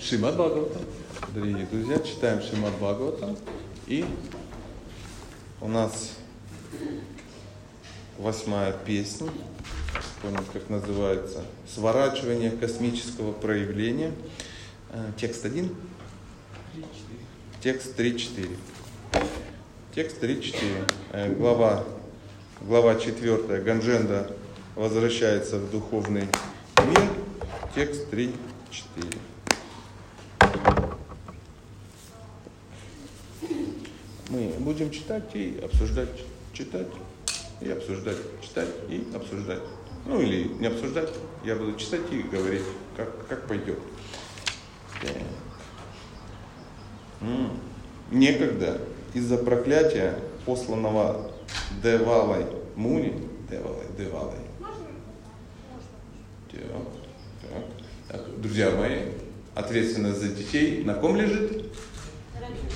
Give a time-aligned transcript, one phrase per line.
[0.00, 0.82] Шримад Бхагаватам.
[1.34, 3.36] Дорогие друзья, читаем Шримад Бхагаватам.
[3.86, 4.04] И
[5.60, 6.12] у нас
[8.18, 9.28] восьмая песня,
[10.22, 14.12] помню, как называется, «Сворачивание космического проявления».
[14.90, 15.74] Э, текст один?
[17.60, 18.56] Текст 3-4.
[19.94, 20.54] Текст 3-4.
[21.12, 21.84] Э, глава,
[22.62, 23.60] глава 4.
[23.62, 24.30] Гандженда
[24.74, 26.28] возвращается в духовный
[26.86, 27.02] мир.
[27.74, 28.12] Текст
[28.76, 29.18] 3-4.
[34.28, 36.08] Мы будем читать и обсуждать,
[36.52, 36.88] читать
[37.60, 39.62] и обсуждать, читать и обсуждать.
[40.04, 41.10] Ну или не обсуждать,
[41.44, 42.62] я буду читать и говорить,
[42.96, 43.78] как, как пойдет.
[48.10, 48.80] Некогда
[49.14, 51.32] из-за проклятия, посланного
[51.82, 53.14] Девалой Муни,
[53.50, 54.38] Девалой, Девалой,
[56.52, 56.95] так, так,
[58.46, 58.98] друзья мои,
[59.56, 61.64] ответственность за детей на ком лежит?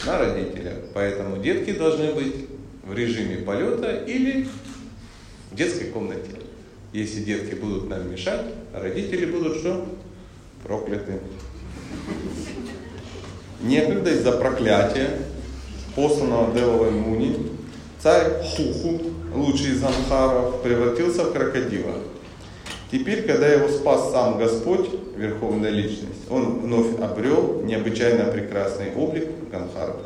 [0.05, 0.79] На родителях.
[0.95, 2.35] Поэтому детки должны быть
[2.83, 4.49] в режиме полета или
[5.53, 6.33] в детской комнате.
[6.93, 9.87] Если детки будут нам мешать, родители будут что?
[10.65, 11.21] Прокляты.
[13.61, 15.21] Некогда из-за проклятия,
[15.95, 17.37] посланного Девовой Муни,
[18.03, 19.01] царь Хуху,
[19.33, 21.95] лучший из Анхаров, превратился в крокодила.
[22.91, 30.03] Теперь, когда его спас сам Господь, Верховная Личность, он вновь обрел необычайно прекрасный облик Ганхарва.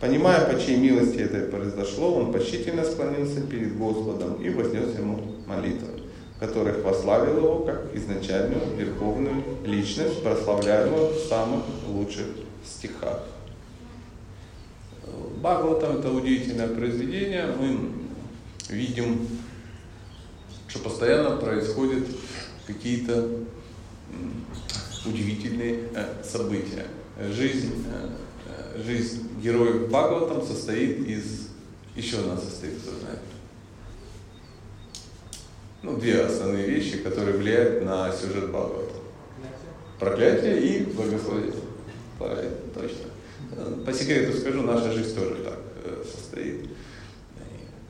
[0.00, 5.88] Понимая, по чьей милости это произошло, он почтительно склонился перед Господом и вознес ему молитвы,
[6.36, 12.26] в которых прославил его как изначальную верховную личность, прославляемую в самых лучших
[12.64, 13.22] стихах.
[15.36, 17.46] Бхагаватам это удивительное произведение.
[17.58, 17.78] Мы
[18.68, 19.28] видим
[20.76, 22.04] что постоянно происходят
[22.66, 23.28] какие-то
[25.04, 26.86] удивительные э, события.
[27.30, 28.08] Жизнь, э,
[28.46, 31.48] э, жизнь героев Бхагаватам состоит из...
[31.94, 33.20] Еще она состоит, кто знает.
[35.82, 38.96] Ну, две основные вещи, которые влияют на сюжет Бхагаватам.
[39.98, 41.54] Проклятие и благословение.
[42.18, 43.84] Точно.
[43.84, 45.58] По секрету скажу, наша жизнь тоже так
[46.04, 46.68] состоит.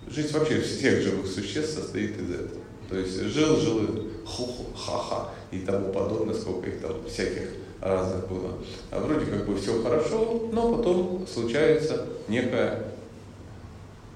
[0.09, 2.66] Жизнь вообще всех живых существ состоит из этого.
[2.89, 7.49] То есть жил, жил, ху-ху, ха-ха и тому подобное, сколько их там всяких
[7.81, 8.53] разных было.
[8.91, 12.93] А вроде как бы все хорошо, но потом случается некое...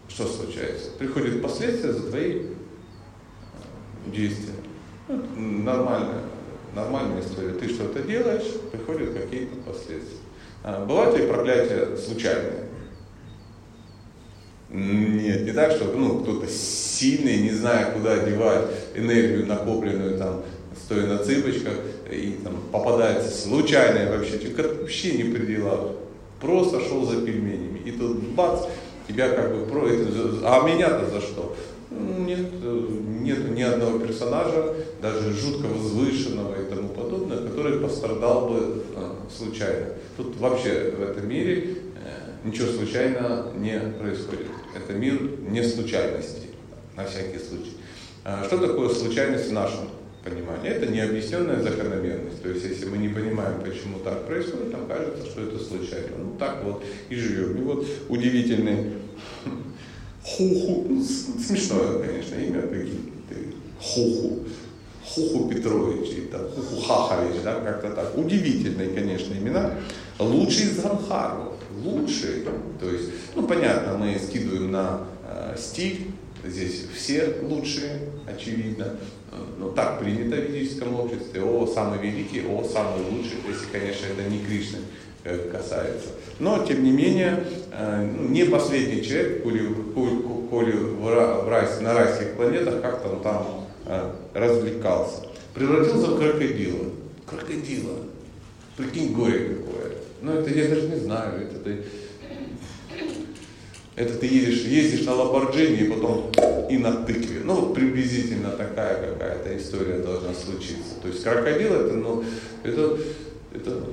[0.09, 0.91] Что случается?
[0.99, 2.47] Приходят последствия за твои э,
[4.07, 4.55] действия.
[5.09, 6.23] Ну, нормальная,
[6.75, 7.53] нормальная история.
[7.53, 10.19] Ты что-то делаешь, приходят какие-то последствия.
[10.65, 12.70] А бывают ли проклятия случайные?
[14.73, 20.43] Нет, не так, что ну, кто-то сильный, не зная, куда девать энергию, накопленную там,
[20.85, 21.75] стоя на цыпочках,
[22.11, 25.93] и там попадается случайное вообще, вообще не при делах,
[26.41, 28.67] просто шел за пельменями, и тут бац,
[29.09, 29.87] тебя как бы про
[30.45, 31.57] а меня-то за что?
[31.91, 39.17] Нет, нет ни одного персонажа, даже жутко возвышенного и тому подобное, который пострадал бы а,
[39.37, 39.87] случайно.
[40.17, 41.79] Тут вообще в этом мире
[42.45, 44.47] ничего случайно не происходит.
[44.75, 46.49] Это мир не случайности,
[46.97, 47.77] на всякий случай.
[48.25, 49.89] А что такое случайность в нашем
[50.25, 50.71] понимании?
[50.71, 52.43] Это необъясненная закономерность.
[52.43, 56.17] То есть, если мы не понимаем, почему так происходит, нам кажется, что это случайно.
[56.19, 57.59] Ну, так вот и живем.
[57.59, 58.93] И вот удивительный
[60.23, 62.63] Хуху, ну, смешное, конечно, имя,
[63.81, 64.41] Хуху,
[65.15, 68.17] Хуху Петрович, и там, Хуху Хахович, да, как-то так.
[68.17, 69.75] Удивительные, конечно, имена.
[70.19, 71.51] Лучший из Ганхаров
[71.85, 72.45] лучший.
[72.79, 76.09] То есть, ну понятно, мы скидываем на э, стиль,
[76.45, 78.97] здесь все лучшие, очевидно.
[79.59, 81.43] Но так принято в ведическом обществе.
[81.43, 84.79] О, самый великий, о, самый лучший, если, конечно, это не Кришны
[85.23, 86.09] э, касается.
[86.41, 89.69] Но, тем не менее, э, ну, не последний человек, коли,
[90.51, 93.60] коли, в, рай, на райских планетах он там э,
[94.35, 95.27] развлекался.
[95.55, 96.91] Превратился в крокодила.
[97.27, 97.97] Крокодила.
[98.77, 99.93] Прикинь, горе какое.
[100.23, 101.43] Ну, это я даже не знаю.
[101.43, 101.85] Это ты,
[103.97, 106.31] это ты едешь, ездишь на Ламборджини и потом
[106.71, 107.41] и на тыкве.
[107.45, 110.95] Ну, вот приблизительно такая какая-то история должна случиться.
[111.03, 112.25] То есть крокодил это, ну,
[112.63, 112.99] это,
[113.53, 113.85] это,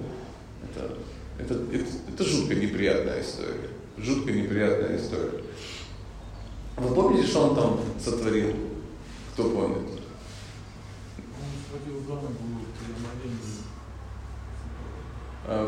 [0.63, 0.93] это,
[1.39, 3.69] это, это, это жутко неприятная история.
[3.97, 5.43] Жутко неприятная история.
[6.77, 8.53] Вы помните, что он там сотворил?
[9.33, 9.96] Кто помнит?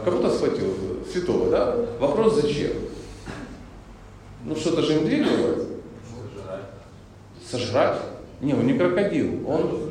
[0.04, 0.74] Кого-то схватил,
[1.10, 1.76] святого, да?
[2.00, 2.72] Вопрос зачем?
[4.44, 5.56] Ну что-то же им двигало?
[6.36, 6.64] Сожрать.
[7.50, 8.02] Сожрать?
[8.42, 9.48] Не, он не крокодил.
[9.48, 9.90] Он,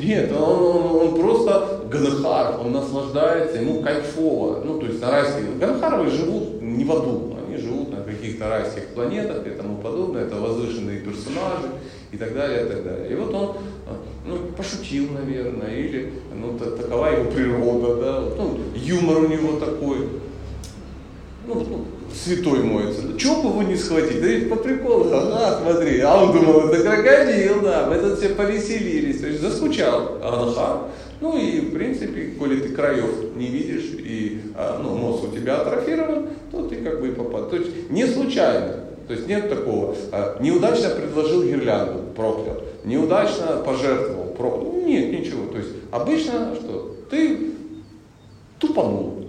[0.00, 4.62] нет, он, он, он просто ганахар, он наслаждается, ему кайфово.
[4.64, 5.58] Ну, то есть на райских...
[5.58, 10.26] Ганахаровы живут не в аду, они живут на каких-то райских планетах и тому подобное.
[10.26, 11.70] Это возвышенные персонажи
[12.14, 13.10] и так далее, и так далее.
[13.10, 13.56] И вот он
[14.24, 20.08] ну, пошутил, наверное, или ну, та- такова его природа, да, ну, юмор у него такой,
[21.46, 21.84] ну, ну,
[22.14, 23.02] святой моется.
[23.02, 24.20] Да чего бы его не схватить?
[24.20, 26.00] Да ведь по приколу, ага, смотри.
[26.00, 27.88] А он думал, это крокодил, да.
[27.90, 29.20] Мы тут все повеселились.
[29.20, 30.82] То есть заскучал Анахар.
[31.20, 35.60] Ну и, в принципе, коли ты краев не видишь, и а, ну, мозг у тебя
[35.60, 37.48] атрофирован, то ты как бы попал.
[37.50, 38.83] То есть не случайно.
[39.06, 39.94] То есть нет такого.
[40.12, 42.62] а, неудачно предложил гирлянду, проклял.
[42.84, 44.72] Неудачно пожертвовал, проклял.
[44.72, 45.46] Ну, нет, ничего.
[45.50, 46.96] То есть обычно что?
[47.10, 47.50] Ты
[48.58, 49.28] тупанул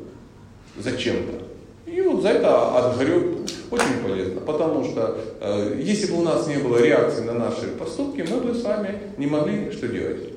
[0.77, 1.45] зачем-то.
[1.91, 3.37] И вот за это отгорек
[3.71, 8.25] очень полезно, потому что э, если бы у нас не было реакции на наши поступки,
[8.29, 10.33] мы бы с вами не могли что делать?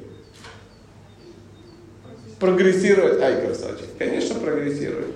[2.38, 3.20] Прогрессировать.
[3.20, 3.86] Ай, красавчик.
[3.98, 5.08] Конечно, прогрессировать.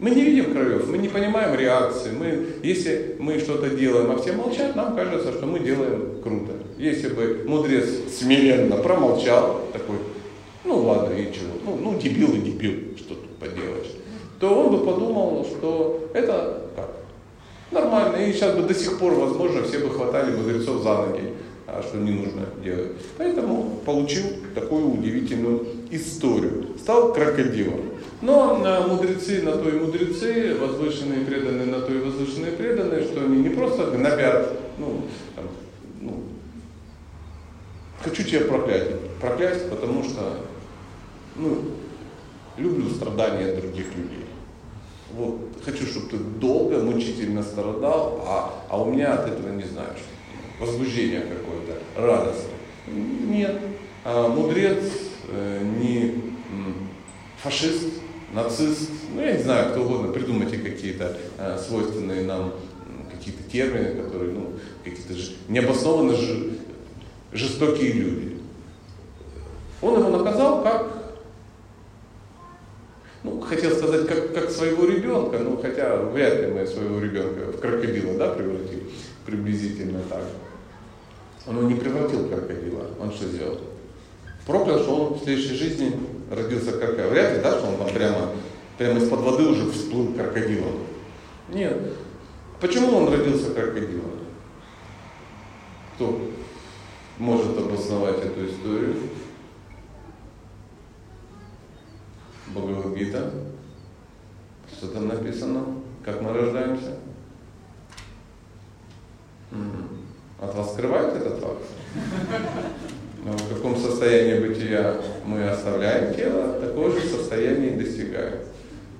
[0.00, 2.12] Мы не видим краев, мы не понимаем реакции.
[2.12, 6.52] Мы, если мы что-то делаем, а все молчат, нам кажется, что мы делаем круто.
[6.76, 9.96] Если бы мудрец смиренно промолчал, такой,
[10.64, 13.90] ну ладно, и чего, ну, ну дебил и дебил, что тут поделаешь,
[14.38, 16.90] то он бы подумал, что это как?
[17.72, 21.32] Нормально, и сейчас бы до сих пор, возможно, все бы хватали мудрецов за ноги,
[21.66, 22.92] а что не нужно делать.
[23.16, 24.24] Поэтому получил
[24.54, 26.68] такую удивительную историю.
[26.80, 27.80] Стал крокодилом.
[28.20, 28.56] Но
[28.88, 33.50] мудрецы на то и мудрецы, возвышенные преданные на то и возвышенные преданные, что они не
[33.50, 35.04] просто гнобят, ну,
[35.36, 35.44] там,
[36.00, 36.24] ну,
[38.02, 39.00] хочу тебя проклять.
[39.20, 40.46] Проклять, потому что,
[41.36, 41.62] ну,
[42.56, 44.26] люблю страдания других людей.
[45.12, 49.90] Вот, хочу, чтобы ты долго, мучительно страдал, а, а у меня от этого, не знаю,
[49.96, 52.54] что, возбуждение какое-то, радостное.
[52.88, 53.60] Нет.
[54.04, 54.82] А мудрец
[55.28, 56.14] э, не
[57.42, 58.00] фашист,
[58.32, 62.52] нацист, ну я не знаю, кто угодно, придумайте какие-то э, свойственные нам
[63.10, 64.52] какие-то термины, которые, ну,
[64.84, 66.50] какие-то ж- необоснованно ж-
[67.32, 68.38] жестокие люди.
[69.80, 70.98] Он его наказал как
[73.24, 77.60] ну, хотел сказать, как, как своего ребенка, ну, хотя вряд ли мы своего ребенка в
[77.60, 78.84] крокодила, да, превратили,
[79.26, 80.22] приблизительно так.
[81.46, 83.58] Он его не превратил в крокодила, он что сделал?
[84.46, 85.92] Проклял, что он в следующей жизни
[86.30, 87.10] родился крокодилом.
[87.10, 88.30] Вряд ли, да, что он там прямо,
[88.76, 90.84] прямо из-под воды уже всплыл крокодилом.
[91.48, 91.94] Нет.
[92.60, 94.12] Почему он родился крокодилом?
[95.94, 96.20] Кто
[97.18, 98.96] может обосновать эту историю?
[102.48, 103.32] Бхагавадгита.
[104.72, 105.64] Что там написано?
[106.04, 106.96] Как мы рождаемся?
[110.40, 111.62] От вас скрывают этот факт?
[113.24, 118.38] Но в каком состоянии бытия мы оставляем тело, такое же состояние достигаем.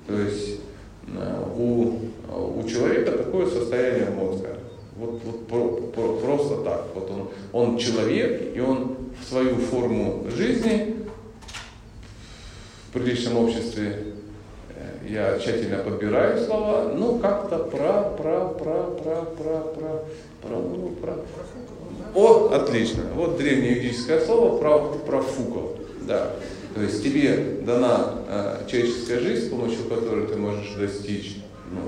[0.07, 0.61] То есть
[1.07, 1.99] э, у,
[2.29, 4.57] у человека такое состояние мозга.
[4.97, 6.87] Вот, вот про- про- просто так.
[6.95, 10.97] Вот он, он человек, и он в свою форму жизни
[12.89, 14.03] в приличном обществе
[14.75, 20.05] э, я тщательно подбираю слова, ну как-то про, про, про, про, про, про,
[20.43, 21.15] про, ну, про.
[22.15, 23.03] О, отлично.
[23.15, 25.25] Вот древнеюридическое слово про, про.
[26.03, 26.33] Да.
[26.75, 31.39] То есть тебе дана э, человеческая жизнь, с помощью которой ты можешь достичь
[31.73, 31.81] ну,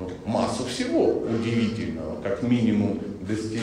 [0.00, 3.60] ну, массу всего удивительного, как минимум достичь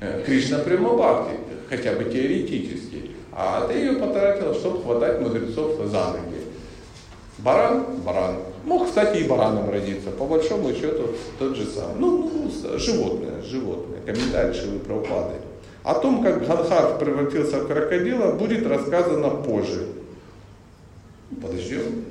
[0.00, 1.36] э, Кришна Прямабхакти,
[1.68, 3.10] хотя бы теоретически.
[3.32, 6.42] А ты ее потратил, чтобы хватать мудрецов за ноги.
[7.38, 8.36] Баран, баран.
[8.64, 11.94] Мог, кстати, и бараном родиться, по большому счету тот же самый.
[11.98, 14.00] Ну, ну, животное, животное.
[14.00, 15.34] Комментарий Шивы Прабхупады.
[15.86, 19.86] О том, как Ганхар превратился в крокодила, будет рассказано позже.
[21.40, 22.04] Подождем.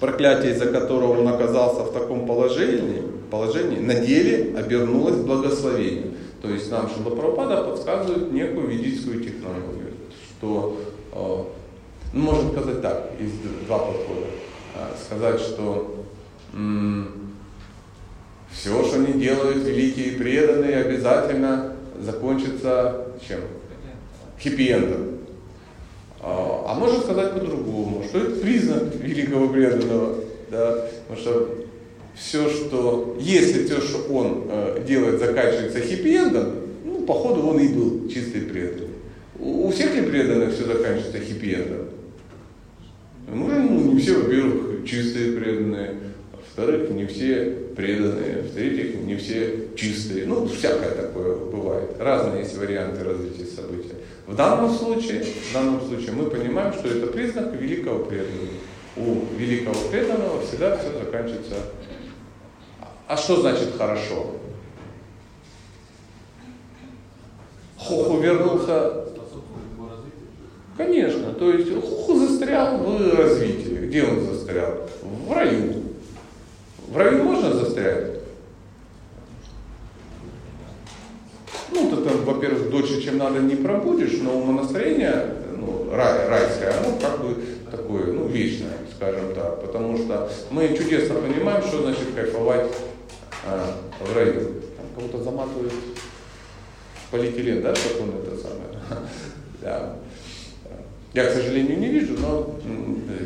[0.00, 6.14] Проклятие, из-за которого он оказался в таком положении, положении на деле обернулось благословением.
[6.40, 9.92] То есть нам Шила Прабхупада подсказывает некую ведическую технологию,
[10.30, 10.80] что
[11.12, 11.44] э,
[12.14, 14.26] ну, можно сказать так, есть два подхода.
[14.74, 16.02] А, Сказать, что
[16.54, 17.34] м,
[18.50, 23.40] все, что они делают, великие и преданные, обязательно закончится чем?
[24.40, 25.18] Хиппи-эндом.
[26.20, 30.16] А а можно сказать по-другому, что это признак великого преданного.
[30.50, 30.86] Да?
[31.06, 31.58] Потому что
[32.14, 38.08] все, что, если все, что он э, делает, заканчивается хиппи-эндом, ну, походу он и был
[38.08, 38.88] чистый преданный.
[39.38, 41.88] У, у всех ли преданных все заканчивается хиппи-эндом?
[43.32, 45.94] Ну, ну, не все, во-первых, чистые преданные.
[46.32, 48.42] Во-вторых, не все преданные.
[48.42, 50.26] В-третьих, не все чистые.
[50.26, 51.90] Ну, всякое такое бывает.
[52.00, 53.92] Разные есть варианты развития событий.
[54.26, 58.48] В данном случае, в данном случае мы понимаем, что это признак великого преданного.
[58.96, 61.54] У великого преданного всегда все заканчивается.
[63.06, 64.34] А что значит хорошо?
[67.78, 69.04] Хоху вернулся.
[70.76, 73.86] Конечно, то есть Хоху застрял в развитии.
[73.86, 74.88] Где он застрял?
[75.00, 75.87] В раю.
[76.88, 78.18] В раю можно застрять?
[81.70, 86.98] Ну, ты там, во-первых, дольше, чем надо, не пробудешь, но умонастроение, ну, рай, райское, оно
[86.98, 87.36] как бы
[87.70, 89.60] такое, ну, вечное, скажем так.
[89.60, 92.72] Потому что мы чудесно понимаем, что значит кайфовать
[93.46, 94.62] а, в раю.
[94.76, 95.72] Там кого-то заматывают
[97.10, 98.68] полиэтилен, да, как он это самое.
[99.60, 99.96] Да.
[101.18, 102.60] Я, к сожалению, не вижу, но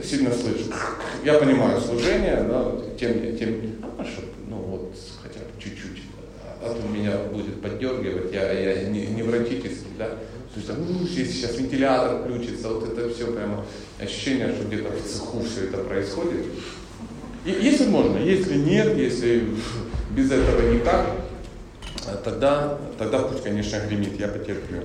[0.03, 0.65] сильно слышу.
[1.27, 4.07] Я понимаю служение, но тем, тем а,
[4.49, 6.05] ну вот, хотя бы чуть-чуть,
[6.63, 10.07] а то меня будет поддергивать, я, я не, не врачительский, да.
[10.09, 13.63] То есть, ну, сейчас вентилятор включится, вот это все прямо
[14.01, 16.47] ощущение, что где-то в цеху все это происходит.
[17.45, 19.49] И, если можно, если нет, если
[20.17, 21.11] без этого никак,
[22.25, 24.81] тогда, тогда пусть, конечно, гремит, я потерплю.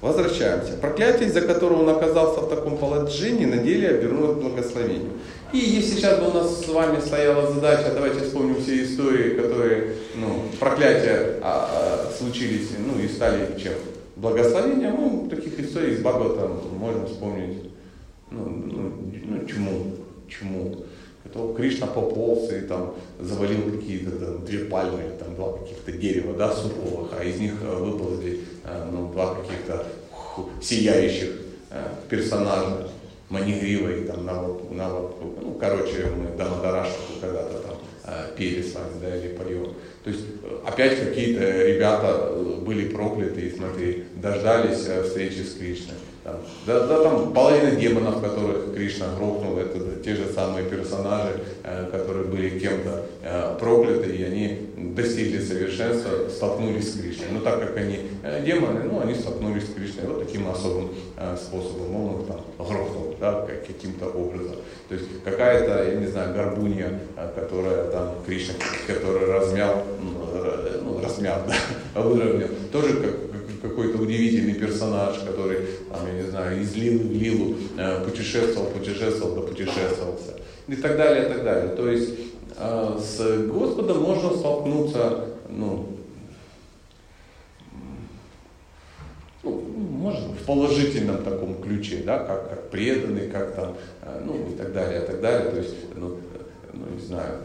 [0.00, 0.72] Возвращаемся.
[0.80, 5.12] Проклятие, из-за которого он оказался в таком положении, на деле обернулось к благословению.
[5.52, 9.96] И если сейчас бы у нас с вами стояла задача, давайте вспомним все истории, которые,
[10.14, 13.74] ну, проклятия а, а, случились, ну, и стали чем?
[14.16, 17.70] Благословением, ну, таких историй из Бхагавата можно вспомнить,
[18.30, 18.92] ну, ну,
[19.24, 19.96] ну чему,
[20.28, 20.84] чему.
[21.24, 26.50] Это Кришна пополз и там завалил какие-то там, две пальмы, там два каких-то дерева, да,
[26.52, 29.86] суровых, а из них э, выползли э, ну, два каких-то
[30.62, 31.30] сияющих
[31.70, 32.88] э, персонажа,
[33.28, 37.76] Манигрива там на, на ну, короче, мы Дамадарашку когда-то там
[38.36, 39.74] пели с вами, да, или поем.
[40.02, 40.24] То есть
[40.66, 42.34] опять какие-то ребята
[42.66, 45.94] были прокляты, и смотри, дождались встречи с Кришной.
[46.30, 51.88] Там, да, да, там половина демонов, которых Кришна грохнул, это те же самые персонажи, э,
[51.90, 57.28] которые были кем-то э, прокляты, и они достигли совершенства, столкнулись с Кришной.
[57.32, 60.90] Но так как они э, демоны, ну, они столкнулись с Кришной вот таким особым
[61.36, 61.96] способом.
[61.96, 64.56] Он их там грохнул, да, каким-то образом.
[64.88, 67.00] То есть какая-то, я не знаю, горбунья,
[67.34, 68.54] которая там Кришна,
[68.86, 69.84] который размял,
[70.82, 71.42] ну, размял,
[71.94, 73.29] да, выровнял, тоже как
[73.60, 75.58] какой-то удивительный персонаж, который,
[75.90, 80.36] там, я не знаю, из Лилы в Лилу э, путешествовал, путешествовал, да путешествовался.
[80.68, 81.74] И так далее, и так далее.
[81.74, 82.10] То есть
[82.56, 85.88] э, с Господом можно столкнуться, ну,
[89.42, 94.56] ну, может, в положительном таком ключе, да, как, как преданный, как там, э, ну, и
[94.56, 95.50] так далее, и так далее.
[95.50, 96.16] То есть, ну,
[96.72, 97.40] ну не знаю,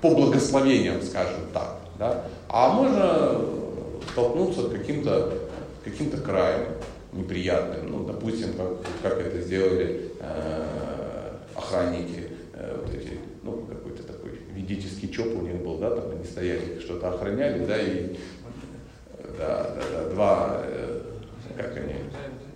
[0.00, 2.24] по благословениям, скажем так, да.
[2.48, 3.58] А можно
[4.12, 5.48] столкнуться с каким-то
[5.84, 6.66] каким краем
[7.12, 7.90] неприятным.
[7.90, 8.68] Ну, допустим, как,
[9.02, 10.64] как это сделали э,
[11.54, 16.24] охранники, э, вот эти, ну, какой-то такой ведический чоп у них был, да, там они
[16.24, 18.16] стояли, что-то охраняли, да, и
[19.38, 21.02] да, да, да, два, э,
[21.56, 21.94] как они,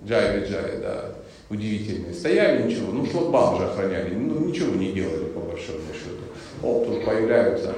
[0.07, 1.15] джай джай, да,
[1.49, 2.13] удивительные.
[2.13, 6.23] Стояли, ничего, ну, шлагбаум же охраняли, ну, ничего не делали, по большому счету.
[6.63, 7.75] Оп, тут появляются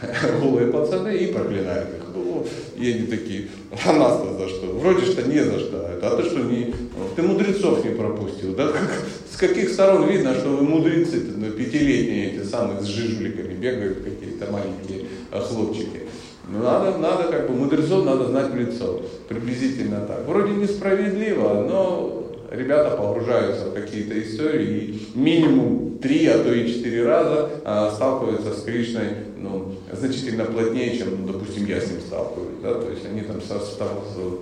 [0.40, 2.02] голые пацаны и проклинают их.
[2.14, 3.48] Ну, и они такие,
[3.84, 4.66] а нас-то за что?
[4.66, 5.86] Вроде что не за что.
[6.02, 6.74] А ты что, не,
[7.14, 8.54] ты мудрецов не пропустил.
[8.54, 8.68] Да?
[8.68, 8.90] Как,
[9.30, 14.52] с каких сторон видно, что вы мудрецы, ну, пятилетние эти самые с жижуликами бегают какие-то
[14.52, 16.02] маленькие а, хлопчики.
[16.48, 19.02] Ну, надо, надо как бы, мудрецов надо знать в лицо.
[19.28, 20.26] Приблизительно так.
[20.26, 27.06] Вроде несправедливо, но ребята погружаются в какие-то истории и минимум три, а то и четыре
[27.06, 32.60] раза а, сталкиваются с Кришной ну, значительно плотнее, чем, ну, допустим, я с ним сталкиваюсь.
[32.62, 32.74] Да?
[32.74, 33.60] То есть они там со,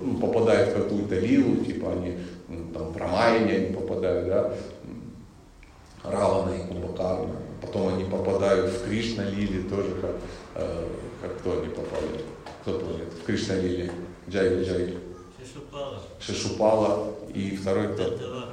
[0.03, 2.13] ну, попадают в какую-то лилу, типа они
[2.47, 4.53] ну, там Рамайне они попадают, да?
[6.03, 7.35] Равана и Кумбакарна.
[7.61, 10.11] Потом они попадают в Кришна Лили тоже, как,
[10.55, 10.87] э,
[11.21, 12.21] как кто они попали.
[12.61, 13.07] Кто помнит?
[13.21, 13.91] В Кришна Лили.
[14.29, 14.93] Джай Джай.
[15.55, 15.99] Шишупала.
[16.19, 18.03] Шишупала и второй кто?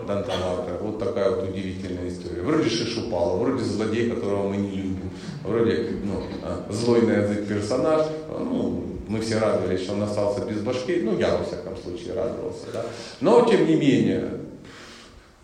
[0.06, 0.78] Дантавакра.
[0.80, 2.42] Вот такая вот удивительная история.
[2.42, 5.10] Вроде Шишупала, вроде злодей, которого мы не любим.
[5.42, 8.06] Вроде ну, а, злой на язык персонаж.
[8.28, 11.00] Ну, мы все радовались, что он остался без башки.
[11.02, 12.66] Ну, я, во всяком случае, радовался.
[12.72, 12.86] Да?
[13.20, 14.38] Но, тем не менее,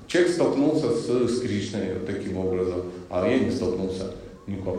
[0.07, 4.13] человек столкнулся с, с Кришной вот таким образом, а я не столкнулся
[4.47, 4.77] никак.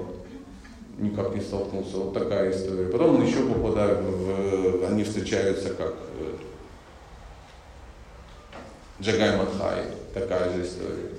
[0.98, 1.98] Никак не столкнулся.
[1.98, 2.88] Вот такая история.
[2.88, 4.86] Потом он еще попадает в...
[4.86, 5.96] Они встречаются как
[9.02, 11.10] Джагай Мадхай, такая же история.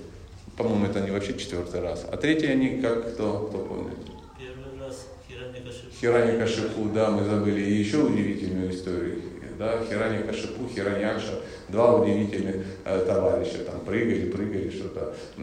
[0.57, 2.05] По-моему, это они вообще четвертый раз.
[2.11, 3.97] А третий они как кто, кто помнит?
[4.39, 5.95] Первый раз Хираньякашипу.
[5.99, 7.63] Хираньякашипу, да, мы забыли.
[7.63, 9.23] И еще удивительную историю.
[9.61, 11.35] Да, Хираньякашипу, Хираньякша,
[11.69, 15.41] два удивительных э, товарища, там прыгали, прыгали что-то э,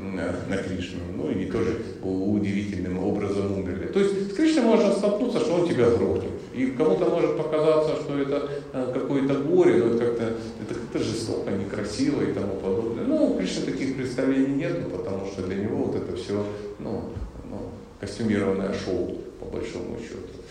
[0.50, 1.02] на Кришну.
[1.16, 3.86] Ну и тоже удивительным образом умерли.
[3.86, 6.32] То есть с Кришной можно столкнуться, что он тебя грохнет.
[6.56, 11.52] И кому-то может показаться, что это э, какое-то горе, но это как-то это как-то жестоко,
[11.52, 13.06] некрасиво и тому подобное.
[13.06, 16.44] Ну, у таких представлений нет, потому что для него вот это все
[16.80, 17.04] ну,
[17.52, 17.70] ну,
[18.00, 20.42] костюмированное шоу, по большому счету.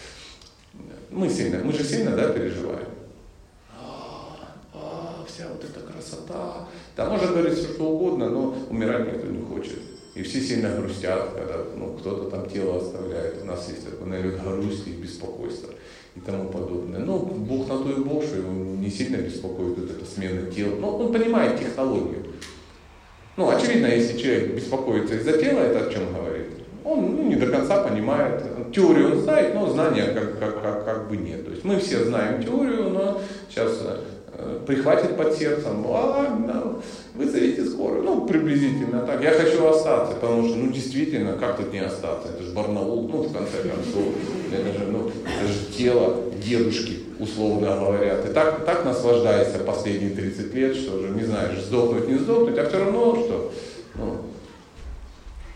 [1.11, 2.96] Мы сильно, мы же сильно, да, переживаем.
[5.37, 6.67] Вся вот эта красота.
[6.97, 9.81] Да, можно говорить все, что угодно, но умирать никто не хочет.
[10.15, 13.43] И все сильно грустят, когда ну, кто-то там тело оставляет.
[13.43, 15.75] У нас есть такой налет грусти и беспокойства
[16.15, 17.01] и тому подобное.
[17.01, 20.77] Ну, Бог на то и Бог, что его не сильно беспокоит вот эта смена тела.
[20.77, 22.25] Но он понимает технологию.
[23.37, 26.47] Ну, очевидно, если человек беспокоится из-за тела, это о чем говорит?
[26.83, 28.43] Он ну, не до конца понимает.
[28.73, 31.45] Теорию он знает, но знания как, как, как, как бы нет.
[31.45, 33.99] То есть мы все знаем теорию, но сейчас э,
[34.67, 36.83] прихватит под сердцем, а ладно,
[37.15, 38.03] вызовите скорую.
[38.03, 39.23] Ну, приблизительно так.
[39.23, 42.29] Я хочу остаться, потому что, ну, действительно, как тут не остаться?
[42.29, 44.15] Это же Барнаул, ну, в конце концов.
[44.53, 48.17] Это же, ну, это же тело дедушки, условно говоря.
[48.23, 52.69] Ты так, так наслаждаешься последние 30 лет, что уже не знаешь, сдохнуть, не сдохнуть, а
[52.69, 53.53] все равно, что
[53.95, 54.17] ну,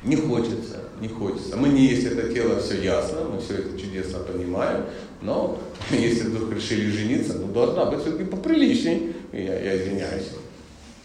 [0.02, 1.56] не хочется, не хочется.
[1.56, 4.84] Мы не есть это тело, все ясно, мы все это чудесно понимаем,
[5.22, 5.58] но
[5.90, 9.14] если вдруг решили жениться, ну должна быть все-таки поприличней.
[9.32, 10.30] Я, я извиняюсь.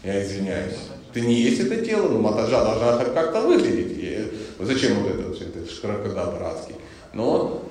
[0.02, 0.76] Я извиняюсь.
[1.12, 3.92] Ты не есть это тело, но матажа должна как-то выглядеть.
[3.96, 6.74] И зачем вот это, это широкода братский?
[7.14, 7.62] Но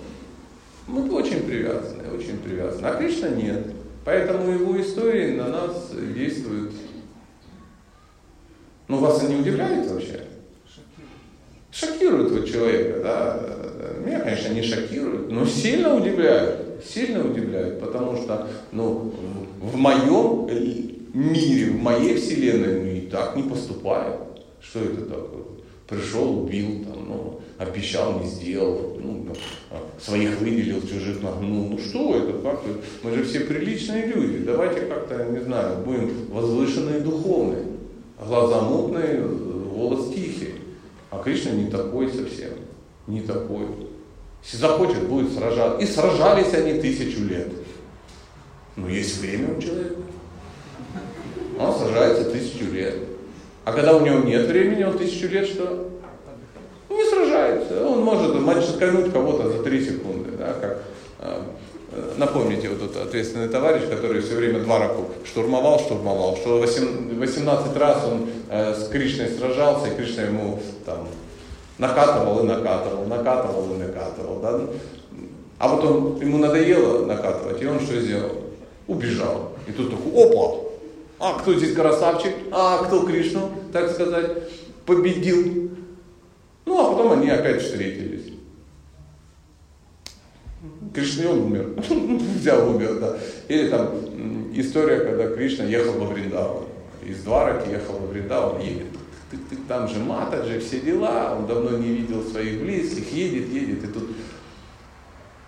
[0.88, 2.86] мы очень привязаны, очень привязаны.
[2.88, 3.68] А Кришна нет.
[4.04, 6.74] Поэтому его истории на нас действуют.
[8.88, 10.22] Ну, вас они удивляют вообще?
[11.76, 13.40] Шокируют вот человека, да.
[14.06, 16.82] Меня, конечно, не шокируют, но сильно удивляют.
[16.86, 19.14] Сильно удивляют, потому что, ну,
[19.60, 20.48] в моем
[21.14, 24.22] мире, в моей вселенной, ну, и так не поступают.
[24.62, 25.44] Что это такое?
[25.88, 29.28] Пришел, убил, там, ну, обещал, не сделал, ну,
[29.72, 31.70] а, своих выделил, чужих нагнул.
[31.70, 32.80] Ну что это, как это?
[33.04, 37.64] Мы же все приличные люди, давайте как-то, не знаю, будем возвышенные духовные,
[38.26, 40.65] глаза мутные, голос тихий.
[41.16, 42.52] А Кришна не такой совсем,
[43.08, 43.66] не такой.
[44.44, 45.82] Если захочет, будет сражаться.
[45.82, 47.48] И сражались они тысячу лет.
[48.76, 49.96] Но есть время у человека.
[51.58, 52.96] Он сражается тысячу лет.
[53.64, 55.90] А когда у него нет времени, он тысячу лет что?
[56.90, 57.88] Не сражается.
[57.88, 60.32] Он может мочкануть кого-то за три секунды.
[60.38, 60.84] Да, как,
[61.20, 61.42] э,
[62.18, 68.06] напомните, вот этот ответственный товарищ, который все время два раку штурмовал, штурмовал, что 18 раз
[68.06, 71.08] он э, с Кришной сражался, и Кришна ему там
[71.78, 74.40] накатывал и накатывал, накатывал и накатывал.
[74.42, 74.62] Да?
[75.58, 78.32] А вот он, ему надоело накатывать, и он что сделал?
[78.88, 79.54] Убежал.
[79.68, 80.66] И тут такой, опа,
[81.20, 82.34] а кто здесь красавчик?
[82.52, 84.32] А кто Кришну, так сказать,
[84.86, 85.72] победил?
[86.66, 88.25] Ну, а потом они опять встретились.
[90.96, 91.72] Кришна умер.
[92.40, 93.18] Взял, умер, да.
[93.50, 93.90] Или там
[94.54, 96.64] история, когда Кришна ехал во Вриндаван.
[97.06, 98.88] Из Двараки ехал во Вриндаван, едет.
[99.30, 103.84] Ты, ты, там же Матаджи, все дела, он давно не видел своих близких, едет, едет,
[103.84, 104.10] и тут...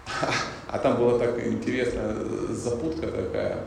[0.69, 2.13] А там была так интересная
[2.49, 3.59] запутка такая.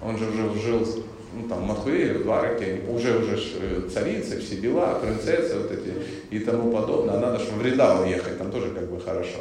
[0.00, 0.86] Он же уже жил
[1.34, 5.92] ну, там, в Двараке, уже, уже э, царицы, все дела, принцессы вот эти
[6.30, 7.16] и тому подобное.
[7.16, 9.40] А надо же в Вриндаван ехать, там тоже как бы хорошо.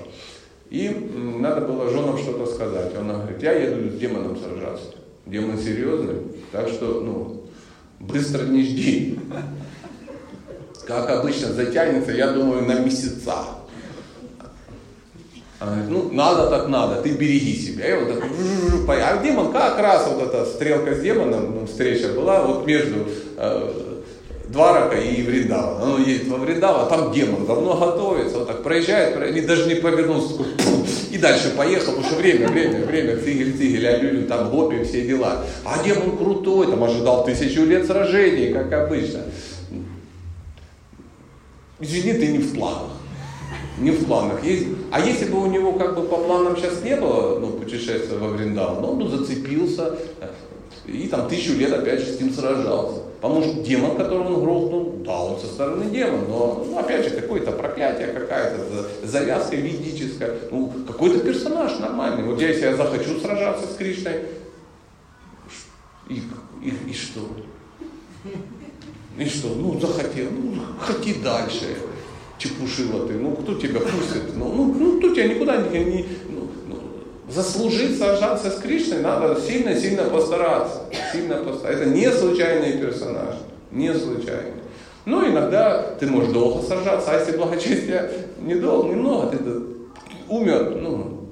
[0.71, 0.89] И
[1.39, 2.95] надо было женам что-то сказать.
[2.97, 4.95] Он говорит, я еду с демоном сражаться.
[5.25, 6.15] Демон серьезный,
[6.53, 7.43] так что, ну,
[7.99, 9.19] быстро не жди.
[10.87, 13.33] Как обычно затянется, я думаю, на месяца.
[15.59, 17.89] Она говорит, ну, надо так надо, ты береги себя.
[17.89, 18.19] И вот
[18.87, 23.07] так, а демон как раз вот эта стрелка с демоном, ну, встреча была вот между
[23.35, 23.90] э,
[24.51, 25.81] Дварака и Вриндава.
[25.81, 30.37] Он едет во Вриндава, там демон давно готовится, вот так проезжает, и даже не повернулся,
[30.37, 30.47] такой,
[31.11, 35.43] и дальше поехал, потому что время, время, время, цигель, цигель, алюлю, там гопи, все дела.
[35.63, 39.21] А демон крутой, там ожидал тысячу лет сражений, как обычно.
[41.79, 42.91] Извини, ты не в планах
[43.77, 44.43] не в планах.
[44.43, 48.17] Есть, а если бы у него как бы по планам сейчас не было ну, путешествия
[48.17, 49.95] во Вриндаван, он бы зацепился
[50.85, 53.01] и там тысячу лет опять же с ним сражался.
[53.21, 57.11] Потому что демон, которого он грохнул, да, он со стороны демон, но ну, опять же
[57.11, 62.23] какое-то проклятие, какая-то завязка ведическая, ну, какой-то персонаж нормальный.
[62.23, 64.23] Вот я, если я захочу сражаться с Кришной,
[66.09, 66.23] и,
[66.63, 67.21] и, и что?
[69.19, 71.77] И что, ну захотел, ну хоти дальше,
[72.39, 76.05] чепушила ты, ну кто тебя пустит, ну, ну, ну кто тебя никуда не, не
[77.33, 81.83] заслужить сражаться с Кришной, надо сильно-сильно постараться, сильно постараться.
[81.83, 83.35] Это не случайный персонаж,
[83.71, 84.61] не случайный.
[85.05, 89.37] Ну, иногда ты можешь долго сражаться, а если благочестие недолго, немного, ты
[90.27, 91.27] умер, ну,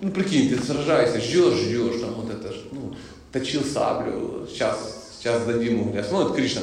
[0.00, 2.94] ну, прикинь, ты сражаешься, ждешь, ждешь, там вот это, ну,
[3.32, 6.04] точил саблю, сейчас, сейчас дадим угля.
[6.04, 6.62] Смотрит Кришна,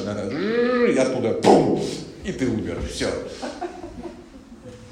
[0.88, 1.82] и оттуда, пум,
[2.24, 3.08] и ты умер, все.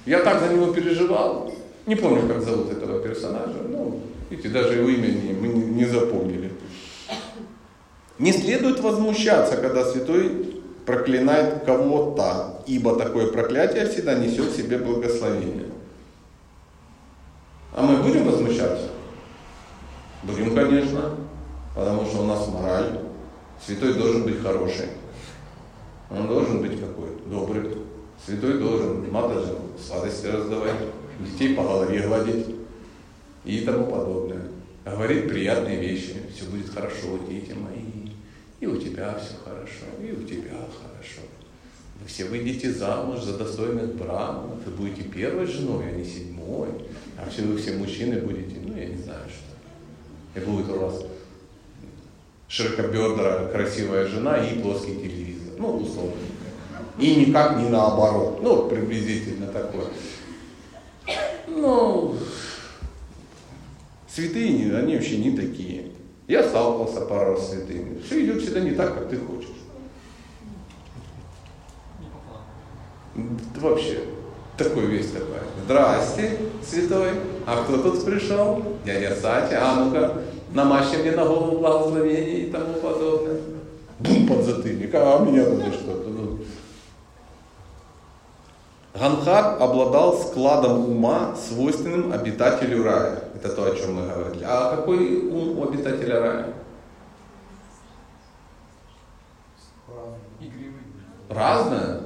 [0.04, 1.52] Я так за него переживал.
[1.86, 3.58] Не помню, как зовут этого персонажа.
[3.68, 6.52] Ну, видите, даже его имени мы не запомнили.
[8.18, 15.66] Не следует возмущаться, когда святой проклинает кого-то, ибо такое проклятие всегда несет в себе благословение.
[17.74, 18.88] А мы будем возмущаться?
[20.22, 21.16] Будем, конечно,
[21.74, 23.00] потому что у нас мораль.
[23.64, 24.88] Святой должен быть хороший.
[26.10, 27.08] Он должен быть какой?
[27.26, 27.76] Добрый.
[28.24, 30.76] Святой должен матажем сладости раздавать,
[31.24, 32.46] детей по голове гладить
[33.44, 34.42] и тому подобное.
[34.84, 36.16] Говорить приятные вещи.
[36.34, 38.12] Все будет хорошо, дети мои.
[38.60, 41.22] И у тебя все хорошо, и у тебя хорошо.
[42.00, 46.68] Вы все выйдете замуж за достойных браманов, вы будете первой женой, а не седьмой.
[47.18, 50.40] А все вы все мужчины будете, ну я не знаю что.
[50.40, 51.04] И будет у вас
[52.48, 55.54] широкобедрая красивая жена и плоский телевизор.
[55.58, 56.14] Ну, условно.
[56.98, 58.40] И никак не наоборот.
[58.42, 59.86] Ну, приблизительно такое.
[61.56, 62.14] Ну,
[64.08, 65.86] святые, они вообще не такие.
[66.28, 68.00] Я сталкивался пару раз с святыми.
[68.02, 69.48] Все идет всегда не так, как ты хочешь.
[73.56, 74.00] Вообще,
[74.56, 75.38] такой весь такой.
[75.64, 77.10] Здрасте, святой.
[77.46, 78.62] А кто тут пришел?
[78.84, 79.58] Дядя Сатя.
[79.60, 83.40] А ну-ка, намажьте мне на голову благословение и тому подобное.
[83.98, 84.94] Бум, подзатыльник.
[84.94, 86.10] А меня тут что-то.
[88.94, 93.24] Ганхар обладал складом ума, свойственным обитателю рая.
[93.34, 94.44] Это то, о чем мы говорили.
[94.44, 96.46] А какой ум у обитателя рая?
[101.28, 102.00] Разное?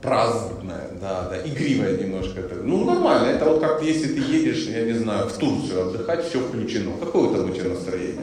[0.00, 2.40] Праздное, да, да, игривое немножко.
[2.40, 2.56] Это.
[2.56, 6.40] Ну, нормально, это вот как если ты едешь, я не знаю, в Турцию отдыхать, все
[6.40, 6.92] включено.
[6.98, 8.20] Какое там у тебя настроение?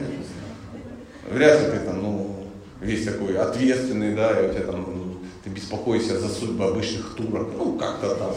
[1.30, 2.36] Вряд ли ты там, ну,
[2.80, 4.89] весь такой ответственный, да, и у тебя там
[5.60, 8.36] ты беспокоишься за судьбу обычных турок, ну как-то так.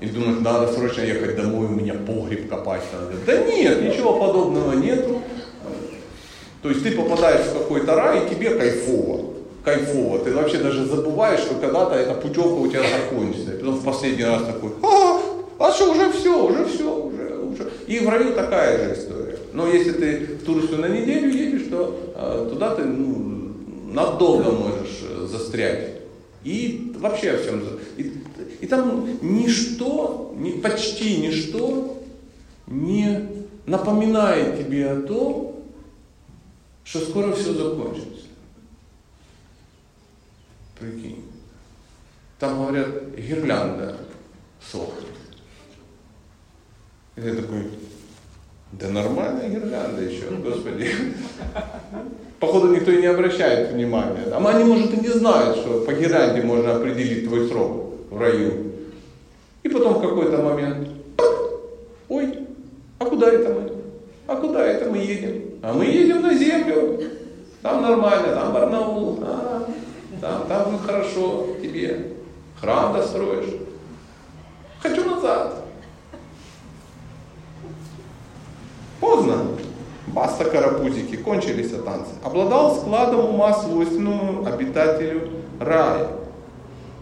[0.00, 3.14] И думаешь, надо срочно ехать домой, у меня погреб копать надо.
[3.26, 5.22] Да нет, ничего подобного нету.
[6.62, 9.34] То есть ты попадаешь в какой-то рай, и тебе кайфово.
[9.64, 10.18] Кайфово.
[10.18, 13.52] Ты вообще даже забываешь, что когда-то эта путевка у тебя закончится.
[13.54, 15.20] И потом в последний раз такой, а,
[15.58, 17.70] а что, уже все, уже все, уже, уже.
[17.86, 19.38] И в раю такая же история.
[19.52, 23.44] Но если ты в Турцию на неделю едешь, то а, туда ты ну,
[23.94, 25.03] надолго можешь э,
[25.38, 26.00] застрять.
[26.42, 27.62] И вообще о всем.
[27.96, 28.22] И,
[28.60, 32.02] и там ничто, ни, почти ничто
[32.66, 35.64] не напоминает тебе о том,
[36.84, 38.26] что скоро все закончится.
[40.78, 41.24] Прикинь.
[42.38, 43.96] Там говорят, гирлянда
[44.60, 45.14] сохнет.
[47.16, 47.70] И я такой,
[48.72, 50.90] да нормальная гирлянда еще, Господи.
[52.44, 54.26] Походу никто и не обращает внимания.
[54.30, 58.72] А они, может, и не знают, что по гирлянде можно определить твой срок в раю.
[59.62, 60.88] И потом в какой-то момент,
[62.06, 62.38] ой,
[62.98, 63.72] а куда это мы?
[64.26, 65.42] А куда это мы едем?
[65.62, 67.00] А мы едем на землю.
[67.62, 69.66] Там нормально, там Барнаул, а,
[70.20, 72.12] там, там хорошо тебе.
[72.60, 73.54] Храм достроишь.
[74.82, 75.64] Хочу назад.
[79.00, 79.46] Поздно.
[80.06, 82.10] Баста карапузики, кончились танцы.
[82.22, 86.08] Обладал складом ума, свойственному обитателю рая.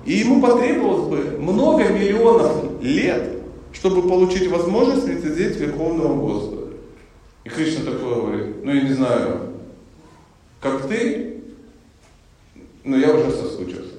[0.04, 3.38] И ему потребовалось бы много миллионов лет,
[3.72, 6.62] чтобы получить возможность лицезреть Верховного Господа.
[7.44, 9.40] И Кришна такой говорит, ну я не знаю,
[10.60, 11.42] как ты,
[12.84, 13.94] но я уже соскучился.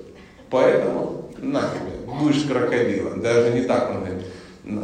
[0.49, 3.21] Поэтому на тебе, будешь крокодилом.
[3.21, 4.07] Даже не так он.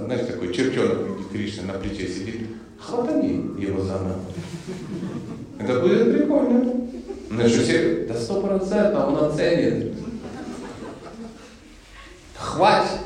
[0.06, 2.49] Знаешь, такой чертенок Кришны на плече сидит
[2.80, 4.26] хватани его за ногу.
[5.60, 6.74] Это будет прикольно.
[7.30, 9.94] Ну что, все, да сто процентов он оценит.
[12.36, 13.00] Хватит.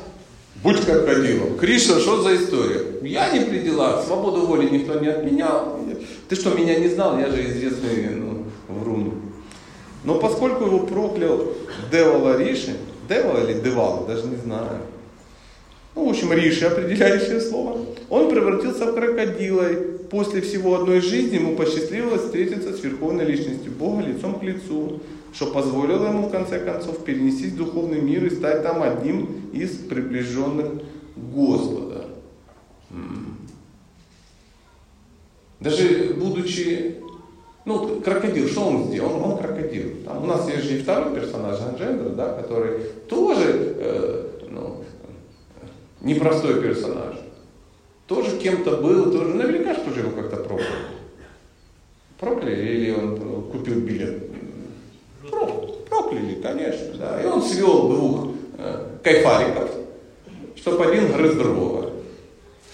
[0.62, 1.58] Будь крокодилом.
[1.58, 2.80] Кришна, что за история?
[3.02, 5.78] Я не при делах, свободу воли никто не отменял.
[6.28, 7.18] Ты что, меня не знал?
[7.18, 9.12] Я же известный ну, врун.
[10.04, 11.48] Но поскольку его проклял
[11.92, 12.76] Девала Риши,
[13.08, 14.80] Девала или Девала, даже не знаю,
[15.94, 17.80] ну, в общем, Риши, определяющее слово,
[18.10, 19.68] он превратился в крокодила,
[20.10, 25.00] после всего одной жизни ему посчастливилось встретиться с верховной личностью Бога лицом к лицу.
[25.34, 29.70] что позволило ему в конце концов перенестись в духовный мир и стать там одним из
[29.70, 30.82] приближенных
[31.16, 32.04] Господа.
[35.58, 36.96] Даже будучи,
[37.64, 39.16] ну, крокодил, что он сделал?
[39.16, 39.90] Он, он крокодил.
[40.04, 44.28] Там у нас есть же и второй персонаж Анджендра, да, который тоже э,
[46.04, 47.16] непростой персонаж.
[48.06, 50.68] Тоже кем-то был, тоже наверняка что же его как-то прокляли.
[52.20, 54.30] Прокляли или он купил билет?
[55.88, 57.22] Прокляли, конечно, да.
[57.22, 59.70] И он свел двух э, кайфариков,
[60.54, 61.90] чтобы один грыз другого.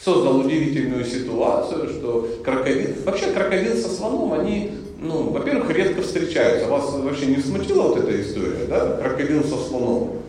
[0.03, 2.90] Создал удивительную ситуацию, что крокодил...
[3.05, 6.69] Вообще крокодил со слоном, они, ну, во-первых, редко встречаются.
[6.69, 8.97] Вас вообще не смутила вот эта история, да?
[8.97, 10.20] Крокодил со слоном.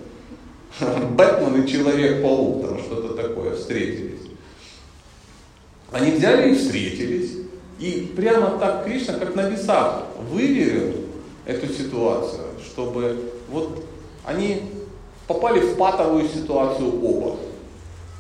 [1.16, 4.22] Бэтмен и Человек-паук, там что-то такое, встретились.
[5.92, 7.38] Они взяли и встретились.
[7.80, 10.94] И прямо так Кришна, как на весах, выверил
[11.46, 13.84] эту ситуацию, чтобы вот
[14.24, 14.62] они
[15.28, 17.38] попали в патовую ситуацию оба.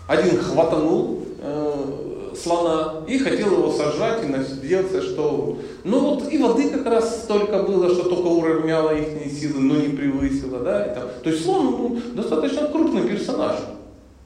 [0.08, 2.11] Один хватанул э,
[2.42, 5.58] слона и хотел его сожрать и надеялся, что...
[5.84, 9.90] Ну вот и воды как раз столько было, что только уравняло их силы, но не
[9.90, 10.60] превысило.
[10.60, 10.86] Да?
[10.86, 13.58] И там, то есть слон ну, достаточно крупный персонаж.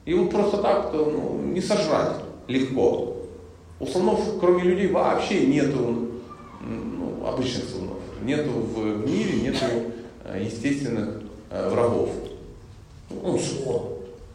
[0.04, 2.16] Его просто так ну, не сожрать
[2.48, 3.16] легко.
[3.78, 6.08] У слонов, кроме людей, вообще нету
[6.62, 7.98] ну, обычных слонов.
[8.22, 9.64] Нету в мире, нету
[10.24, 12.08] э, естественных э, врагов.
[13.10, 13.82] Ну, слон.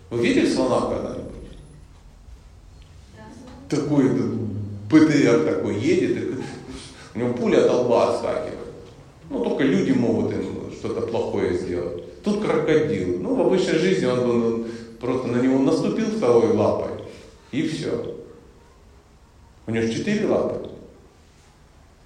[0.10, 1.21] Вы видели слона когда-нибудь?
[3.72, 4.10] Такой
[4.90, 6.36] БТР такой едет,
[7.16, 8.58] у него пуля от лба отскакивает.
[9.30, 12.22] Ну, только люди могут им что-то плохое сделать.
[12.22, 13.20] Тут крокодил.
[13.22, 14.66] Ну, в обычной жизни он, он
[15.00, 16.92] просто на него наступил второй лапой,
[17.54, 18.18] и все.
[19.68, 20.70] У него четыре лапы.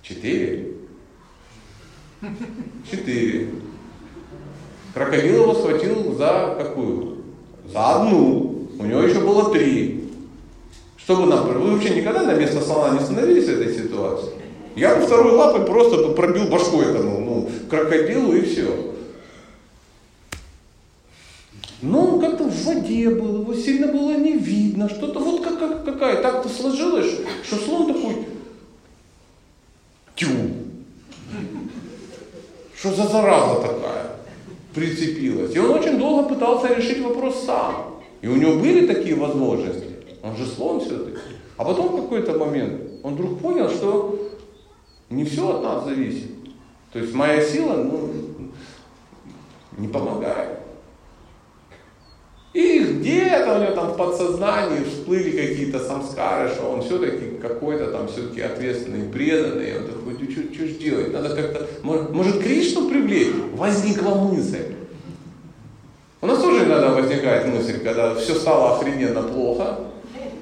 [0.03, 0.73] Четыре?
[2.91, 3.49] Четыре.
[4.93, 7.23] Крокодил его схватил за какую?
[7.73, 8.67] За одну.
[8.77, 10.04] У него еще было три.
[11.05, 11.47] Что бы нам...
[11.47, 14.31] Вы вообще никогда на место слона не становились в этой ситуации?
[14.75, 18.75] Я бы второй лапой просто пробил башку этому, ну, крокодилу и все.
[21.83, 25.85] Но он как-то в воде был, его сильно было не видно, что-то вот как, как,
[25.85, 28.25] какая, так-то сложилось, что слон такой,
[30.15, 30.27] тю,
[32.75, 34.15] что за зараза такая
[34.73, 35.53] прицепилась.
[35.53, 38.01] И он очень долго пытался решить вопрос сам.
[38.23, 39.94] И у него были такие возможности.
[40.25, 41.19] Он же слон все-таки.
[41.55, 44.31] А потом в какой-то момент он вдруг понял, что
[45.11, 46.31] не все от нас зависит.
[46.91, 48.09] То есть моя сила ну,
[49.77, 50.59] не помогает.
[52.53, 58.07] И где-то у него там в подсознании всплыли какие-то самскары, что он все-таки какой-то там
[58.07, 59.71] все-таки ответственный, преданный.
[59.71, 61.13] И он такой, что, что ж делать?
[61.13, 63.35] Надо как-то, может, может Кришну привлечь?
[63.53, 64.73] Возникла мысль.
[66.21, 69.77] У нас тоже иногда возникает мысль, когда все стало охрененно плохо.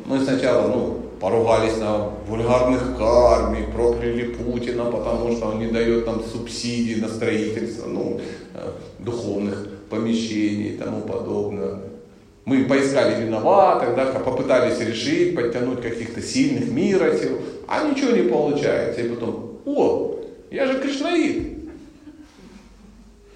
[0.06, 6.22] Мы сначала, ну, поругались на вульгарных карме, прокляли Путина, потому что он не дает нам
[6.24, 8.20] субсидий на строительство, ну,
[9.00, 11.80] духовных помещений и тому подобное.
[12.46, 19.02] Мы поискали виноватых, да, попытались решить, подтянуть каких-то сильных мира сил, а ничего не получается.
[19.02, 20.20] И потом, о,
[20.52, 21.54] я же кришнаит.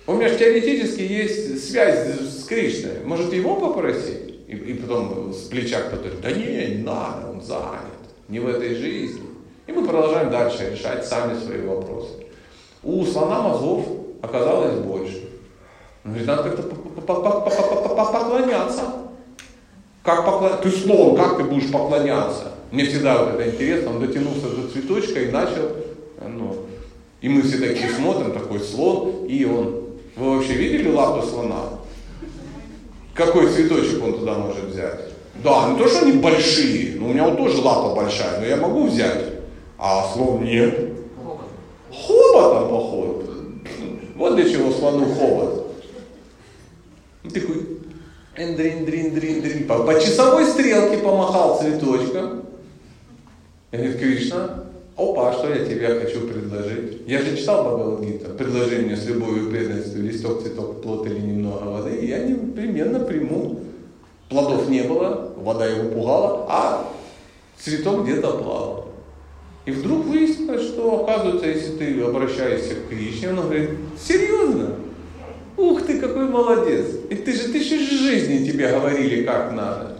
[0.05, 3.03] У меня же теоретически есть связь с Кришной.
[3.05, 4.36] Может его попросить?
[4.47, 8.47] И, и потом с плеча кто-то говорит, да не, не надо, он занят, не в
[8.47, 9.27] этой жизни.
[9.67, 12.13] И мы продолжаем дальше решать сами свои вопросы.
[12.81, 13.85] У слона мозгов
[14.21, 15.27] оказалось больше.
[16.05, 18.81] Он говорит, надо как-то поклоняться.
[20.03, 20.63] Как поклоняться?
[20.63, 22.53] Ты слон, как ты будешь поклоняться?
[22.71, 25.71] Мне всегда вот это интересно, он дотянулся до цветочка и начал,
[26.25, 26.55] ну,
[27.19, 29.83] и мы все такие смотрим, такой слон, и он,
[30.15, 31.77] вы вообще видели лапу слона?
[33.17, 34.99] Какой цветочек он туда может взять?
[35.43, 38.57] Да, не то, что они большие, но у меня вот тоже лапа большая, но я
[38.57, 39.33] могу взять,
[39.79, 40.93] а слон нет.
[41.89, 43.23] Хоботом, походу.
[44.15, 45.73] Вот для чего слону хобот.
[47.23, 47.79] И такой,
[48.35, 52.43] дрин, дрин, дрин, дрин, по, по часовой стрелке помахал цветочком.
[53.71, 57.01] И говорит, Кришна, опа, что я тебе хочу предложить?
[57.07, 62.07] Я же читал Бхагавадгита, предложение с любовью и преданностью, листок, цветок, плод или немного и
[62.07, 63.61] я непременно приму.
[64.29, 66.93] Плодов не было, вода его пугала, а
[67.57, 68.87] цветок где-то плавал.
[69.65, 74.75] И вдруг выяснилось, что, оказывается, если ты обращаешься к Кришне, он говорит, серьезно?
[75.57, 76.85] Ух ты, какой молодец.
[77.09, 79.97] И ты же тысячи жизней тебе говорили, как надо.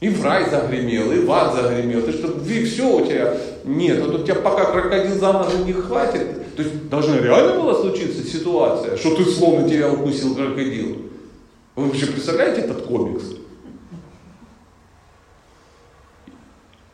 [0.00, 2.02] И в рай загремел, и в ад загремел.
[2.02, 4.00] Ты что, и все у тебя нет.
[4.00, 6.56] Вот у тебя пока крокодил за ногу не хватит.
[6.56, 10.96] То есть должна реально была случиться ситуация, что ты словно тебя укусил крокодил.
[11.76, 13.24] Вы вообще представляете этот комикс?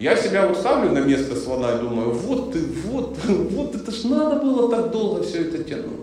[0.01, 4.05] Я себя вот ставлю на место слона и думаю, вот ты, вот, вот это ж
[4.05, 6.01] надо было так долго все это тянуть.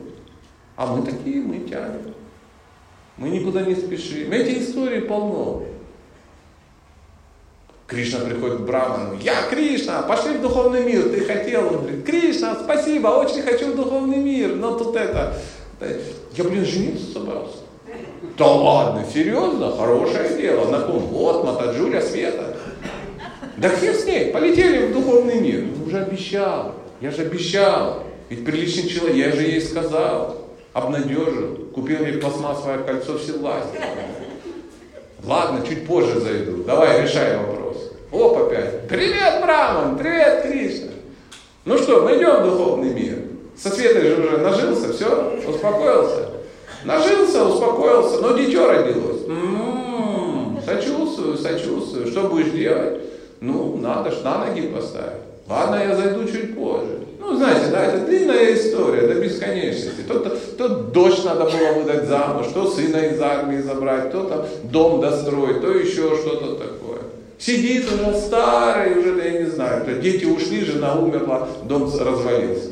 [0.77, 2.13] А мы такие, мы тянем.
[3.17, 4.31] Мы никуда не спешим.
[4.31, 5.63] Эти истории полно.
[7.93, 9.17] Кришна приходит к Браману.
[9.21, 11.67] Я Кришна, пошли в духовный мир, ты хотел.
[11.67, 14.55] Он говорит, Кришна, спасибо, очень хочу в духовный мир.
[14.55, 15.35] Но тут это,
[15.79, 17.57] я, блин, жениться собрался.
[18.35, 19.75] Да ладно, серьезно?
[19.77, 20.71] Хорошее дело.
[20.71, 21.01] На ком?
[21.01, 22.57] Вот, Матаджуля, Света.
[23.57, 25.63] Да хер с ней, полетели в духовный мир.
[25.77, 28.03] Ну, уже обещал, я же обещал.
[28.29, 30.39] Ведь приличный человек, я же ей сказал.
[30.73, 33.81] Обнадежил, купил ей пластмассовое кольцо всевластия.
[35.23, 36.63] Ладно, чуть позже зайду.
[36.63, 37.82] Давай, решай вопрос.
[38.13, 38.87] Оп, опять.
[38.87, 39.97] Привет, Браман!
[39.97, 40.91] Привет, Кришна!
[41.65, 43.17] Ну что, мы идем в духовный мир.
[43.57, 46.29] Со Светой же уже нажился, все, успокоился.
[46.85, 49.23] Нажился, успокоился, но дитё родилось.
[49.27, 52.05] М-м-м, сочувствую, сочувствую.
[52.05, 53.01] Что будешь делать?
[53.41, 55.23] Ну, надо ж на ноги поставить.
[55.49, 56.99] Ладно, я зайду чуть позже.
[57.19, 60.01] Ну, знаете, да, это длинная история до бесконечности.
[60.07, 64.45] То, то, то дочь надо было выдать замуж, то сына из армии забрать, то там
[64.65, 66.92] дом достроить, то еще что-то такое.
[67.37, 72.69] Сидит уже старый, уже, да я не знаю, то дети ушли, жена умерла, дом развалился.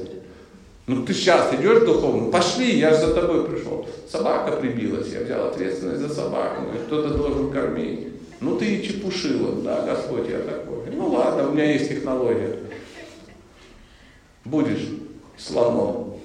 [0.88, 3.88] Ну ты сейчас идешь духовно, пошли, я же за тобой пришел.
[4.10, 8.08] Собака прибилась, я взял ответственность за собаку, кто-то должен кормить.
[8.40, 10.92] Ну ты и чепушила, да, Господь, я такой.
[10.92, 12.58] Ну ладно, у меня есть технология.
[14.44, 14.88] Будешь
[15.38, 16.20] слоном.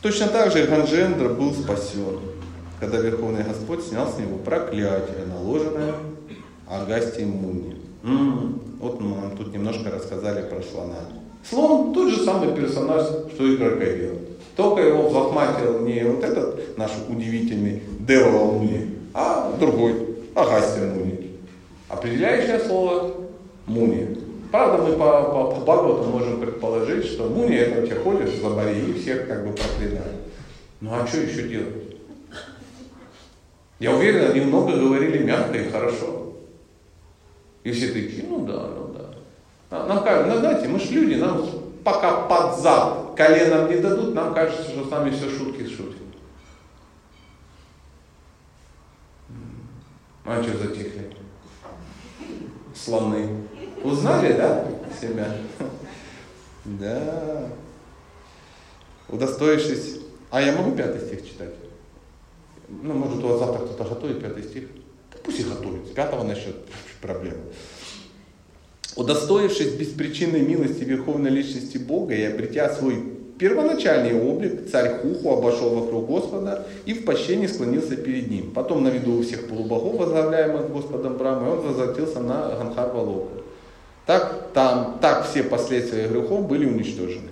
[0.00, 2.18] Точно так же Ганжендра был спасен,
[2.82, 5.94] когда Верховный Господь снял с него проклятие, наложенное
[6.68, 7.76] Агастием Муни.
[8.80, 10.98] Вот мы вам тут немножко рассказали про слона.
[11.48, 14.18] Слон тот же самый персонаж, что и крокодил.
[14.56, 21.36] Только его взлохматил не вот этот наш удивительный Девола Муни, а другой, Агастия Муни.
[21.88, 23.12] Определяющее слово
[23.66, 24.18] Муни.
[24.50, 28.98] Правда, мы по, по, по Бхагавату можем предположить, что Муни это вообще ходишь лабаре и
[28.98, 30.16] всех как бы проклинают.
[30.80, 31.91] Ну а что еще делать?
[33.82, 36.34] Я уверен, они много говорили мягко и хорошо.
[37.64, 39.86] И все такие, ну да, ну да.
[39.88, 41.44] Нам кажется, ну знаете, мы же люди, нам
[41.82, 45.96] пока под зад коленом не дадут, нам кажется, что с нами все шутки шутят.
[50.26, 51.16] А что затихли?
[52.76, 53.30] Слоны.
[53.82, 54.64] Узнали, да,
[55.00, 55.26] себя?
[56.64, 57.48] Да.
[59.08, 60.02] Удостоившись.
[60.30, 61.61] А я могу пятый стих читать?
[62.82, 64.64] Ну, может, у вас завтра кто-то готовит пятый стих?
[65.22, 65.86] Пусть и готовит.
[65.86, 66.56] С пятого насчет
[67.00, 67.34] проблем.
[68.96, 73.02] Удостоившись беспричинной милости Верховной Личности Бога и обретя свой
[73.38, 78.52] первоначальный облик, царь Хуху обошел вокруг Господа и в пощении склонился перед ним.
[78.52, 83.42] Потом на виду у всех полубогов, возглавляемых Господом Брамой, он возвратился на Ганхар Валоку.
[84.06, 87.31] Так, там, так все последствия грехов были уничтожены.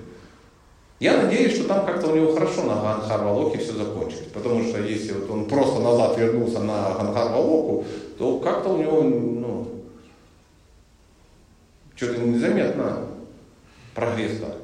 [1.01, 4.29] Я надеюсь, что там как-то у него хорошо на Ганхар-Валоке все закончилось.
[4.35, 7.87] Потому что если вот он просто назад вернулся на Ганхар-Валоку,
[8.19, 9.69] то как-то у него, ну,
[11.97, 12.99] что-то незаметно
[13.95, 14.57] прогресс-то.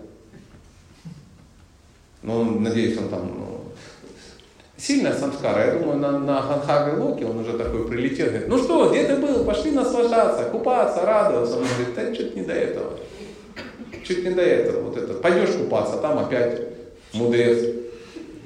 [2.22, 3.60] Ну, надеюсь, он там ну,
[4.76, 5.66] сильная самскара.
[5.66, 8.26] Я думаю, на, на Ханхаге Локе он уже такой прилетел.
[8.26, 9.44] Говорит, ну что, где ты был?
[9.44, 11.56] Пошли наслаждаться, купаться, радоваться.
[11.56, 12.92] Он говорит, да что-то не до этого.
[14.06, 14.82] Чуть не до этого.
[14.82, 15.14] Вот это.
[15.14, 16.62] Пойдешь купаться, там опять
[17.12, 17.74] мудрец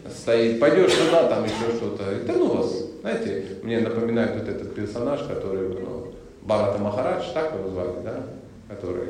[0.09, 0.59] стоит.
[0.59, 2.05] Пойдешь туда, там еще что-то.
[2.27, 2.85] Да ну вас.
[3.01, 8.25] Знаете, мне напоминает вот этот персонаж, который, ну, Барата Махарадж, так его звали, да?
[8.69, 9.09] Который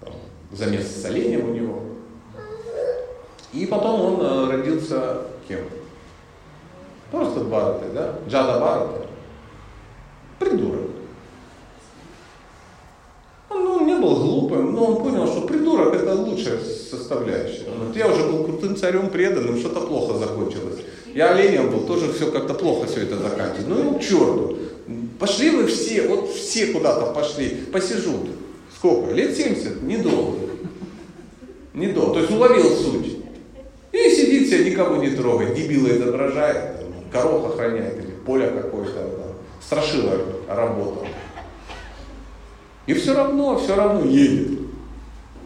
[0.00, 0.14] там,
[0.52, 1.82] замес с оленем у него.
[3.52, 5.60] И потом он э, родился кем?
[7.10, 8.14] Просто Барата, да?
[8.28, 9.06] Джада Барата.
[10.38, 10.90] Придурок.
[13.62, 17.66] Ну, он не был глупым, но он понял, что придурок это лучшая составляющая.
[17.78, 20.80] Вот я уже был крутым царем преданным, что-то плохо закончилось.
[21.14, 23.68] Я оленем был, тоже все как-то плохо все это заканчивается.
[23.68, 24.56] Ну и к черту.
[25.18, 28.14] Пошли вы все, вот все куда-то пошли, посижу.
[28.74, 29.12] Сколько?
[29.12, 29.82] Лет 70?
[29.82, 30.38] Недолго.
[31.74, 32.14] Недолго.
[32.14, 33.16] То есть уловил суть.
[33.92, 36.76] И сидит себе, никого не трогает, дебила изображает,
[37.12, 40.12] коров охраняет или поле какое-то, там, страшила
[40.48, 41.06] работал.
[42.90, 44.58] И все равно, все равно едет.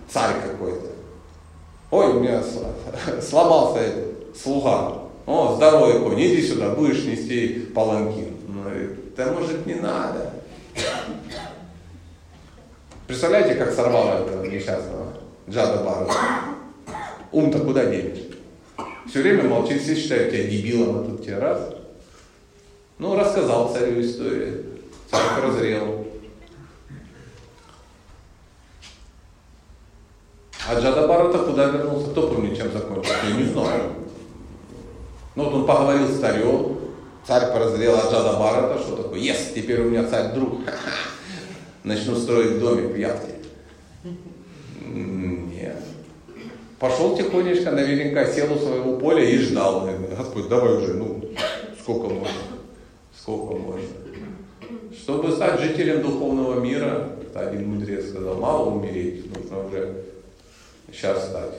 [0.09, 0.87] Царь какой-то.
[1.91, 2.43] Ой, у меня
[3.21, 5.03] сломался этот, слуга.
[5.27, 8.35] О, здоровый конь, иди сюда, будешь нести паланкин.
[8.49, 10.33] Он говорит, да может не надо.
[13.07, 15.13] Представляете, как сорвало этого несчастного
[15.47, 16.09] Джада Бару?
[17.31, 18.23] Ум-то куда денешь?
[19.07, 21.75] Все время молчит, все считают тебя дебилом, а тут тебе раз.
[22.97, 24.65] Ну, рассказал царю историю.
[25.11, 26.04] Царь прозрел.
[30.67, 32.11] А Джада Барата куда вернулся?
[32.11, 33.19] Кто помнит, чем закончился?
[33.29, 33.93] Я не знаю.
[35.35, 36.79] Ну вот он поговорил с царем,
[37.27, 39.21] царь прозрел от Джада Барата, что такое?
[39.21, 40.61] Yes, теперь у меня царь друг.
[41.85, 43.35] Начну строить домик в Яхте.
[44.87, 45.77] Нет.
[46.79, 49.89] Пошел тихонечко, наверняка сел у своего поля и ждал.
[50.17, 51.25] Господь, давай уже, ну,
[51.81, 52.31] сколько можно?
[53.19, 53.89] Сколько можно?
[54.97, 60.05] Чтобы стать жителем духовного мира, один мудрец сказал, мало умереть, нужно уже
[60.95, 61.55] сейчас стать,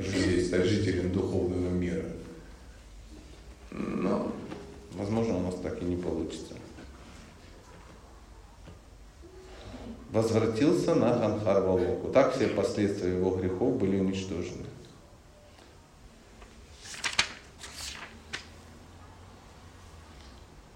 [0.00, 2.06] здесь жителем духовного мира.
[3.70, 4.32] Но,
[4.92, 6.54] возможно, у нас так и не получится.
[10.10, 12.08] Возвратился на Ганхар Валоку.
[12.08, 14.66] Так все последствия его грехов были уничтожены.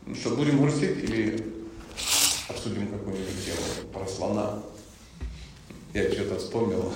[0.07, 1.53] Ну что, будем грустить или
[2.49, 4.62] обсудим какую-нибудь тему про слона?
[5.95, 6.93] Я что-то вспомнил.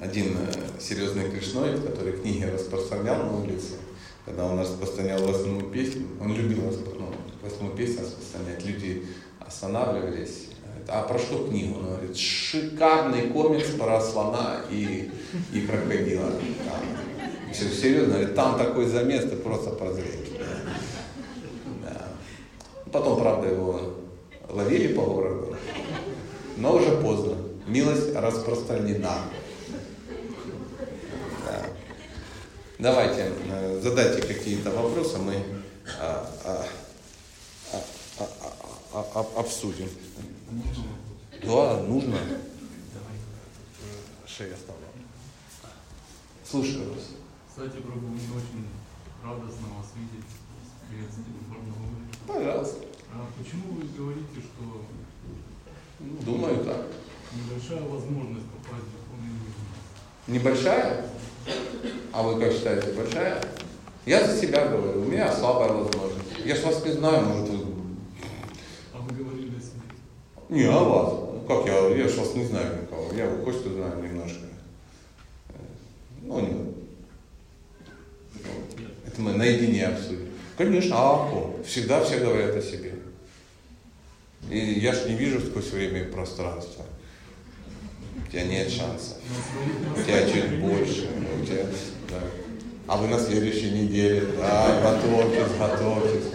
[0.00, 3.76] Один э, серьезный кришной, который книги распространял на улице,
[4.26, 9.06] когда он распространял восьмую песню, он любил ну, восьмую песню распространять, люди
[9.40, 10.48] останавливались.
[10.88, 11.78] А про что книгу?
[11.78, 15.10] Он говорит, шикарный комикс про слона и,
[15.52, 16.30] и крокодила.
[16.30, 17.52] Там.
[17.52, 20.38] Все серьезно, там такой замес, ты просто прозреть.
[21.82, 22.08] Да.
[22.92, 23.94] Потом, правда, его
[24.50, 25.56] ловили по городу,
[26.58, 27.36] но уже поздно.
[27.66, 29.22] Милость распространена.
[32.78, 35.42] Давайте, э, задайте какие-то вопросы, мы
[35.98, 36.66] а, а,
[37.72, 38.28] а,
[38.92, 39.88] а, а, обсудим.
[41.42, 42.18] Да, нужно.
[44.26, 44.78] Шея стала.
[46.44, 47.00] Слушаю вас.
[47.48, 48.66] Кстати, Прабу, мне очень
[49.24, 50.26] радостно вас видеть.
[50.88, 52.08] Приветствую в.
[52.26, 52.84] Пожалуйста.
[53.14, 54.84] А почему вы говорите, что
[55.98, 56.86] Думаю, так.
[57.32, 59.52] небольшая возможность попасть в духовный мир?
[60.28, 61.10] Небольшая?
[62.12, 63.42] А вы как считаете, большая?
[64.04, 66.26] Я за себя говорю, у меня слабая возможность.
[66.44, 67.66] Я ж вас не знаю, может вы...
[68.94, 69.82] А вы говорили о себе.
[70.48, 71.26] Не, а вас?
[71.48, 71.88] Как я?
[71.88, 73.12] Я ж вас не знаю никого.
[73.12, 74.40] Я кое-что знаю немножко.
[76.22, 76.74] Ну, не.
[79.06, 80.28] Это мы наедине обсудим.
[80.56, 81.64] Конечно, а о ком?
[81.64, 82.94] Всегда все говорят о себе.
[84.50, 86.84] И я ж не вижу сквозь время и пространство.
[88.24, 89.18] У тебя нет шансов.
[89.96, 91.08] У тебя чуть больше.
[91.40, 91.66] У тебя,
[92.08, 92.20] да.
[92.86, 96.32] А вы на следующей неделе, да, готовьтесь, готовьтесь.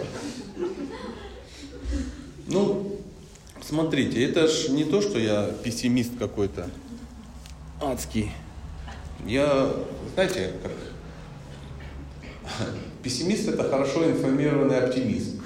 [2.46, 2.98] Ну,
[3.62, 6.68] смотрите, это ж не то, что я пессимист какой-то
[7.80, 8.30] адский.
[9.26, 9.72] Я,
[10.14, 10.72] знаете, как
[13.02, 15.36] пессимист это хорошо информированный оптимист.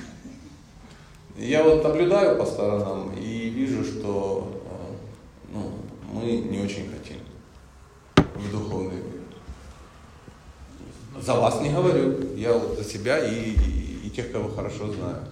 [1.39, 5.73] Я вот наблюдаю по сторонам и вижу, что э, ну,
[6.17, 7.19] мы не очень хотим
[8.17, 9.23] в духовный мир.
[11.21, 15.25] За вас не говорю, я вот за себя и, и, и тех, кого хорошо знаю.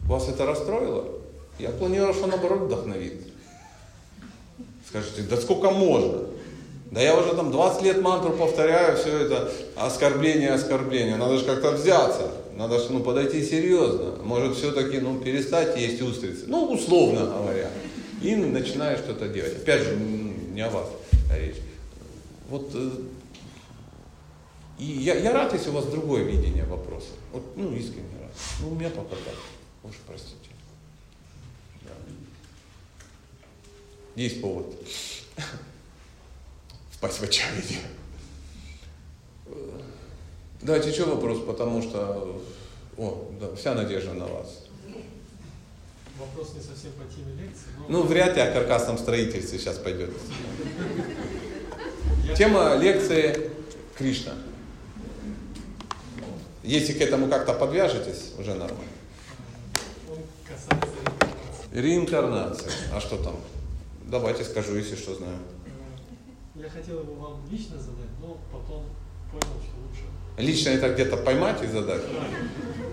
[0.00, 1.04] Вас это расстроило?
[1.58, 3.28] Я планировал, что наоборот вдохновит.
[4.88, 6.24] Скажите, да сколько можно?
[6.90, 11.16] Да я уже там 20 лет мантру повторяю, все это оскорбление, оскорбление.
[11.16, 12.30] Надо же как-то взяться.
[12.56, 14.16] Надо же ну, подойти серьезно.
[14.22, 16.44] Может все-таки ну, перестать есть устрицы.
[16.46, 17.70] Ну, условно говоря.
[18.24, 19.54] И начинаешь что-то делать.
[19.54, 20.88] Опять же, не о вас
[21.30, 21.56] речь.
[22.48, 22.90] Вот э,
[24.78, 27.10] и я, я рад, если у вас другое видение вопроса.
[27.32, 28.30] Вот, ну, искренне рад.
[28.62, 29.34] Ну, у меня пока так.
[29.82, 30.48] Уж простите.
[31.82, 31.90] Да.
[34.16, 34.74] Есть повод
[36.92, 37.80] впасть в отчаяние.
[40.62, 42.42] Давайте еще вопрос, потому что
[42.96, 44.63] о, да, вся надежда на вас.
[46.18, 47.84] Вопрос не совсем по теме лекции, но...
[47.88, 50.10] Ну, вряд ли о каркасном строительстве сейчас пойдет.
[52.36, 53.50] Тема лекции
[53.96, 54.32] Кришна.
[56.62, 58.78] Если к этому как-то подвяжетесь, уже нормально.
[60.08, 60.94] Он касается
[61.72, 62.70] реинкарнации.
[62.92, 63.36] А что там?
[64.04, 65.38] Давайте скажу, если что знаю.
[65.66, 68.84] Э, Я хотел его вам лично задать, но потом
[69.30, 70.04] понял, что лучше.
[70.36, 72.02] Лично это где-то поймать и задать?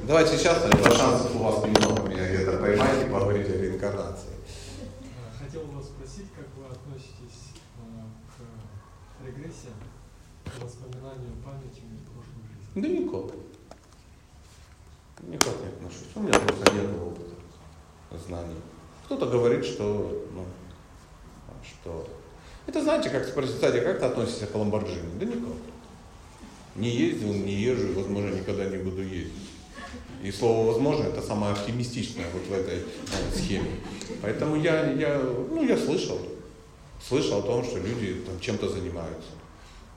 [0.08, 4.30] Давайте сейчас, наверное, шансов у вас немного меня где-то поймать и поговорить о реинкарнации.
[5.44, 9.72] Хотел вас спросить, как вы относитесь э, к регрессия
[10.46, 11.82] к воспоминанию памяти
[12.14, 12.76] прошлой жизни?
[12.76, 13.36] Да никак.
[15.24, 16.10] Никак не отношусь.
[16.16, 17.36] У меня просто нет опыта,
[18.28, 18.58] знаний.
[19.06, 20.46] Кто-то говорит, что, ну,
[21.64, 22.08] что...
[22.68, 25.20] Это знаете, как спросить, кстати, как ты относишься к Ламборджини?
[25.20, 25.71] Да никак.
[26.76, 29.34] Не ездил, не езжу, возможно, никогда не буду ездить.
[30.24, 33.72] И слово «возможно» это самое оптимистичное вот в этой э, схеме.
[34.22, 36.20] Поэтому я, я, ну, я слышал,
[37.06, 39.32] слышал о том, что люди там чем-то занимаются,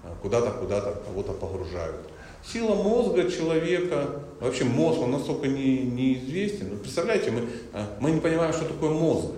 [0.02, 2.08] э, куда-то, куда-то кого-то погружают.
[2.42, 6.70] Сила мозга человека, вообще мозг, он настолько не, неизвестен.
[6.70, 9.28] Ну, представляете, мы, э, мы не понимаем, что такое мозг.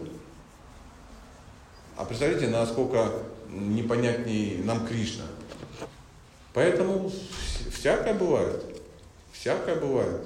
[1.97, 3.11] А представляете, насколько
[3.51, 5.25] непонятней нам Кришна.
[6.57, 7.13] Поэтому
[7.71, 8.65] всякое бывает.
[9.31, 10.23] Всякое бывает.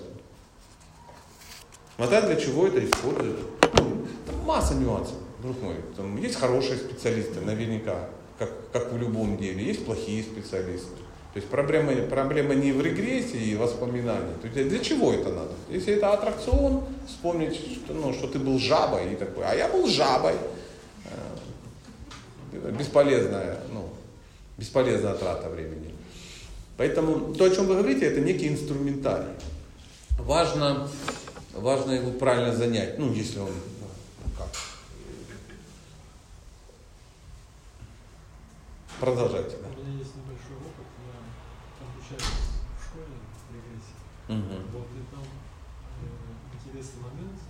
[1.97, 3.41] Смотря для чего это используют.
[3.75, 5.75] Ну, там масса нюансов, друг мой.
[5.97, 9.65] Там есть хорошие специалисты, наверняка, как, как в любом деле.
[9.65, 10.95] Есть плохие специалисты.
[11.33, 14.35] То есть проблема, проблема не в регрессии и воспоминании.
[14.41, 15.55] То есть для чего это надо?
[15.69, 19.89] Если это аттракцион, вспомнить, что, ну, что ты был жабой и такой, а я был
[19.89, 20.37] жабой.
[22.53, 23.89] Э, бесполезная, ну,
[24.57, 25.97] бесполезная трата времени.
[26.81, 29.35] Поэтому то, о чем вы говорите, это некий инструментарий.
[30.19, 30.89] Важно,
[31.53, 34.49] важно его правильно занять, ну, если он ну, как.
[38.99, 39.59] Продолжайте.
[39.61, 39.69] Да.
[39.77, 40.89] У меня есть небольшой опыт.
[41.05, 43.13] Я обучаюсь в школе
[43.53, 44.01] регрессии.
[44.33, 44.57] Угу.
[44.73, 45.25] Вот и там
[46.01, 46.09] э,
[46.57, 47.41] интересный момент.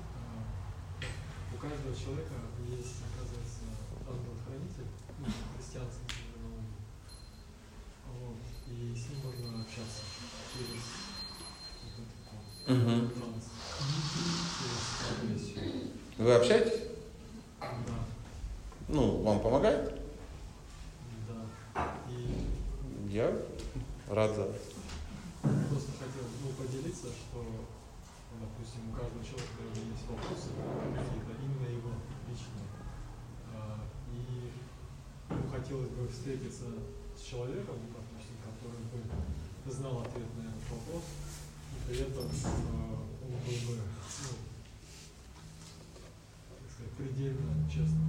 [1.03, 1.07] Э,
[1.55, 2.35] у каждого человека
[2.67, 3.63] есть, оказывается,
[4.11, 6.83] ангел-хранитель, ну, христианский терминологии.
[8.11, 8.51] Вот.
[8.71, 10.03] И с ним можно общаться
[10.55, 10.83] через
[11.83, 13.11] вот этот вот Угу.
[16.19, 16.83] Вы общаетесь?
[17.61, 17.67] Да,
[18.87, 20.01] Ну, вам помогает?
[21.75, 21.95] да.
[22.09, 22.47] И
[23.11, 23.33] Я
[24.09, 24.57] рад за вас.
[25.43, 27.43] Просто хотел ну, поделиться, что,
[28.39, 30.51] допустим, у каждого человека есть вопросы
[30.95, 31.91] какие-то, именно его
[32.29, 32.69] личные.
[33.53, 33.81] А,
[34.15, 34.53] И
[35.31, 36.67] ну, хотелось бы встретиться
[37.19, 41.03] с человеком, допустим, который бы знал ответ на этот вопрос,
[41.89, 44.33] при этом он был бы, ну,
[46.49, 48.09] так сказать, предельно честным.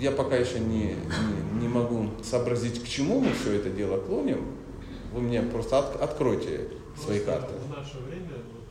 [0.00, 4.56] Я пока еще не, не, не могу сообразить, к чему мы все это дело клоним.
[5.12, 6.68] Вы мне просто от- откройте
[7.00, 7.54] свои Просто карты.
[7.54, 8.66] В наше время, вот,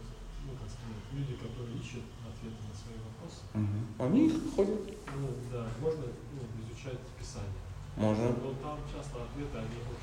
[0.46, 3.40] ну, как сказать, люди, которые ищут ответы на свои вопросы,
[4.00, 4.82] Они ходят.
[5.16, 6.04] Ну да, можно
[6.36, 7.64] ну, изучать Писание.
[7.96, 8.26] Можно.
[8.44, 10.03] Но там часто ответы, они общие.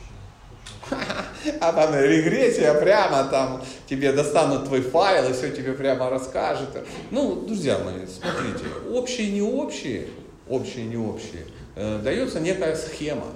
[1.61, 6.68] А там регрессия прямо там тебе достанут твой файл и все тебе прямо расскажет.
[7.11, 10.09] Ну, друзья мои, смотрите, общие не общие,
[10.49, 13.26] общие не общие, э, дается некая схема,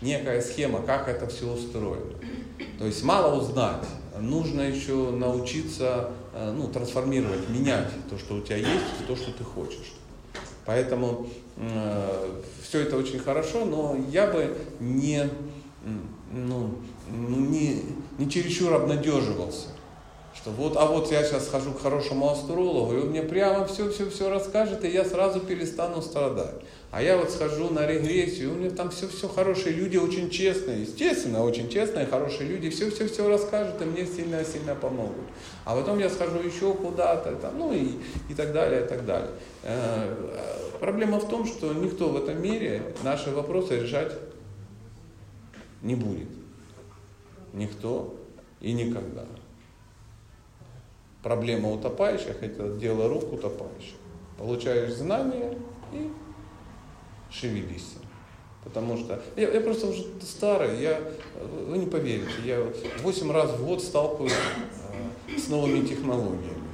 [0.00, 2.14] некая схема, как это все устроено.
[2.78, 3.84] То есть мало узнать,
[4.18, 9.32] нужно еще научиться э, ну, трансформировать, менять то, что у тебя есть, в то, что
[9.32, 9.94] ты хочешь.
[10.66, 11.28] Поэтому
[12.62, 15.28] все это очень хорошо, но я бы не,
[16.34, 16.70] ну,
[17.10, 17.82] ну, не,
[18.18, 19.68] не чересчур обнадеживался.
[20.34, 24.28] Что вот, а вот я сейчас схожу к хорошему астрологу, и он мне прямо все-все-все
[24.28, 26.56] расскажет, и я сразу перестану страдать.
[26.90, 31.44] А я вот схожу на регрессию, у меня там все-все хорошие люди, очень честные, естественно,
[31.44, 35.24] очень честные, хорошие люди, все-все-все расскажут, и мне сильно-сильно помогут.
[35.64, 37.92] А потом я схожу еще куда-то, там, ну и,
[38.28, 39.30] и так далее, и так далее.
[39.62, 44.12] Э, э, Проблема в том, что никто в этом мире наши вопросы решать
[45.84, 46.28] не будет.
[47.52, 48.14] Никто
[48.60, 49.26] и никогда.
[51.22, 53.94] Проблема утопающих– это дело рук утопающих.
[54.36, 55.56] Получаешь знания
[55.92, 56.10] и
[57.30, 57.94] шевелись.
[58.64, 61.00] Потому что я, я просто уже старый, я,
[61.68, 62.66] вы не поверите, я
[63.02, 66.64] 8 раз в год сталкиваюсь э, с новыми технологиями.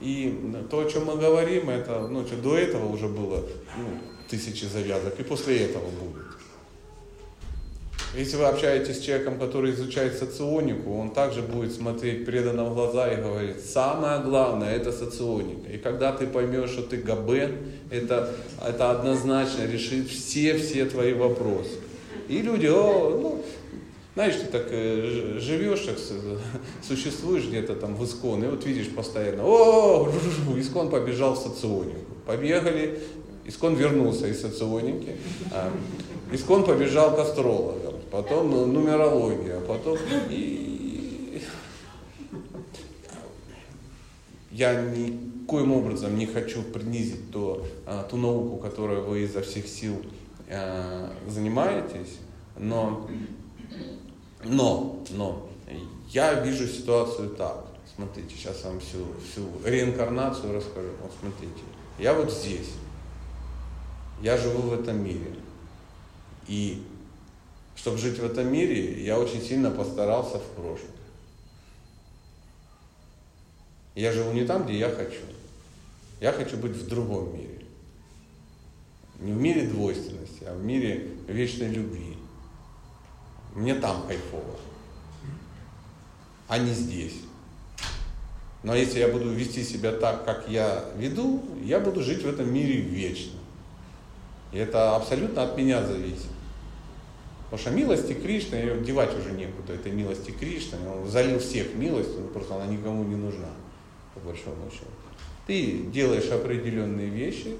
[0.00, 3.42] И то, о чем мы говорим, это, ну, что до этого уже было
[3.78, 3.98] ну,
[4.28, 6.23] тысячи завязок, и после этого будет.
[8.16, 13.12] Если вы общаетесь с человеком, который изучает соционику, он также будет смотреть преданно в глаза
[13.12, 15.72] и говорить, самое главное это соционика.
[15.72, 17.56] И когда ты поймешь, что ты габен,
[17.90, 18.32] это,
[18.64, 21.72] это однозначно решит все-все твои вопросы.
[22.28, 23.44] И люди, о, ну,
[24.14, 25.96] знаешь, ты так э, живешь, так
[26.86, 30.08] существуешь где-то там в Искон, и вот видишь постоянно, о,
[30.56, 31.98] Искон побежал в соционику.
[32.26, 33.00] Побегали,
[33.44, 35.16] Искон вернулся из соционики,
[35.50, 35.72] а,
[36.32, 37.83] Искон побежал к астрологам,
[38.14, 39.98] потом ну, нумерология, потом
[40.30, 41.42] и
[44.52, 50.00] я никоим образом не хочу принизить то, а, ту науку, которую вы изо всех сил
[50.46, 52.20] э, занимаетесь,
[52.56, 53.10] но,
[54.44, 55.48] но, но
[56.08, 57.66] я вижу ситуацию так.
[57.96, 60.90] Смотрите, сейчас вам всю, всю реинкарнацию расскажу.
[61.02, 61.64] Вот смотрите,
[61.98, 62.70] я вот здесь,
[64.22, 65.34] я живу в этом мире.
[66.46, 66.84] И
[67.84, 70.88] чтобы жить в этом мире, я очень сильно постарался в прошлом.
[73.94, 75.20] Я живу не там, где я хочу.
[76.18, 77.60] Я хочу быть в другом мире.
[79.20, 82.16] Не в мире двойственности, а в мире вечной любви.
[83.54, 84.58] Мне там кайфово,
[86.48, 87.20] а не здесь.
[88.62, 92.50] Но если я буду вести себя так, как я веду, я буду жить в этом
[92.50, 93.38] мире вечно.
[94.52, 96.33] И это абсолютно от меня зависит.
[97.54, 102.26] Потому что милости Кришны, ее девать уже некуда, это милости Кришны, он залил всех милостью,
[102.32, 103.46] просто она никому не нужна,
[104.12, 104.90] по большому счету.
[105.46, 107.56] Ты делаешь определенные вещи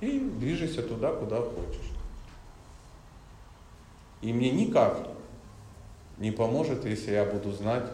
[0.00, 1.90] и движешься туда, куда хочешь.
[4.22, 5.06] И мне никак
[6.16, 7.90] не поможет, если я буду знать,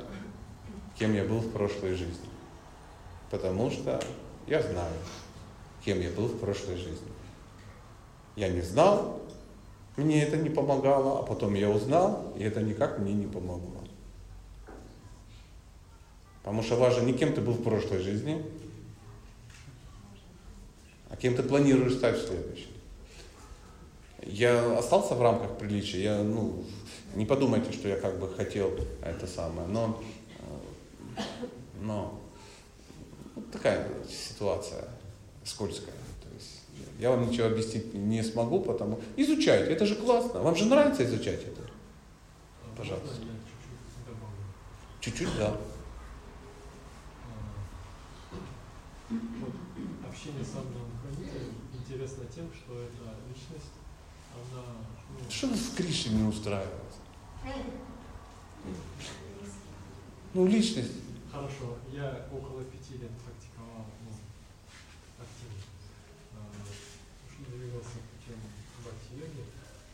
[0.97, 2.31] кем я был в прошлой жизни.
[3.33, 4.01] Потому что
[4.47, 4.95] я знаю,
[5.85, 7.11] кем я был в прошлой жизни.
[8.37, 9.22] Я не знал,
[9.97, 13.83] мне это не помогало, а потом я узнал, и это никак мне не помогло.
[16.43, 18.45] Потому что важно не кем ты был в прошлой жизни,
[21.09, 22.71] а кем ты планируешь стать в следующем.
[24.25, 26.65] Я остался в рамках приличия, я, ну,
[27.15, 28.71] не подумайте, что я как бы хотел
[29.03, 30.03] это самое, но,
[30.39, 31.23] э,
[31.81, 32.19] но
[33.35, 34.89] вот такая ситуация
[35.45, 36.02] скользкая.
[37.03, 40.41] Я вам ничего объяснить не смогу, потому изучайте, это же классно.
[40.41, 41.63] Вам же нравится изучать это?
[42.77, 43.17] Пожалуйста.
[43.17, 44.47] Чуть-чуть добавлю?
[45.01, 45.57] Чуть-чуть, да.
[50.09, 53.75] Общение с ангелом-хранителем интересно тем, что эта личность,
[54.33, 54.63] она,
[55.11, 56.93] ну, Что вас в Кришне не устраивает?
[60.35, 60.93] Ну, личность.
[61.33, 64.13] Хорошо, я около пяти лет практиковал ну,
[65.19, 65.65] активно.
[66.35, 66.49] А,
[67.29, 68.39] что двигался путем
[68.79, 69.45] бхакти-йоги,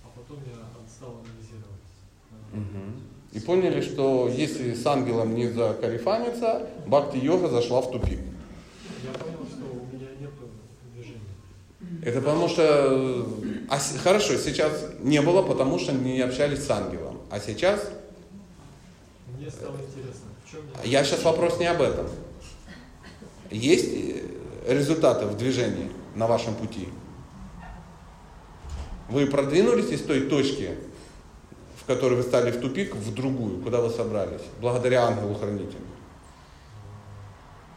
[0.05, 1.89] а потом я стал анализировать.
[2.53, 3.03] Мгм.
[3.33, 8.21] И поняли, что если с ангелом не закарифаниться, бхакти-йога зашла в тупик.
[9.05, 10.31] Я понял, что у меня нет
[10.95, 11.21] движения.
[12.03, 13.27] Это потому что...
[13.69, 17.19] а хорошо, сейчас не было, потому что не общались с ангелом.
[17.31, 17.91] А сейчас...
[19.37, 21.01] Мне стало интересно, в чем я...
[21.01, 22.07] Я сейчас вопрос не об этом.
[23.51, 24.23] Есть э,
[24.67, 26.89] результаты в движении на вашем пути?
[29.09, 30.77] Вы продвинулись из той точки,
[31.81, 35.81] в которой вы стали в тупик, в другую, куда вы собрались, благодаря ангелу-хранителю?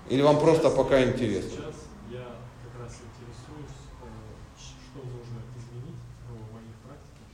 [0.10, 1.50] Или вам просто пока интересно?
[1.50, 1.76] Сейчас
[2.12, 2.26] я
[2.66, 5.96] как раз интересуюсь, э, что нужно изменить
[6.28, 7.30] в моих практиках,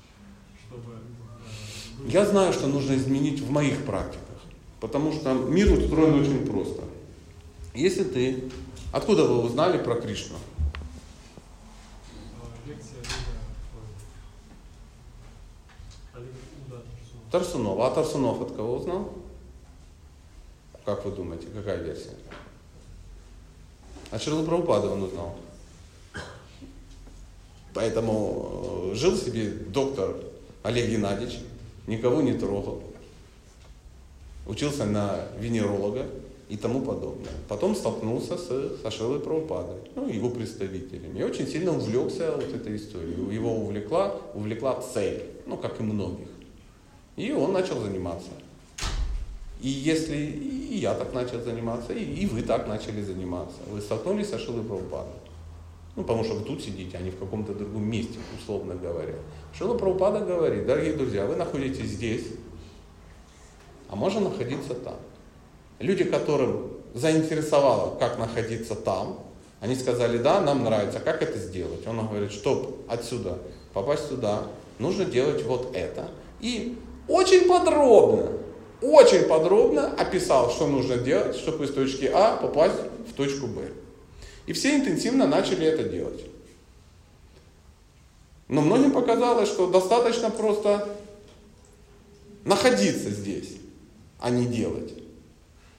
[0.67, 0.93] чтобы...
[2.05, 4.37] э, Я знаю, что нужно изменить в моих практиках,
[4.79, 6.83] потому что мир устроен очень просто.
[7.73, 8.43] Если ты...
[8.93, 10.37] Откуда вы узнали про Кришну?
[17.31, 17.89] Тарсунова.
[17.89, 17.91] Тарсунов.
[17.91, 19.13] А Тарсунов от кого узнал?
[20.85, 22.11] Как вы думаете, какая версия?
[24.09, 25.35] А Шрила Прабхупада он узнал.
[27.73, 30.15] Поэтому э, жил себе доктор
[30.63, 31.39] Олег Геннадьевич,
[31.87, 32.81] никого не трогал,
[34.47, 36.05] учился на венеролога
[36.47, 37.33] и тому подобное.
[37.49, 41.19] Потом столкнулся с, со Шрилой Прабхупадой, ну, его представителями.
[41.19, 43.35] И очень сильно увлекся вот этой историей.
[43.35, 46.29] Его увлекла, увлекла цель, ну, как и многих.
[47.17, 48.29] И он начал заниматься.
[49.59, 54.29] И если и я так начал заниматься, и, и вы так начали заниматься, вы столкнулись
[54.29, 55.13] со Шилой Прабхупадой.
[55.95, 59.15] Ну, потому что вы тут сидите, а не в каком-то другом месте, условно говоря.
[59.51, 62.27] Шила Прабхупада говорит, дорогие друзья, вы находитесь здесь,
[63.89, 64.97] а можно находиться там.
[65.79, 69.19] Люди, которым заинтересовало, как находиться там,
[69.59, 71.87] они сказали, да, нам нравится, как это сделать?
[71.87, 73.39] Он говорит, чтобы отсюда
[73.73, 74.43] попасть сюда,
[74.77, 76.11] нужно делать вот это.
[76.41, 76.77] И
[77.07, 78.31] очень подробно,
[78.81, 82.77] очень подробно описал, что нужно делать, чтобы из точки А попасть
[83.09, 83.69] в точку Б.
[84.45, 86.23] И все интенсивно начали это делать.
[88.47, 90.87] Но многим показалось, что достаточно просто
[92.45, 93.57] находиться здесь,
[94.19, 94.93] а не делать.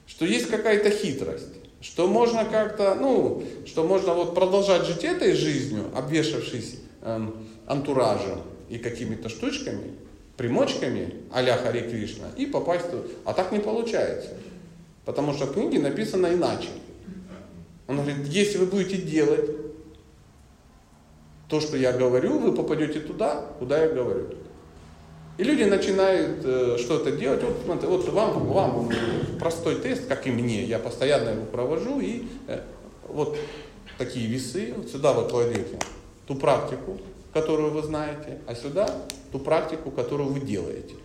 [0.05, 1.47] Что есть какая-то хитрость,
[1.81, 8.77] что можно как-то, ну, что можно вот продолжать жить этой жизнью, обвешавшись эм, антуражем и
[8.77, 9.95] какими-то штучками,
[10.39, 13.11] примочками а-ля Хари Кришна, и попасть тут.
[13.25, 14.29] А так не получается.
[15.03, 16.69] Потому что в книге написано иначе.
[17.87, 19.49] Он говорит, если вы будете делать,
[21.49, 24.29] то, что я говорю, вы попадете туда, куда я говорю.
[25.37, 27.43] И люди начинают э, что-то делать.
[27.43, 28.89] Вот, смотрите, вот вам, вам
[29.39, 32.61] простой тест, как и мне, я постоянно его провожу, и э,
[33.09, 33.37] вот
[33.97, 35.77] такие весы, вот сюда вы кладете
[36.27, 36.97] ту практику,
[37.33, 38.89] которую вы знаете, а сюда
[39.31, 40.95] ту практику, которую вы делаете.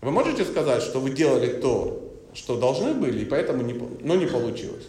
[0.00, 4.26] Вы можете сказать, что вы делали то, что должны были, и поэтому не, но не
[4.26, 4.84] получилось?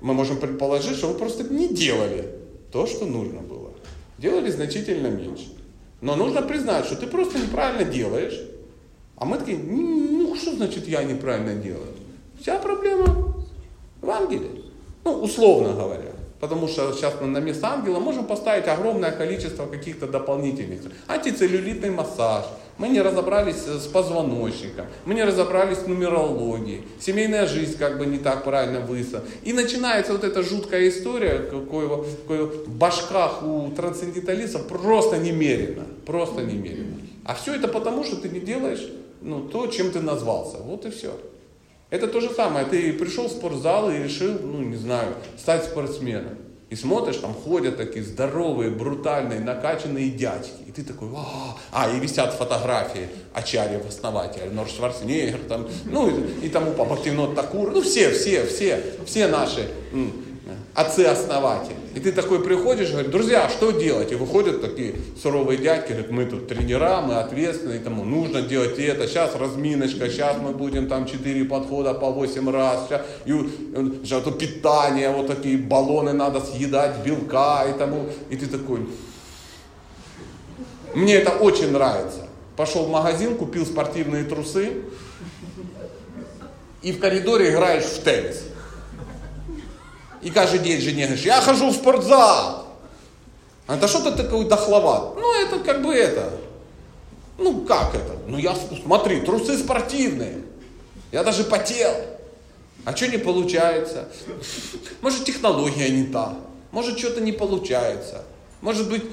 [0.00, 2.30] Мы можем предположить, что вы просто не делали
[2.72, 3.72] то, что нужно было.
[4.18, 5.52] Делали значительно меньше.
[6.00, 8.40] Но нужно признать, что ты просто неправильно делаешь.
[9.16, 11.92] А мы такие, ну что значит я неправильно делаю?
[12.40, 13.34] Вся проблема
[14.00, 14.62] в ангеле.
[15.04, 16.07] Ну, условно говоря.
[16.40, 20.82] Потому что сейчас мы на место ангела можем поставить огромное количество каких-то дополнительных.
[21.08, 22.44] Антицеллюлитный массаж.
[22.78, 24.86] Мы не разобрались с позвоночником.
[25.04, 26.82] Мы не разобрались с нумерологией.
[27.00, 29.24] Семейная жизнь как бы не так правильно высо.
[29.42, 35.86] И начинается вот эта жуткая история, какой, какой в башках у трансценденталистов просто немерено.
[36.06, 36.98] Просто немерено.
[37.24, 38.88] А все это потому, что ты не делаешь
[39.20, 40.58] ну, то, чем ты назвался.
[40.58, 41.10] Вот и все.
[41.90, 42.66] Это то же самое.
[42.66, 46.36] Ты пришел в спортзал и решил, ну не знаю, стать спортсменом.
[46.68, 50.50] И смотришь, там ходят такие здоровые, брутальные, накачанные дядьки.
[50.66, 56.46] И ты такой, а, а и висят фотографии Ачарьев, основателя, Нор Шварценеггер, там, ну и,
[56.46, 59.66] и тому Бхактивинод Такур, ну все, все, все, все наши
[60.78, 61.74] отцы-основатели.
[61.96, 64.12] И ты такой приходишь и говоришь, друзья, что делать?
[64.12, 69.08] И выходят такие суровые дядьки, говорят, мы тут тренера, мы ответственные, тому нужно делать это,
[69.08, 74.20] сейчас разминочка, сейчас мы будем там 4 подхода по 8 раз, сейчас, и, и, а
[74.20, 78.06] тут питание, вот такие баллоны надо съедать, белка и тому.
[78.30, 78.88] И ты такой,
[80.94, 82.28] мне это очень нравится.
[82.54, 84.84] Пошел в магазин, купил спортивные трусы,
[86.82, 88.44] и в коридоре играешь в теннис.
[90.28, 92.66] И каждый день жене говоришь, я хожу в спортзал.
[93.66, 95.16] А это что ты такой дохловат?
[95.16, 96.30] Ну, это как бы это.
[97.38, 98.14] Ну, как это?
[98.26, 98.54] Ну, я,
[98.84, 100.42] смотри, трусы спортивные.
[101.12, 101.94] Я даже потел.
[102.84, 104.10] А что не получается?
[105.00, 106.36] Может, технология не та.
[106.72, 108.26] Может, что-то не получается.
[108.60, 109.04] Может быть...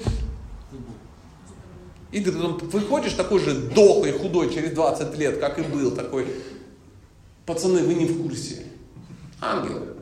[2.12, 6.26] И ты потом выходишь такой же дохлый, худой через 20 лет, как и был, такой,
[7.46, 8.66] пацаны, вы не в курсе.
[9.40, 9.95] Ангелы.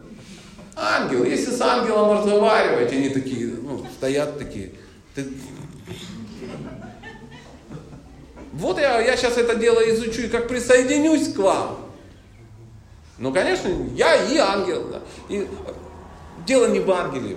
[0.76, 1.24] Ангел.
[1.24, 4.72] Если с ангелом разговаривать, они такие, ну, стоят такие.
[5.14, 5.26] Ты...
[8.52, 11.78] Вот я, я сейчас это дело изучу и как присоединюсь к вам.
[13.18, 14.88] Ну, конечно, я и ангел.
[14.90, 15.02] Да.
[15.28, 15.46] И
[16.46, 17.36] дело не в ангеле.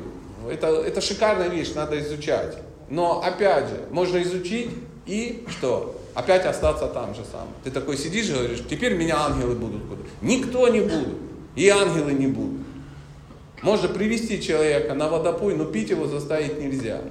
[0.49, 2.57] Это, это шикарная вещь, надо изучать.
[2.89, 4.71] Но опять же, можно изучить
[5.05, 5.99] и что?
[6.13, 7.47] Опять остаться там же сам.
[7.63, 9.81] Ты такой сидишь и говоришь, теперь меня ангелы будут.
[10.21, 11.17] Никто не будут.
[11.55, 12.66] И ангелы не будут.
[13.61, 17.01] Можно привести человека на водопой, но пить его заставить нельзя.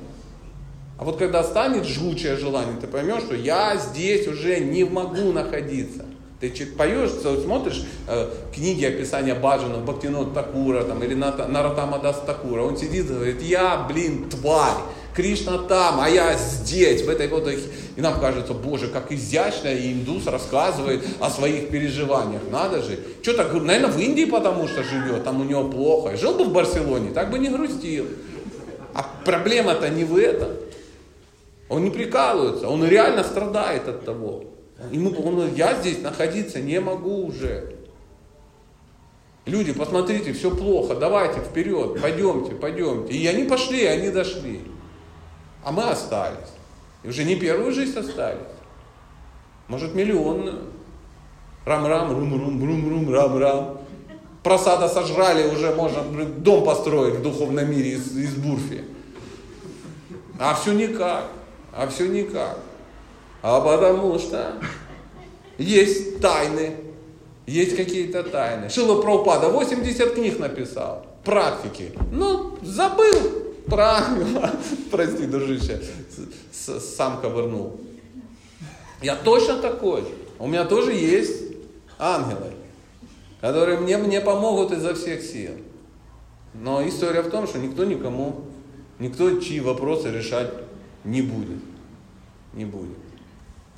[0.99, 6.07] А вот когда станет жгучее желание, ты поймешь, что я здесь уже не могу находиться.
[6.41, 12.77] Ты поешь, смотришь э, книги описания Баджана, Бхактинот Такура там, или Наратама Дас Такура, он
[12.77, 14.77] сидит и говорит, я, блин, тварь,
[15.17, 17.49] Кришна там, а я здесь, в этой вот...
[17.49, 22.43] И нам кажется, боже, как изящно и индус рассказывает о своих переживаниях.
[22.51, 22.99] Надо же.
[23.23, 26.15] Что так, наверное, в Индии потому что живет, там у него плохо.
[26.19, 28.05] Жил бы в Барселоне, так бы не грустил.
[28.93, 30.51] А проблема-то не в этом.
[31.71, 34.45] Он не прикалывается, он реально страдает от того.
[34.93, 37.73] Ему, он, я здесь находиться не могу уже.
[39.47, 43.15] Люди, посмотрите, все плохо, давайте вперед, пойдемте, пойдемте.
[43.15, 44.61] И они пошли, они дошли.
[45.67, 46.53] А мы остались.
[47.03, 48.39] И уже не первую жизнь остались.
[49.67, 50.61] Может, миллионную.
[51.65, 53.81] Рам-рам, рум-рум, рум-рум, рам-рам.
[54.45, 58.85] Просада сожрали, уже можно дом построить в духовном мире из, из Бурфи.
[60.39, 61.25] А все никак.
[61.73, 62.61] А все никак.
[63.43, 64.53] А потому что
[65.59, 66.77] есть тайны.
[67.45, 68.69] Есть какие-то тайны.
[68.69, 71.05] Шила Праупада 80 книг написал.
[71.25, 71.91] Практики.
[72.13, 73.46] Ну, забыл.
[73.69, 74.55] Правильно.
[74.91, 75.83] Прости, дружище.
[76.53, 77.81] Сам ковырнул.
[79.03, 80.09] Я точно такой же.
[80.39, 81.55] У меня тоже есть
[81.99, 82.53] ангелы,
[83.41, 85.53] которые мне, мне помогут изо всех сил.
[86.55, 88.47] Но история в том, что никто никому,
[88.99, 90.53] никто чьи вопросы решать
[91.05, 91.63] не будет.
[92.55, 92.97] Не будет.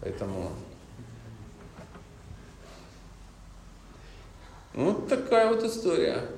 [0.00, 0.52] Поэтому
[4.74, 6.28] вот такая вот история.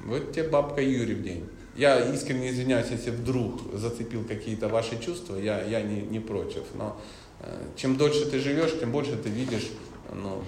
[0.00, 1.48] Вот тебе бабка Юрий в день.
[1.76, 6.62] Я искренне извиняюсь, если вдруг зацепил какие-то ваши чувства, я, я не, не против.
[6.74, 7.00] Но
[7.40, 9.68] э, чем дольше ты живешь, тем больше ты видишь,
[10.12, 10.44] ну,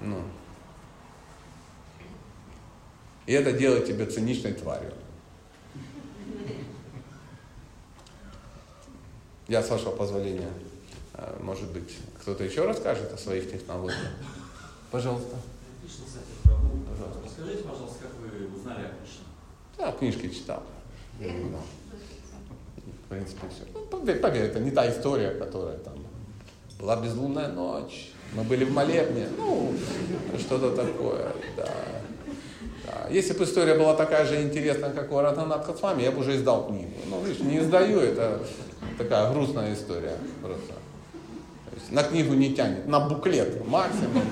[0.00, 0.20] ну,
[3.26, 4.92] И это делает тебя циничной тварью.
[9.48, 10.50] Я, с вашего позволения,
[11.14, 13.98] э, может быть, кто-то еще расскажет о своих технологиях?
[14.90, 15.36] Пожалуйста.
[15.82, 17.20] Пожалуйста.
[17.24, 19.24] Расскажите, пожалуйста, как вы узнали о Кришне?
[19.78, 20.62] Да, книжки читал.
[21.20, 21.26] Да.
[23.04, 23.64] В принципе, все.
[23.72, 25.94] Ну, поверь, поверь, это не та история, которая там
[26.78, 29.72] была безлунная ночь, мы были в молебне, ну,
[30.38, 31.68] что-то такое, да.
[32.86, 33.08] да.
[33.10, 36.36] Если бы история была такая же интересная, как у Ратанатха с вами, я бы уже
[36.36, 36.90] издал книгу.
[37.06, 38.40] Ну, видишь, не издаю, это
[38.98, 40.74] такая грустная история просто.
[41.90, 44.22] На книгу не тянет, на буклет максимум.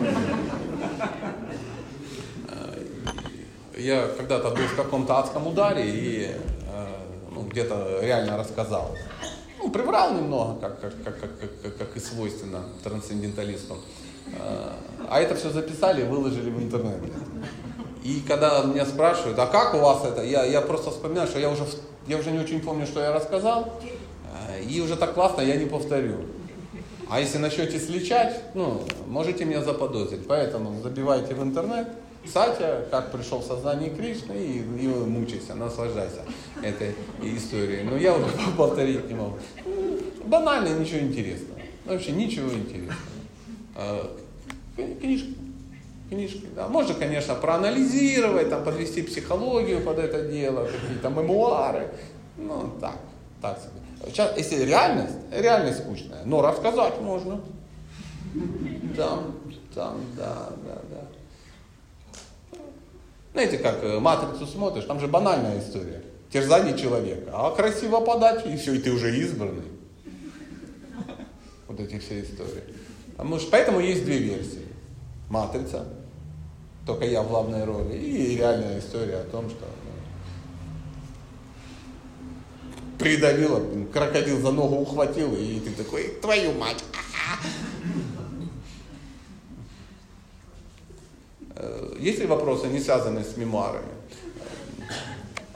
[3.83, 6.87] Я когда-то был в каком-то адском ударе и э,
[7.33, 8.97] ну, где-то реально рассказал.
[9.59, 13.79] Ну, приврал немного, как, как, как, как, как, как и свойственно трансценденталистам.
[14.39, 14.71] Э,
[15.09, 17.01] а это все записали и выложили в интернет.
[18.05, 21.51] И когда меня спрашивают, а как у вас это, я, я просто вспоминаю, что я
[21.51, 21.65] уже,
[22.07, 23.81] я уже не очень помню, что я рассказал,
[24.49, 26.19] э, и уже так классно я не повторю.
[27.09, 30.27] А если начнете сличать, ну, можете меня заподозрить.
[30.29, 31.89] Поэтому забивайте в интернет,
[32.25, 36.23] Сатя, как пришел в сознание Кришны, и, и мучайся, наслаждайся
[36.63, 37.83] этой историей.
[37.83, 39.39] Но я вот повторить не могу.
[40.25, 41.59] Банально, ничего интересного.
[41.85, 43.01] Вообще ничего интересного.
[43.75, 44.17] А,
[44.77, 45.35] книжки.
[46.09, 46.69] Книжки, да.
[46.69, 51.89] Можно, конечно, проанализировать, там, подвести психологию под это дело, какие-то мемуары.
[52.37, 52.97] Ну, так,
[53.41, 54.11] так себе.
[54.11, 57.41] Сейчас, если реальность, реальность скучная, но рассказать можно.
[58.97, 59.35] Там,
[59.75, 61.07] там, да, да, да.
[63.33, 66.03] Знаете, как э, матрицу смотришь, там же банальная история.
[66.31, 67.31] Терзание человека.
[67.33, 69.65] А красиво подать, и все, и ты уже избранный.
[71.69, 72.63] Вот эти все истории.
[73.17, 74.67] Потому что, поэтому есть две версии.
[75.31, 75.87] Матрица,
[76.87, 79.93] только я в главной роли, и реальная история о том, что ну,
[82.99, 83.63] придавила,
[83.93, 86.85] крокодил за ногу ухватил, и ты такой, твою мать.
[91.99, 93.93] Есть ли вопросы, не связанные с мемуарами?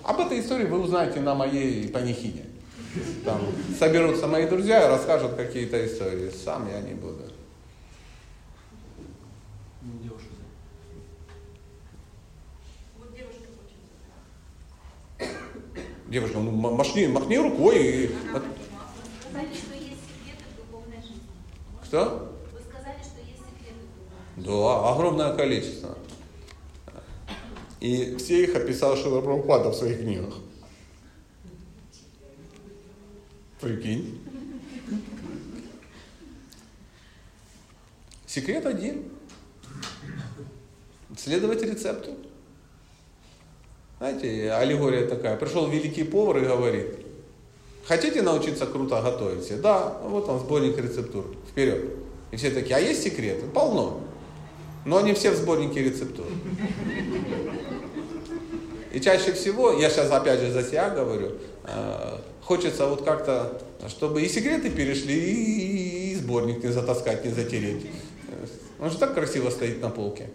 [0.02, 2.44] Об этой истории вы узнаете на моей панихине.
[3.24, 3.40] Там
[3.78, 6.30] соберутся мои друзья и расскажут какие-то истории.
[6.30, 7.24] Сам я не буду.
[10.02, 10.28] Девушка.
[12.98, 13.48] Вот девушка
[15.18, 15.32] хочет
[16.08, 18.10] Девушка, ну махни, махни рукой и...
[18.30, 18.42] Она
[19.20, 21.20] сказали, что есть секреты в духовной жизни.
[21.84, 22.32] Что?
[22.52, 24.25] Вы сказали, что есть секреты в духовной жизни.
[24.36, 25.96] Да, огромное количество.
[27.80, 30.34] И все их описал Шила Прабхупада в своих книгах.
[33.60, 34.20] Прикинь.
[38.26, 39.04] Секрет один.
[41.16, 42.10] Следовать рецепту.
[43.98, 45.36] Знаете, аллегория такая.
[45.38, 46.98] Пришел великий повар и говорит,
[47.86, 49.60] хотите научиться круто готовить?
[49.62, 51.34] Да, вот он, сборник рецептур.
[51.50, 51.94] Вперед.
[52.30, 53.46] И все такие, а есть секреты?
[53.46, 54.05] Полно.
[54.86, 56.26] Но они все в сборнике рецептур.
[58.92, 61.32] И чаще всего, я сейчас опять же за себя говорю,
[61.64, 67.84] э, хочется вот как-то, чтобы и секреты перешли, и сборник не затаскать, не затереть.
[68.78, 70.30] Он же так красиво стоит на полке.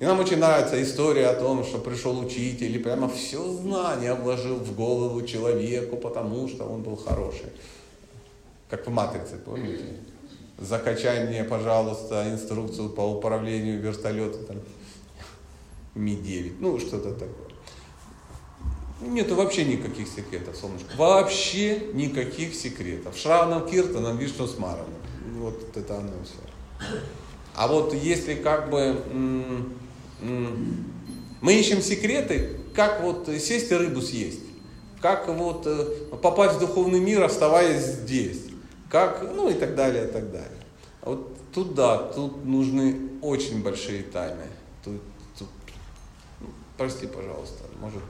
[0.00, 4.56] И нам очень нравится история о том, что пришел учитель и прямо все знание вложил
[4.56, 7.50] в голову человеку, потому что он был хороший.
[8.68, 9.84] Как в «Матрице», помните?
[10.58, 14.56] Закачай мне, пожалуйста, инструкцию по управлению вертолетом там,
[15.94, 16.56] Ми-9.
[16.58, 17.48] Ну, что-то такое.
[19.00, 20.88] Нету вообще никаких секретов, солнышко.
[20.96, 23.16] Вообще никаких секретов.
[23.16, 24.86] Шравнам Киртанам, Вишну Смараном.
[25.38, 26.90] Вот это оно все.
[27.54, 29.00] А вот если как бы
[31.40, 34.40] мы ищем секреты, как вот сесть и рыбу съесть,
[35.00, 35.84] как вот э,
[36.20, 38.47] попасть в духовный мир, оставаясь здесь,
[38.88, 40.62] как, ну и так далее, и так далее.
[41.02, 44.46] А вот тут да, тут нужны очень большие тайны.
[44.84, 45.00] Тут,
[45.38, 45.48] тут
[46.40, 48.02] ну, прости, пожалуйста, может,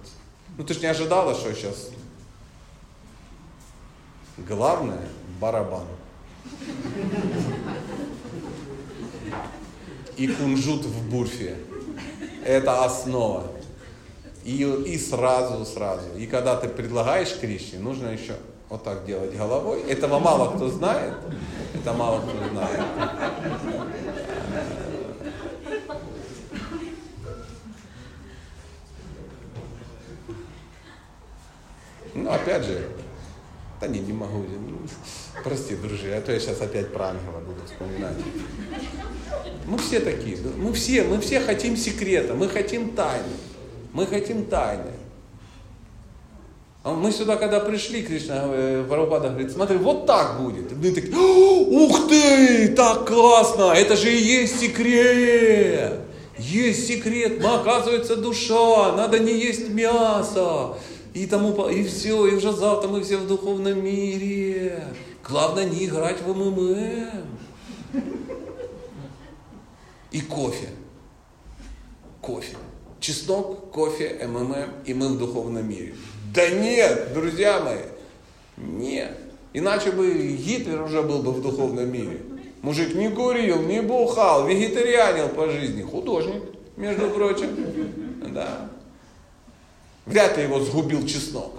[0.57, 1.91] ну ты же не ожидала, что сейчас
[4.39, 5.09] главное
[5.41, 5.87] барабан.
[10.17, 11.57] И кунжут в бурфе.
[12.45, 13.53] Это основа.
[14.45, 16.17] И, и сразу, сразу.
[16.17, 18.35] И когда ты предлагаешь Кришне, нужно еще
[18.69, 19.83] вот так делать головой.
[19.83, 21.15] Этого мало кто знает.
[21.75, 22.81] Это мало кто знает.
[32.15, 32.89] Ну, опять же,
[33.81, 34.45] да не, не могу.
[35.45, 38.17] Прости, друзья, а то я сейчас опять про ангела буду вспоминать.
[39.67, 43.35] Мы все такие, мы все, мы все хотим секрета, мы хотим тайны,
[43.93, 44.98] мы хотим тайны.
[46.89, 50.73] А мы сюда, когда пришли, Кришна э, говорит, смотри, вот так будет.
[50.73, 56.01] И мы такие, ух ты, так классно, это же и есть секрет.
[56.39, 60.79] Есть секрет, мы, оказывается, душа, надо не есть мясо.
[61.13, 64.83] И тому, и все, и уже завтра мы все в духовном мире.
[65.29, 67.27] Главное не играть в МММ.
[70.11, 70.69] И кофе.
[72.23, 72.57] Кофе.
[72.99, 75.93] Чеснок, кофе, МММ, и мы в духовном мире.
[76.35, 77.83] Да нет, друзья мои,
[78.57, 79.17] нет.
[79.53, 82.21] Иначе бы Гитлер уже был бы в духовном мире.
[82.61, 85.83] Мужик не курил, не бухал, вегетарианил по жизни.
[85.83, 86.43] Художник,
[86.77, 87.49] между прочим.
[88.35, 88.69] Да.
[90.07, 91.55] Вряд ли его сгубил чеснок.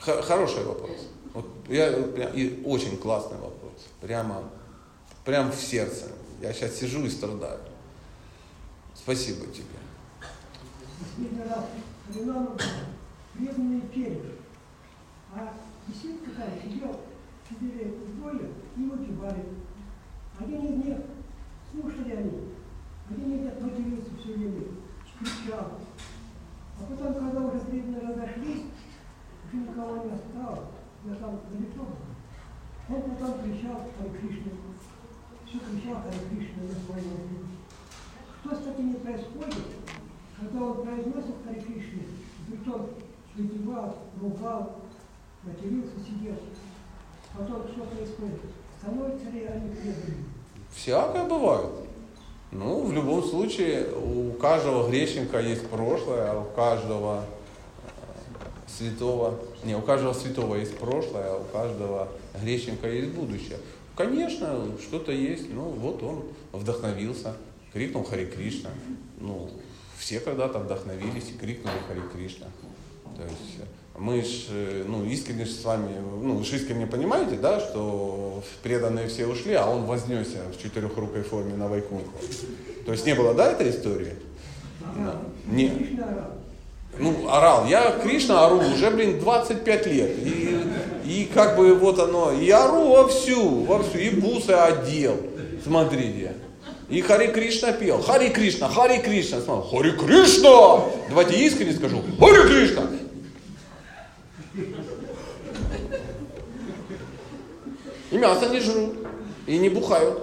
[0.00, 1.08] Хороший вопрос.
[1.34, 1.90] Вот я,
[2.34, 3.72] и очень классный вопрос.
[4.00, 4.44] Прямо,
[5.24, 6.06] прям в сердце.
[6.40, 7.58] Я сейчас сижу и страдаю.
[8.94, 9.64] Спасибо тебе.
[13.34, 14.22] Преданный перец.
[15.34, 15.54] А
[15.86, 17.00] беседка такая сидел,
[17.48, 19.44] сидели двое и выпивали.
[20.38, 20.96] Один из них,
[21.72, 22.48] слушали они,
[23.10, 24.62] один из них матерился все время,
[25.18, 25.72] кричал.
[26.80, 28.64] А потом, когда уже преданные разошлись,
[29.46, 30.70] уже никого не осталось,
[31.04, 32.96] я там далеко был.
[32.96, 34.52] Он потом кричал Харе Кришна,
[35.48, 37.48] все кричал Харе Кришна на своем языке.
[38.40, 39.64] Что с такими происходит,
[40.38, 42.02] когда он произносит Харе Кришна,
[42.46, 42.90] притом
[43.34, 44.76] выпивал, ругал,
[45.42, 46.36] матерился, сидел.
[47.36, 48.40] Потом что происходит?
[48.80, 50.24] Становятся ли они преданными?
[50.70, 51.70] Всякое бывает.
[52.50, 57.90] Ну, в любом случае, у каждого грешника есть прошлое, а у каждого э,
[58.66, 62.08] святого, не, у каждого святого есть прошлое, а у каждого
[62.40, 63.58] грешника есть будущее.
[63.98, 66.22] Конечно, что-то есть, ну, вот он
[66.52, 67.34] вдохновился,
[67.72, 68.70] крикнул Хари Кришна.
[69.18, 69.50] Ну,
[69.98, 72.46] все когда-то вдохновились и крикнули Хари Кришна.
[73.16, 73.64] То есть э,
[73.98, 79.08] мы ж, э, ну, искренне с вами, ну, вы же искренне понимаете, да, что преданные
[79.08, 82.18] все ушли, а он вознесся в четырехрукой форме на Вайкунху.
[82.86, 84.14] То есть не было, да, этой истории?
[84.96, 85.20] Да.
[85.46, 85.98] Не.
[86.98, 87.66] Ну, орал.
[87.66, 90.18] Я Кришна ору уже, блин, 25 лет.
[90.18, 90.60] И,
[91.04, 95.16] и как бы вот оно, и ору вовсю, вовсю, и бусы одел.
[95.64, 96.34] Смотрите.
[96.88, 98.00] И Хари Кришна пел.
[98.00, 99.40] Хари Кришна, Хари Кришна.
[99.40, 100.84] Смотри, Хари Кришна!
[101.08, 102.02] Давайте искренне скажу.
[102.18, 102.82] Хари Кришна!
[108.10, 108.94] И мясо не жрут.
[109.46, 110.18] И не бухают.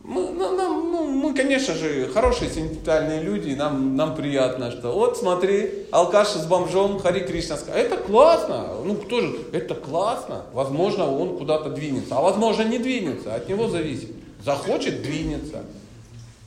[0.00, 4.92] Мы, нам, нам, ну, мы, конечно же, хорошие сентиментальные люди, и нам, нам приятно, что
[4.92, 7.76] вот смотри, алкаш с бомжом, Хари Кришна сказал.
[7.76, 8.68] Это классно.
[8.84, 10.42] Ну, кто же, это классно.
[10.52, 14.10] Возможно, он куда-то двинется, а возможно, не двинется, от него зависит.
[14.44, 15.62] Захочет, двинется.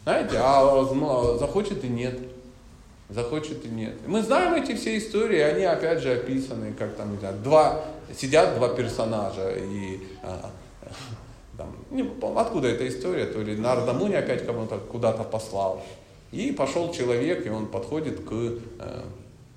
[0.03, 2.17] Знаете, а захочет и нет.
[3.09, 3.95] Захочет и нет.
[4.05, 7.81] Мы знаем эти все истории, они опять же описаны, как там, не знаю, два,
[8.17, 10.49] сидят два персонажа, и а,
[11.57, 15.83] там, не откуда эта история, то ли Нарда Муни опять кому-то куда-то послал.
[16.31, 18.31] И пошел человек, и он подходит к...
[18.31, 19.01] э,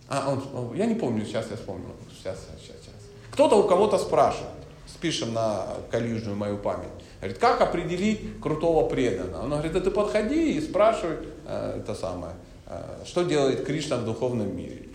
[0.08, 1.86] а, он, я не помню, сейчас я вспомню.
[2.16, 2.94] Сейчас, сейчас, сейчас.
[3.32, 4.50] Кто-то у кого-то спрашивает,
[4.86, 6.88] спишем на калюжную мою память.
[7.20, 9.44] Говорит, как определить крутого преданного?
[9.44, 12.34] Он говорит, да ты подходи и спрашивай э, это самое,
[12.66, 14.88] э, что делает Кришна в духовном мире.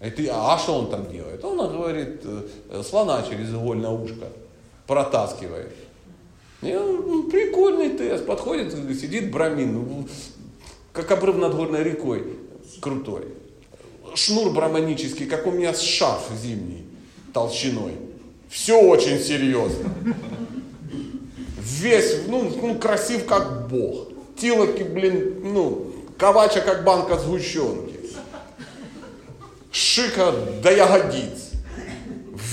[0.00, 1.44] И ты, а что он там делает?
[1.44, 4.26] Он говорит, э, слона через игольное ушко
[4.86, 5.74] протаскивает.
[6.62, 8.26] Ну, прикольный тест.
[8.26, 10.08] Подходит, сидит брамин, ну,
[10.92, 12.24] как обрыв над горной рекой,
[12.80, 13.26] крутой.
[14.14, 16.86] Шнур браманический, как у меня шарф зимний,
[17.34, 17.94] толщиной.
[18.48, 19.92] Все очень серьезно.
[21.58, 24.08] Весь, ну, ну, красив как бог.
[24.38, 27.96] Тилоки, блин, ну, ковача как банка сгущенки.
[29.70, 30.32] Шика
[30.62, 31.45] до ягодиц.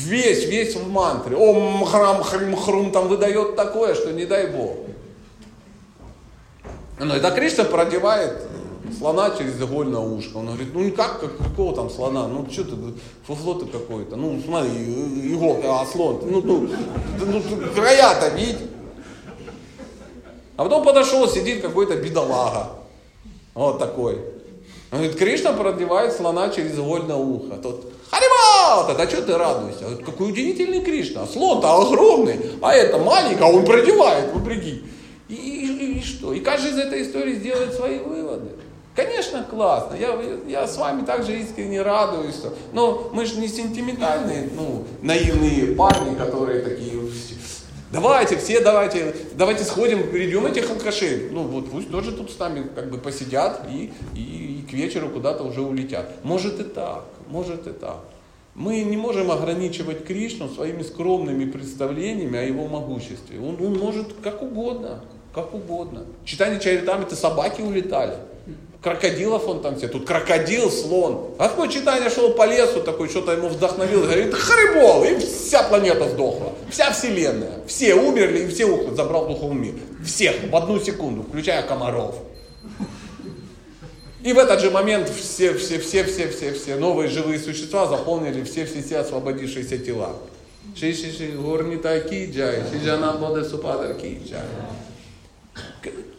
[0.04, 1.36] Весь, весь в мантре.
[1.36, 4.78] Ом, храм, хрим, хрум там выдает такое, что не дай бог.
[7.00, 8.42] Ну, это Кришна продевает
[8.98, 10.38] слона через игольное ушко.
[10.38, 12.28] Он говорит, ну как, как какого там слона?
[12.28, 12.76] Ну что ты,
[13.26, 14.16] фуфло ты какой-то.
[14.16, 16.22] Ну смотри, иголка, а слон.
[16.24, 16.70] Ну, ну,
[17.20, 17.42] ну
[17.76, 18.58] края-то видь.
[20.56, 22.70] А потом подошел, сидит какой-то бедолага.
[23.54, 24.16] Вот такой.
[24.92, 27.58] Он говорит, Кришна продевает слона через игольное ухо.
[27.58, 28.86] Тот, Харима!
[28.88, 29.86] Тогда что ты радуешься?
[29.86, 31.26] Говорит, какой удивительный Кришна.
[31.26, 34.88] Слон-то огромный, а это маленький, а он продевает, вы прикинь.
[35.30, 36.34] И, и, и что?
[36.34, 38.52] И каждый из этой истории сделает свои выводы.
[38.96, 39.96] Конечно, классно.
[39.96, 40.16] Я,
[40.48, 42.40] я с вами также искренне радуюсь.
[42.74, 46.94] Но мы же не сентиментальные, ну, наивные парни, которые такие,
[47.92, 51.30] давайте, все давайте, давайте сходим, перейдем этих алкашей.
[51.32, 55.10] Ну вот пусть тоже тут с нами как бы посидят и, и, и к вечеру
[55.10, 56.24] куда-то уже улетят.
[56.24, 58.00] Может и так, может и так.
[58.56, 63.40] Мы не можем ограничивать Кришну своими скромными представлениями о его могуществе.
[63.40, 65.02] Он, он может как угодно,
[65.34, 66.06] как угодно.
[66.24, 68.16] Читание Чаритамриты собаки улетали.
[68.84, 69.88] Крокодилов он там все.
[69.88, 71.32] Тут крокодил, слон.
[71.40, 76.10] А такое читание шел по лесу, такой что-то ему вдохновил, говорит, харибол, и вся планета
[76.10, 76.52] сдохла.
[76.70, 77.62] Вся вселенная.
[77.66, 79.76] Все умерли, и все забрал духовный мир.
[80.06, 82.16] Всех в одну секунду, включая комаров.
[84.24, 88.44] И в этот же момент все, все, все, все, все, все новые живые существа заполнили
[88.44, 90.16] все, все, все освободившиеся тела.
[90.76, 94.40] Ши, ши, ши, горнита киджай, шиджана боде супада киджай.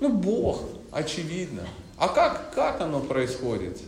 [0.00, 0.60] Ну, Бог,
[0.92, 1.62] очевидно.
[1.96, 3.78] А как, как оно происходит?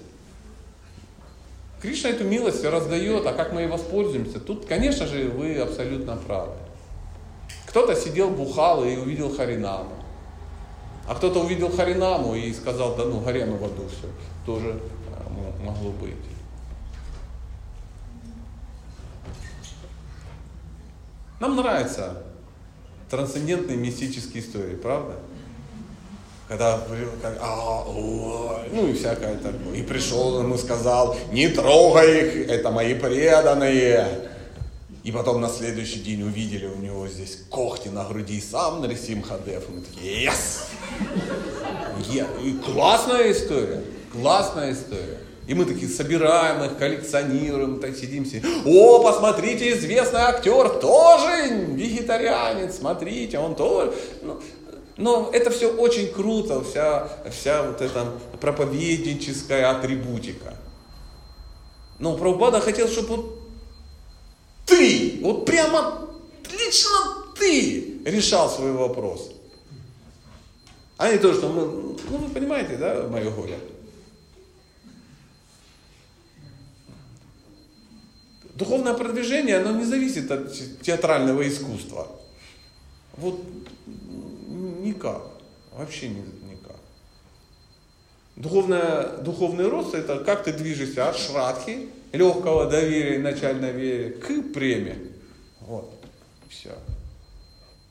[1.82, 4.40] Кришна эту милость раздает, а как мы ей воспользуемся?
[4.40, 6.54] Тут, конечно же, вы абсолютно правы.
[7.66, 9.92] Кто-то сидел, бухал и увидел Харинаму.
[11.06, 14.08] А кто-то увидел Харинаму и сказал, да ну, Гарену в аду все.
[14.44, 14.80] Тоже
[15.12, 16.14] а, могло быть.
[21.38, 22.22] Нам нравятся
[23.08, 25.16] трансцендентные мистические истории, правда?
[26.48, 26.80] Когда
[27.40, 29.74] а, о, ну и всякое такое.
[29.74, 34.30] И пришел ему сказал, не трогай их, это мои преданные.
[35.06, 39.62] И потом на следующий день увидели у него здесь когти на груди, сам Нарисим Хадев.
[39.68, 40.66] И мы такие, yes!
[42.42, 45.20] И классная история, классная история.
[45.46, 48.50] И мы такие собираем их, коллекционируем, так сидим, сидим.
[48.66, 53.94] О, посмотрите, известный актер тоже вегетарианец, смотрите, он тоже.
[54.22, 54.40] Ну,
[54.96, 58.06] но это все очень круто, вся, вся вот эта
[58.40, 60.56] проповедническая атрибутика.
[62.00, 63.35] Но Прабхупада хотел, чтобы
[64.66, 66.08] ты, вот прямо
[66.50, 69.32] лично ты решал свой вопрос.
[70.98, 71.66] А не то, что мы,
[72.10, 73.58] ну вы понимаете, да, мое горе.
[78.54, 82.08] Духовное продвижение, оно не зависит от театрального искусства.
[83.18, 83.38] Вот
[84.46, 85.22] никак.
[85.72, 86.76] Вообще никак.
[88.36, 94.52] Духовная, духовный рост это как ты движешься от шрадхи, легкого доверия и начальной веры, к
[94.52, 95.12] премии.
[95.60, 95.92] Вот.
[96.48, 96.72] Все.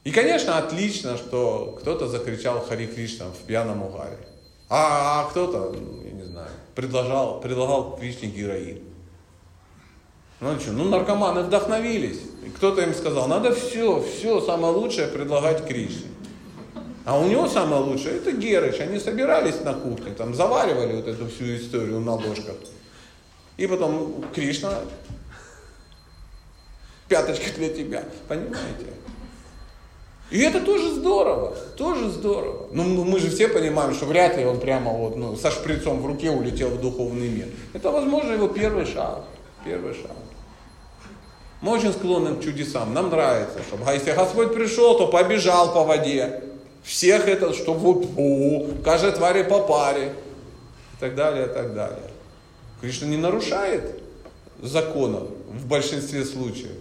[0.04, 4.18] И, конечно, отлично, что кто-то закричал Хари Кришна в пьяном угаре.
[4.70, 8.80] А, а кто-то, я не знаю, предлагал, предлагал Кришне героин.
[10.42, 12.20] Ну что, ну наркоманы вдохновились.
[12.46, 16.10] И кто-то им сказал, надо все, все самое лучшее предлагать Кришне.
[17.06, 18.80] А у него самое лучшее это Герыч.
[18.80, 22.56] Они собирались на кухне, там заваривали вот эту всю историю на ложках.
[23.58, 24.82] И потом Кришна,
[27.08, 28.88] пяточка для тебя, понимаете?
[30.32, 32.68] И это тоже здорово, тоже здорово.
[32.72, 36.02] Но ну, мы же все понимаем, что вряд ли он прямо вот, ну, со шприцом
[36.02, 37.48] в руке улетел в духовный мир.
[37.74, 39.24] Это, возможно, его первый шаг.
[39.64, 40.12] Первый шаг.
[41.62, 42.94] Мы очень склонны к чудесам.
[42.94, 46.44] Нам нравится, чтобы а если Господь пришел, то побежал по воде.
[46.84, 50.14] Всех это, чтобы вот, каждой твари по паре.
[50.98, 52.15] И так далее, и так далее.
[52.82, 54.00] Кришна не нарушает
[54.62, 56.72] законов в большинстве случаев.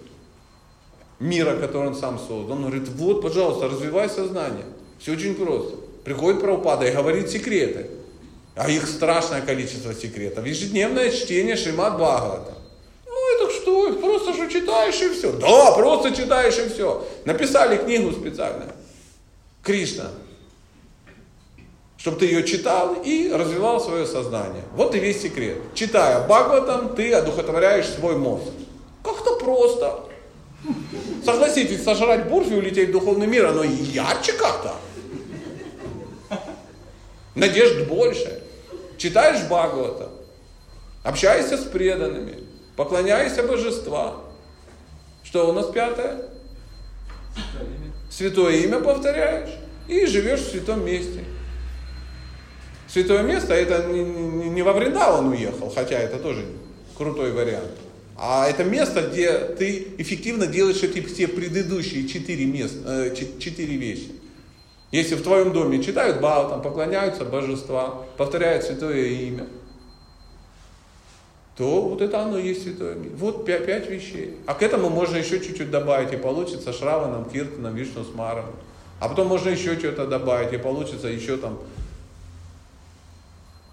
[1.21, 2.53] Мира, который он сам создал.
[2.53, 4.65] Он говорит, вот, пожалуйста, развивай сознание.
[4.99, 5.77] Все очень просто.
[6.05, 7.87] Приходит Прабхупада и говорит секреты.
[8.57, 10.47] А их страшное количество секретов.
[10.47, 12.55] Ежедневное чтение Шримад Бхагавата.
[13.07, 15.33] Ну это что, просто что читаешь и все.
[15.33, 17.07] Да, просто читаешь и все.
[17.25, 18.67] Написали книгу специально.
[19.63, 20.11] Кришна.
[22.05, 24.63] Чтобы ты ее читал и развивал свое сознание.
[24.75, 25.57] Вот и весь секрет.
[25.73, 28.45] Читая Бхагаватам, ты одухотворяешь свой мозг.
[29.03, 30.01] Как-то просто.
[31.25, 34.75] Согласитесь, сожрать бурфи и улететь в духовный мир, оно ярче как-то.
[37.35, 38.43] Надежд больше.
[38.99, 40.11] Читаешь Бхагавата,
[41.05, 42.41] общаешься с преданными,
[42.77, 44.17] поклоняешься божества.
[45.23, 46.27] Что у нас пятое?
[48.11, 49.55] Святое имя повторяешь
[49.89, 51.25] и живешь в святом месте.
[52.95, 56.45] Святое место это не во Вриндаван уехал, хотя это тоже
[56.97, 57.73] крутой вариант.
[58.17, 64.13] А это место, где ты эффективно делаешь эти все предыдущие четыре, мест, э, четыре вещи.
[64.93, 69.49] Если в твоем доме читают Бау, там поклоняются божества, повторяют святое имя,
[71.57, 73.11] то вот это оно и есть святое имя.
[73.17, 74.37] Вот пять, пять вещей.
[74.47, 78.47] А к этому можно еще чуть-чуть добавить, и получится Шраваном, Киртаном, Вишну Смаром.
[79.01, 81.59] А потом можно еще что-то добавить, и получится еще там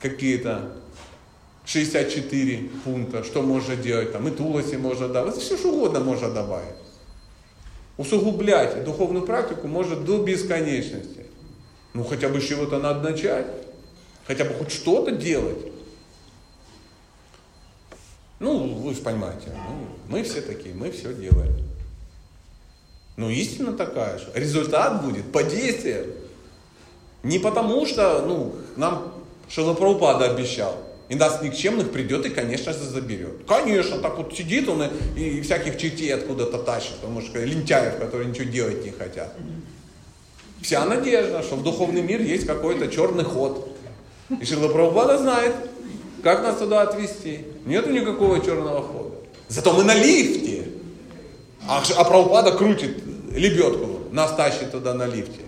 [0.01, 0.71] какие-то
[1.65, 6.75] 64 пункта, что можно делать, там и тулоси можно добавить, все что угодно можно добавить.
[7.97, 11.25] Усугублять духовную практику может до бесконечности.
[11.93, 13.45] Ну хотя бы с чего-то надо начать,
[14.25, 15.59] хотя бы хоть что-то делать.
[18.39, 21.53] Ну, вы же понимаете, ну, мы все такие, мы все делаем.
[23.17, 24.31] Но истина такая же.
[24.33, 26.07] Результат будет по действиям.
[27.21, 29.10] Не потому что, ну, нам
[29.53, 30.75] Шилапрабхупада обещал.
[31.09, 33.45] И нас никчемных придет и, конечно же, заберет.
[33.45, 38.29] Конечно, так вот сидит он и, и всяких чертей откуда-то тащит, потому что лентяев, которые
[38.29, 39.33] ничего делать не хотят.
[40.61, 43.75] Вся надежда, что в духовный мир есть какой-то черный ход.
[44.29, 45.53] И Шилапрабхупада знает,
[46.23, 47.39] как нас туда отвести.
[47.65, 49.15] Нету никакого черного хода.
[49.49, 50.69] Зато мы на лифте.
[51.67, 55.41] А, а Прабхупада крутит лебедку, нас тащит туда на лифте.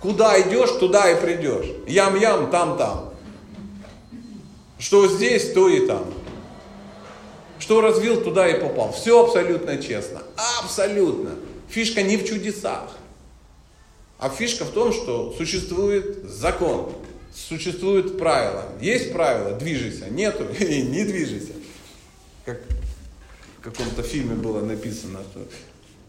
[0.00, 1.66] Куда идешь, туда и придешь.
[1.86, 3.12] Ям-ям, там-там.
[4.78, 6.12] Что здесь, то и там.
[7.58, 8.92] Что развил, туда и попал.
[8.92, 10.22] Все абсолютно честно.
[10.62, 11.34] Абсолютно.
[11.68, 12.96] Фишка не в чудесах.
[14.18, 16.92] А фишка в том, что существует закон,
[17.34, 18.64] существуют правила.
[18.80, 21.52] Есть правила, движися, нету, и не движися.
[22.44, 22.60] Как
[23.58, 25.46] в каком-то фильме было написано, что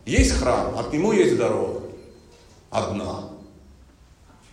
[0.05, 1.81] есть храм, а к нему есть дорога.
[2.71, 3.29] Одна.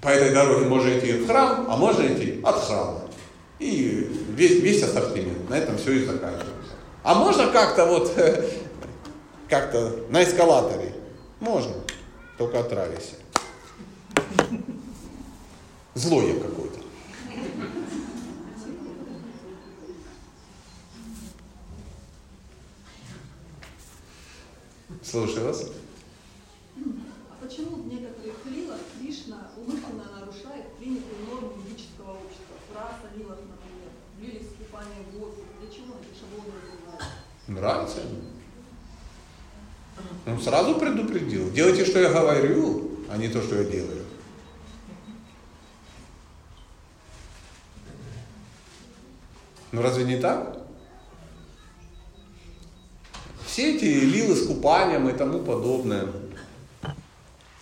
[0.00, 3.05] По этой дороге можно идти в храм, а можно идти от храма.
[3.58, 5.48] И весь, весь ассортимент.
[5.48, 6.72] На этом все и заканчивается.
[7.02, 8.12] А можно как-то вот,
[9.48, 10.94] как-то на эскалаторе?
[11.40, 11.74] Можно.
[12.36, 13.14] Только от Рависи.
[15.94, 16.80] Злой я какой-то.
[25.02, 25.70] Слушаю вас.
[27.30, 32.56] А почему в некоторых лилах Кришна умышленно нарушает принятые нормы ведического общества?
[32.72, 33.16] Фраз о
[34.76, 35.60] купанием в.
[35.60, 37.12] Для чего эти шаблоны называет?
[37.48, 38.00] Нравится?
[40.26, 41.50] Он сразу предупредил.
[41.52, 44.04] Делайте, что я говорю, а не то, что я делаю.
[49.72, 50.58] Ну разве не так?
[53.46, 56.08] Все эти лилы с купанием и тому подобное.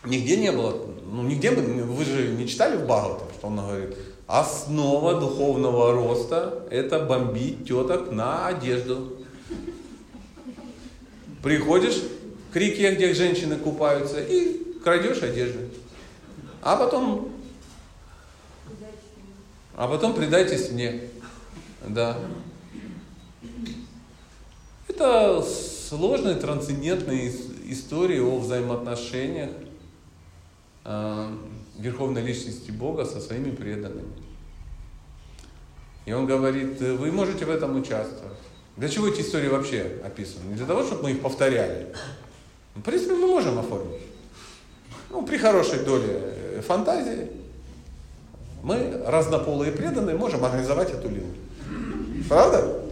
[0.04, 5.20] Нигде не было, ну нигде, вы же не читали в Бхагаватам, что он говорит, основа
[5.20, 9.18] духовного роста это бомбить теток на одежду.
[11.42, 12.02] Приходишь
[12.52, 15.60] к реке, где женщины купаются, и крадешь одежду.
[16.62, 17.30] А потом,
[19.76, 21.02] а потом предайтесь мне.
[21.86, 22.16] Да.
[24.88, 27.30] Это сложные трансцендентные
[27.66, 29.50] истории о взаимоотношениях
[30.84, 31.28] э,
[31.84, 34.08] Верховной Личности Бога со своими преданными.
[36.06, 38.38] И он говорит, вы можете в этом участвовать.
[38.78, 40.48] Для чего эти истории вообще описаны?
[40.48, 41.94] Не для того, чтобы мы их повторяли.
[42.74, 44.00] В принципе, мы можем оформить.
[45.10, 47.28] Ну, при хорошей доле фантазии
[48.62, 51.34] мы, разнополые преданные, можем организовать эту лилу.
[52.30, 52.82] Правда?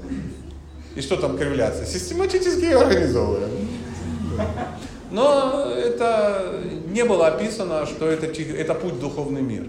[0.95, 1.87] И что там кривляться?
[1.87, 3.69] Систематически ее организовываем.
[5.13, 9.69] Но это не было описано, что это, это путь в духовный мир.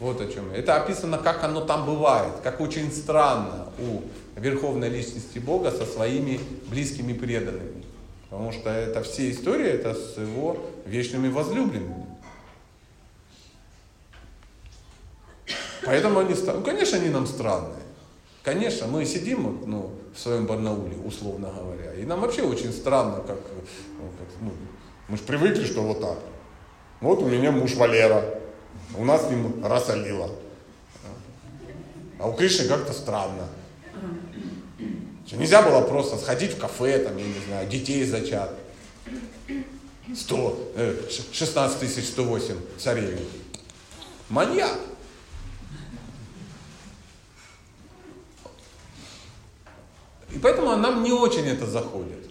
[0.00, 0.50] Вот о чем.
[0.50, 4.02] Это описано, как оно там бывает, как очень странно у
[4.38, 7.84] Верховной Личности Бога со своими близкими преданными.
[8.28, 12.06] Потому что это все истории, это с его вечными возлюбленными.
[15.84, 17.83] Поэтому они, ну, конечно, они нам странные.
[18.44, 23.38] Конечно, мы сидим ну, в своем Барнауле, условно говоря, и нам вообще очень странно, как,
[23.98, 24.04] ну,
[24.42, 24.52] ну,
[25.08, 26.18] мы же привыкли, что вот так.
[27.00, 28.22] Вот у меня муж Валера,
[28.98, 30.30] у нас с ним Расалила.
[32.18, 33.48] А у Кришны как-то странно.
[35.26, 38.54] Что нельзя было просто сходить в кафе, там, я не знаю, детей зачат.
[40.14, 40.72] 100,
[41.32, 43.24] 16 тысяч 108 царевен.
[44.28, 44.78] Маньяк.
[50.34, 52.28] И поэтому нам не очень это заходит.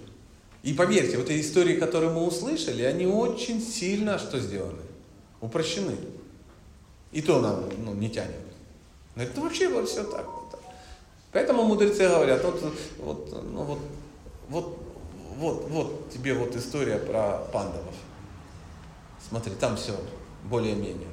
[0.61, 4.81] И поверьте, вот эти истории, которые мы услышали, они очень сильно что сделаны?
[5.41, 5.95] Упрощены.
[7.11, 8.35] И то нам ну, не тянет.
[9.15, 10.25] Но это вообще вот все так.
[10.25, 10.59] Вот
[11.31, 12.61] Поэтому мудрецы говорят, вот,
[12.99, 13.79] вот, ну, вот,
[14.49, 14.77] вот,
[15.37, 17.95] вот, вот тебе вот история про пандавов.
[19.27, 19.93] Смотри, там все
[20.43, 21.07] более-менее.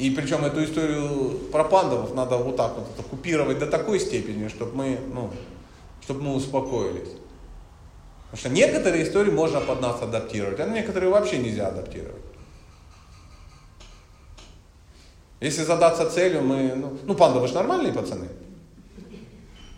[0.00, 4.48] И причем эту историю про пандавов надо вот так вот это купировать до такой степени,
[4.48, 5.30] чтобы мы, ну,
[6.00, 7.10] чтобы мы успокоились.
[8.30, 12.22] Потому что некоторые истории можно под нас адаптировать, а некоторые вообще нельзя адаптировать.
[15.40, 18.28] Если задаться целью, мы, ну, ну панда, же нормальные пацаны.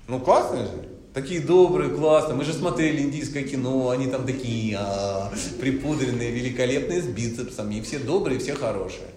[0.07, 0.89] Ну классные же.
[1.15, 2.37] Такие добрые, классные.
[2.37, 7.75] Мы же смотрели индийское кино, они там такие а, припудренные, великолепные, с бицепсами.
[7.75, 9.09] И все добрые, все хорошие.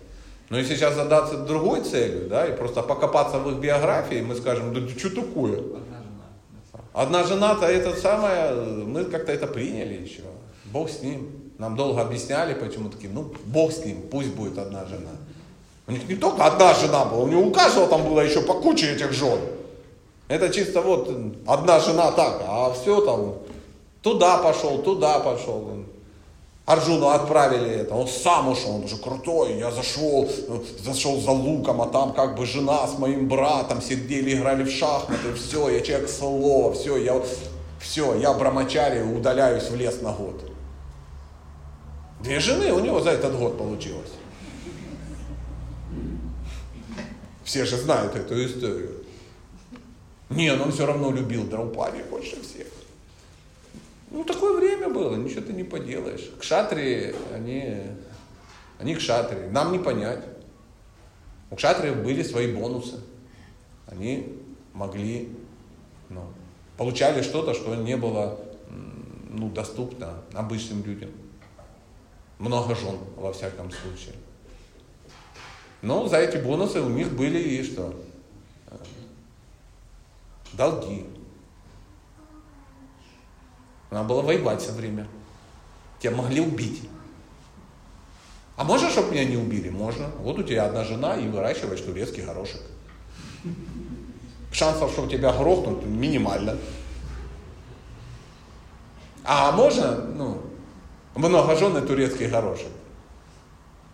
[0.50, 4.74] Но если сейчас задаться другой целью, да, и просто покопаться в их биографии, мы скажем,
[4.74, 5.62] да что такое?
[6.94, 10.22] Одна жена-то это самое, мы как-то это приняли еще.
[10.66, 11.30] Бог с ним.
[11.58, 15.12] Нам долго объясняли, почему такие, ну, Бог с ним, пусть будет одна жена.
[15.88, 18.56] У них не только одна жена была, у него у каждого там было еще по
[18.56, 19.40] куче этих жен.
[20.28, 21.10] Это чисто вот
[21.46, 23.36] одна жена так, а все там
[24.02, 25.70] туда пошел, туда пошел.
[26.66, 30.28] Арджуну отправили это, он сам ушел, он уже крутой, я зашел,
[30.84, 35.34] зашел за луком, а там как бы жена с моим братом сидели, играли в шахматы,
[35.36, 37.22] все, я человек слова, все, я,
[37.80, 40.42] все, я брамачари, удаляюсь в лес на год.
[42.22, 44.12] Две жены у него за этот год получилось.
[47.44, 49.04] Все же знают эту историю.
[50.32, 52.66] Не, но он все равно любил Драупади больше всех.
[54.16, 56.32] Ну, такое время было, ничего ты не поделаешь.
[56.40, 57.82] Кшатри, они,
[58.80, 60.24] они кшатри, нам не понять.
[61.52, 63.02] У кшатриев были свои бонусы.
[63.88, 64.40] Они
[64.72, 65.36] могли,
[66.08, 66.22] ну,
[66.78, 68.40] получали что-то, что не было
[69.32, 71.12] ну, доступно обычным людям.
[72.40, 74.16] Много жен, во всяком случае.
[75.82, 77.94] Но за эти бонусы у них были и что?
[80.54, 81.06] Долги.
[83.96, 85.08] Надо было воевать все время.
[86.00, 86.82] Тебя могли убить.
[88.58, 89.70] А можно, чтобы меня не убили?
[89.70, 90.10] Можно.
[90.20, 92.60] Вот у тебя одна жена и выращиваешь турецкий горошек.
[94.52, 96.58] Шансов, что тебя грохнут, минимально.
[99.24, 100.42] А можно, ну,
[101.16, 102.68] многоженный турецкий горошек?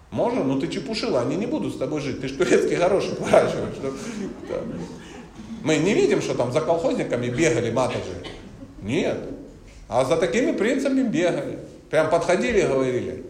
[0.10, 0.44] Можно?
[0.44, 2.20] Ну ты чепушила, они не будут с тобой жить.
[2.22, 3.76] Ты же турецкий горошек выращиваешь.
[5.64, 8.26] Мы не видим, что там за колхозниками бегали матаджи.
[8.82, 9.41] Нет.
[9.92, 11.60] А за такими принцами бегали.
[11.90, 13.26] Прям подходили и говорили,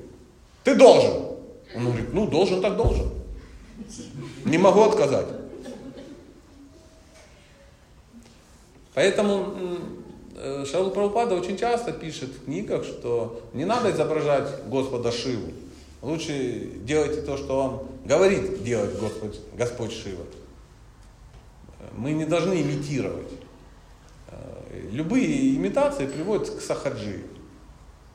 [0.63, 1.25] ты должен.
[1.75, 3.09] Он говорит, ну должен так должен.
[4.45, 5.25] Не могу отказать.
[8.93, 9.55] Поэтому
[10.35, 15.51] э, Шаул Прабхупада очень часто пишет в книгах, что не надо изображать Господа Шиву.
[16.03, 20.25] Лучше делайте то, что вам говорит делать Господь, Господь Шива.
[21.97, 23.31] Мы не должны имитировать.
[24.91, 27.23] Любые имитации приводят к сахаджи.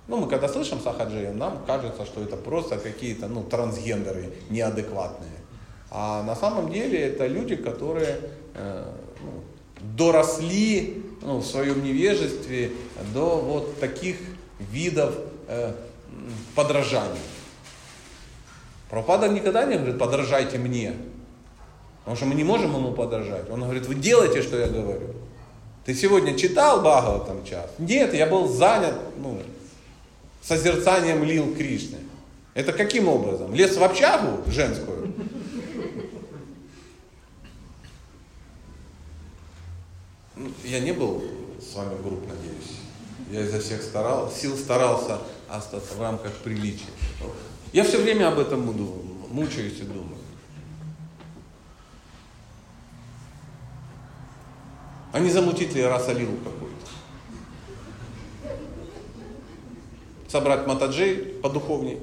[0.09, 5.31] Ну, мы когда слышим сахаджи, нам кажется, что это просто какие-то ну, трансгендеры неадекватные.
[5.91, 8.21] А на самом деле это люди, которые
[8.55, 9.43] э, ну,
[9.97, 12.73] доросли ну, в своем невежестве
[13.13, 14.17] до вот таких
[14.59, 15.15] видов
[15.49, 15.73] э,
[16.55, 17.17] подражания.
[18.91, 20.95] Пропада никогда не говорит, подражайте мне.
[22.01, 23.51] Потому что мы не можем ему подражать.
[23.51, 25.09] Он говорит, вы делаете, что я говорю.
[25.87, 27.71] Ты сегодня читал Бхагава там час?
[27.79, 29.41] Нет, я был занят ну,
[30.43, 31.99] созерцанием лил Кришны.
[32.55, 33.55] Это каким образом?
[33.55, 35.15] Лез в общагу женскую?
[40.35, 41.23] Ну, я не был
[41.61, 42.81] с вами груб, надеюсь.
[43.31, 46.91] Я изо всех старал, сил старался остаться в рамках приличия.
[47.73, 50.16] Я все время об этом буду, мучаюсь и думаю.
[55.17, 56.87] А не замутить ли Расалилу какую-то?
[60.29, 62.03] Собрать матаджей подуховней.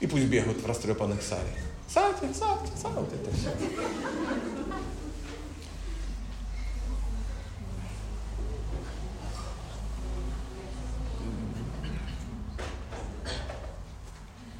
[0.00, 1.46] И пусть бегают в растрепанных саре.
[1.86, 3.50] Сати, сати, сати, вот это все.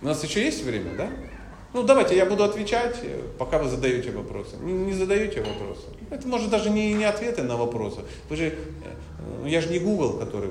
[0.01, 1.11] У нас еще есть время, да?
[1.75, 2.97] Ну, давайте, я буду отвечать,
[3.39, 4.57] пока вы задаете вопросы.
[4.61, 5.87] Не, не задаете вопросы.
[6.11, 8.01] Это может даже не, не ответы на вопросы.
[8.29, 10.51] Вы же, э, я же не Google, который...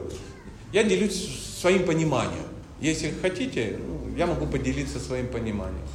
[0.74, 2.46] Я делюсь своим пониманием.
[2.80, 5.86] Если хотите, ну, я могу поделиться своим пониманием.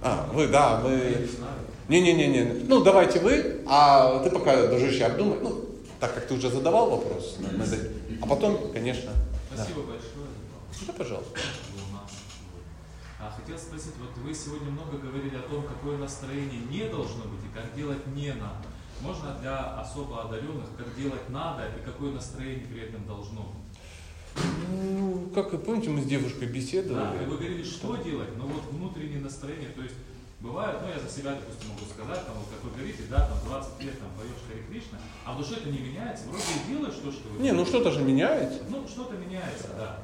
[0.00, 1.28] А, вы, да, вы...
[1.88, 2.64] Не-не-не-не.
[2.66, 5.38] Ну, давайте вы, а ты пока, дружище, обдумай.
[5.42, 5.64] Ну,
[6.00, 7.38] так как ты уже задавал вопрос,
[8.20, 9.12] а потом, конечно.
[9.52, 9.92] Спасибо да.
[9.92, 10.26] большое.
[10.86, 11.40] Да, пожалуйста.
[13.20, 17.40] А хотел спросить, вот вы сегодня много говорили о том, какое настроение не должно быть
[17.42, 18.66] и как делать не надо.
[19.00, 24.44] Можно для особо одаренных, как делать надо и какое настроение при этом должно быть?
[24.68, 27.16] Ну, как вы помните, мы с девушкой беседовали.
[27.16, 29.94] Да, и вы говорили, что делать, но вот внутреннее настроение, то есть
[30.44, 33.38] Бывает, ну я за себя, допустим, могу сказать, там, вот как вы говорите, да, там
[33.48, 37.00] 20 лет там поешь Хари Кришна, а в душе это не меняется, вроде и делаешь
[37.02, 38.60] то, что вы Не, ну что-то же меняется.
[38.68, 40.00] Ну, что-то меняется, да.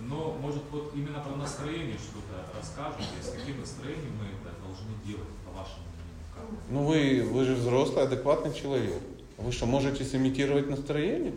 [0.00, 5.30] Но, может, вот именно про настроение что-то расскажете, с каким настроением мы это должны делать,
[5.46, 6.58] по вашему мнению?
[6.68, 9.00] Ну вы, вы же взрослый, адекватный человек.
[9.38, 11.32] Вы что, можете сымитировать настроение?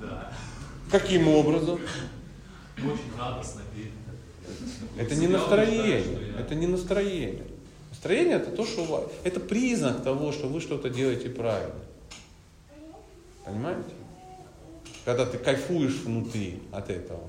[0.00, 0.32] Да.
[0.92, 1.80] Каким образом?
[2.78, 3.90] Очень радостно петь.
[4.96, 6.04] Это не настроение.
[6.38, 7.53] Это не настроение.
[8.04, 9.04] Настроение это то, что у вас.
[9.24, 11.72] Это признак того, что вы что-то делаете правильно.
[13.46, 13.94] Понимаете?
[15.06, 17.22] Когда ты кайфуешь внутри от этого.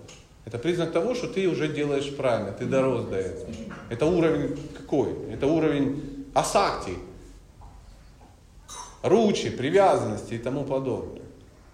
[0.43, 3.49] Это признак того, что ты уже делаешь правильно, ты дорос до этого.
[3.89, 5.13] Это уровень какой?
[5.31, 6.97] Это уровень асакти,
[9.01, 11.23] ручи, привязанности и тому подобное.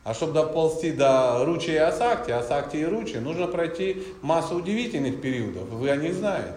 [0.03, 5.67] А чтобы доползти до ручи и асакти, асакти и ручи, нужно пройти массу удивительных периодов.
[5.69, 6.53] Вы о них знаете.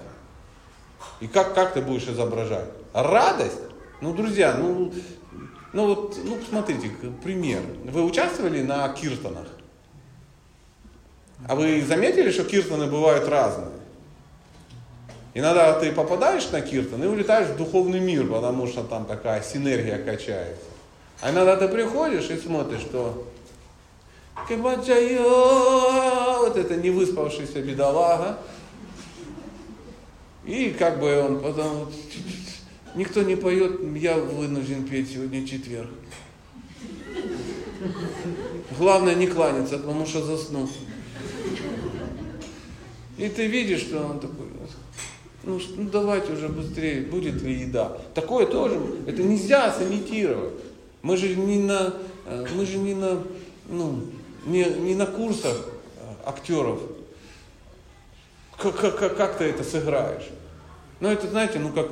[1.21, 2.69] И как, как ты будешь изображать?
[2.93, 3.61] Радость?
[4.01, 4.93] Ну, друзья, ну,
[5.73, 7.63] ну вот, ну, смотрите, к- пример.
[7.85, 9.47] Вы участвовали на киртанах?
[11.49, 13.69] А вы заметили, что киртаны бывают разные?
[15.35, 19.99] Иногда ты попадаешь на киртан и улетаешь в духовный мир, потому что там такая синергия
[20.03, 20.65] качается.
[21.21, 23.27] А иногда ты приходишь и смотришь, что
[26.39, 28.39] вот это не выспавшийся бедолага.
[30.47, 31.91] И как бы он потом,
[32.95, 35.89] никто не поет, я вынужден петь сегодня четверг.
[38.79, 40.69] Главное не кланяться, потому что заснул.
[43.17, 44.47] И ты видишь, что он такой,
[45.45, 47.97] ну, ну давайте уже быстрее, будет ли еда.
[48.15, 50.55] Такое тоже, это нельзя сымитировать.
[51.03, 51.95] Мы же не на,
[52.27, 53.23] э, мы же не на,
[53.69, 54.03] ну,
[54.47, 55.69] не, не на курсах
[55.99, 56.81] э, актеров.
[58.73, 60.29] Как, как, как, ты это сыграешь?
[61.01, 61.89] Ну это, знаете, ну как...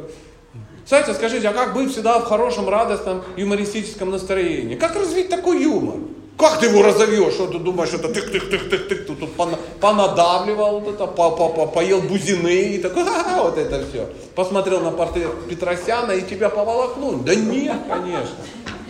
[0.85, 4.75] Кстати, скажите, а как быть всегда в хорошем, радостном, юмористическом настроении?
[4.75, 5.97] Как развить такой юмор?
[6.37, 7.35] Как ты его разовьешь?
[7.35, 12.01] Что ты думаешь, это тык-тык-тык-тык-тык, тут, тут пона- понадавливал, вот это, по, по, по, поел
[12.01, 14.09] бузины и такой, ха-ха, вот это все.
[14.35, 17.17] Посмотрел на портрет Петросяна и тебя поволокнул.
[17.19, 18.37] Да нет, конечно.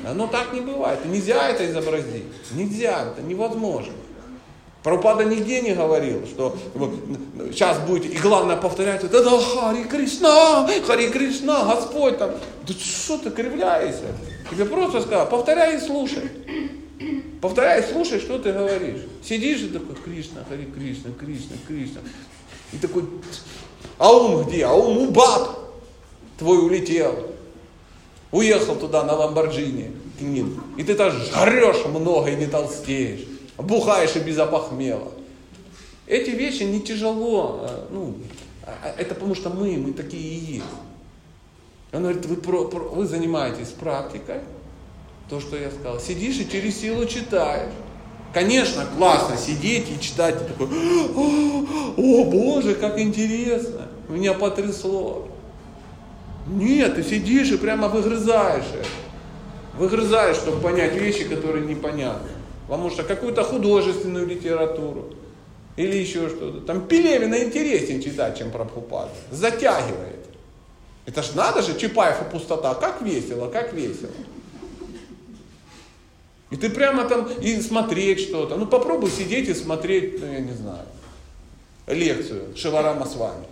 [0.09, 1.05] Оно так не бывает.
[1.05, 2.25] Нельзя это изобразить.
[2.53, 3.93] Нельзя, это невозможно.
[4.83, 6.57] Прабхупада нигде не говорил, что
[7.53, 12.33] сейчас будете, и главное повторять, это Хари Кришна, Хари Кришна, Господь там.
[12.67, 14.07] Да что ты кривляешься?
[14.51, 16.29] Тебе просто сказал, повторяй и слушай.
[17.41, 19.03] Повторяй и слушай, что ты говоришь.
[19.25, 22.01] Сидишь и такой, Кришна, Хари Кришна, Кришна, Кришна.
[22.73, 23.05] И такой,
[23.99, 24.65] а ум где?
[24.65, 25.51] А ум убат
[26.39, 27.29] твой улетел.
[28.33, 29.93] Уехал туда на Ламборджини.
[30.77, 33.29] И ты там жрешь много и не толстеешь.
[33.63, 35.09] Бухаешь и без опохмела.
[36.07, 37.61] Эти вещи не тяжело.
[37.63, 38.15] а, Ну,
[38.67, 40.65] а- а это потому что мы, мы такие и есть.
[41.93, 44.41] Он говорит, вы, про- про- вы занимаетесь практикой,
[45.29, 46.01] то, что я сказал.
[46.01, 47.73] Сидишь и через силу читаешь.
[48.33, 55.29] Конечно, классно сидеть и читать, и такой, о боже, как интересно, меня потрясло.
[56.47, 58.89] Нет, ты сидишь и прямо выгрызаешь это.
[59.79, 62.31] Выгрызаешь, чтобы понять вещи, которые непонятны.
[62.67, 65.15] Потому что какую-то художественную литературу
[65.77, 66.61] или еще что-то.
[66.61, 69.11] Там Пелевина интереснее читать, чем Прабхупада.
[69.31, 70.27] Затягивает.
[71.07, 72.75] Это ж надо же, Чапаев и пустота.
[72.75, 74.11] Как весело, как весело.
[76.51, 78.57] И ты прямо там и смотреть что-то.
[78.57, 80.85] Ну попробуй сидеть и смотреть, ну я не знаю,
[81.87, 83.47] лекцию Шиварама с вами.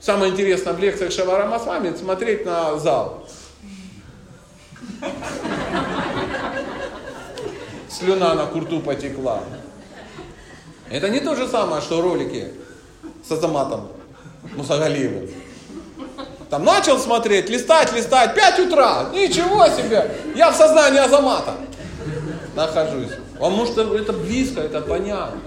[0.00, 3.28] Самое интересное в лекциях Шаварама с вами смотреть на зал.
[7.88, 9.42] Слюна на курту потекла.
[10.88, 12.48] Это не то же самое, что ролики
[13.26, 13.88] с Азаматом
[14.56, 15.28] Мусагалиевым.
[16.48, 21.54] Там начал смотреть, листать, листать, 5 утра, ничего себе, я в сознании Азамата
[22.56, 23.12] нахожусь.
[23.34, 25.40] Потому что это близко, это понятно.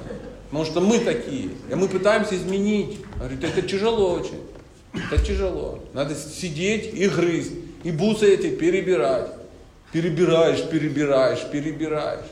[0.49, 2.99] Потому что мы такие, и мы пытаемся изменить.
[3.18, 4.41] Говорит, это тяжело очень.
[4.94, 5.80] Это тяжело.
[5.94, 7.53] Надо сидеть и грызть,
[7.84, 9.27] и бусы эти перебирать.
[9.91, 12.26] Перебираешь, перебираешь, перебираешь.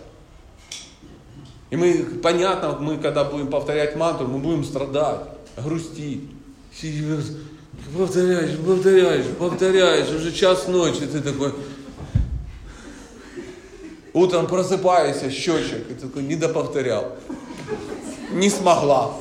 [1.70, 5.22] И мы, понятно, мы когда будем повторять мантру, мы будем страдать,
[5.58, 6.30] грустить.
[7.96, 11.54] Повторяешь, повторяешь, повторяешь, уже час ночи, ты такой,
[14.14, 17.16] утром просыпаешься, счетчик, и такой, не доповторял,
[18.32, 19.16] не смогла.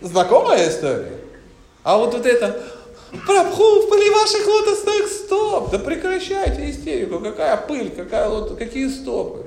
[0.00, 1.18] Знакомая история?
[1.84, 2.62] А вот вот это,
[3.26, 5.70] Прабху, в пыли ваших лотосных стоп!
[5.70, 8.56] Да прекращайте истерику, какая пыль, какая, лот...
[8.56, 9.46] какие стопы.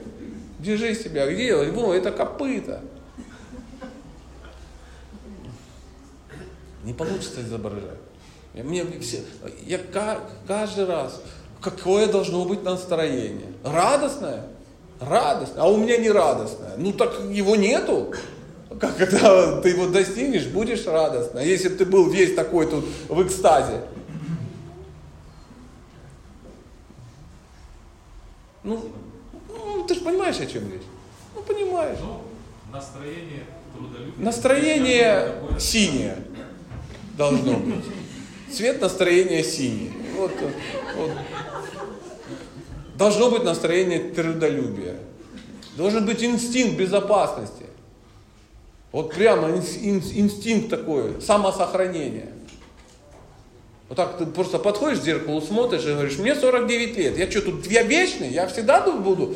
[0.60, 1.56] Держи себя, где?
[1.56, 2.82] Вон, это копыта.
[6.84, 8.00] Не получится изображать.
[8.54, 9.22] Мне все,
[9.66, 9.80] я
[10.48, 11.22] каждый раз,
[11.60, 13.52] какое должно быть настроение?
[13.64, 14.44] Радостное?
[15.00, 15.64] Радостное.
[15.64, 16.76] А у меня не радостное.
[16.78, 18.14] Ну так его нету.
[18.80, 21.40] Как когда ты его достигнешь, будешь радостно.
[21.40, 23.82] Если бы ты был весь такой тут в экстазе.
[28.64, 28.84] Ну,
[29.48, 30.82] ну ты же понимаешь, о чем речь?
[31.36, 32.00] Ну, понимаешь.
[32.02, 32.22] Ну,
[32.72, 33.44] настроение
[33.76, 34.14] трудолюбие.
[34.18, 36.18] Настроение синее
[37.18, 37.86] должно быть.
[38.52, 39.92] Цвет настроения синий.
[40.18, 40.32] Вот,
[40.96, 41.12] вот.
[42.98, 44.98] Должно быть настроение трудолюбия.
[45.78, 47.66] Должен быть инстинкт безопасности.
[48.96, 52.30] Вот прямо инстинкт такой, самосохранение.
[53.90, 57.42] Вот так ты просто подходишь к зеркалу, смотришь и говоришь, мне 49 лет, я что
[57.42, 59.36] тут, я вечный, я всегда тут буду,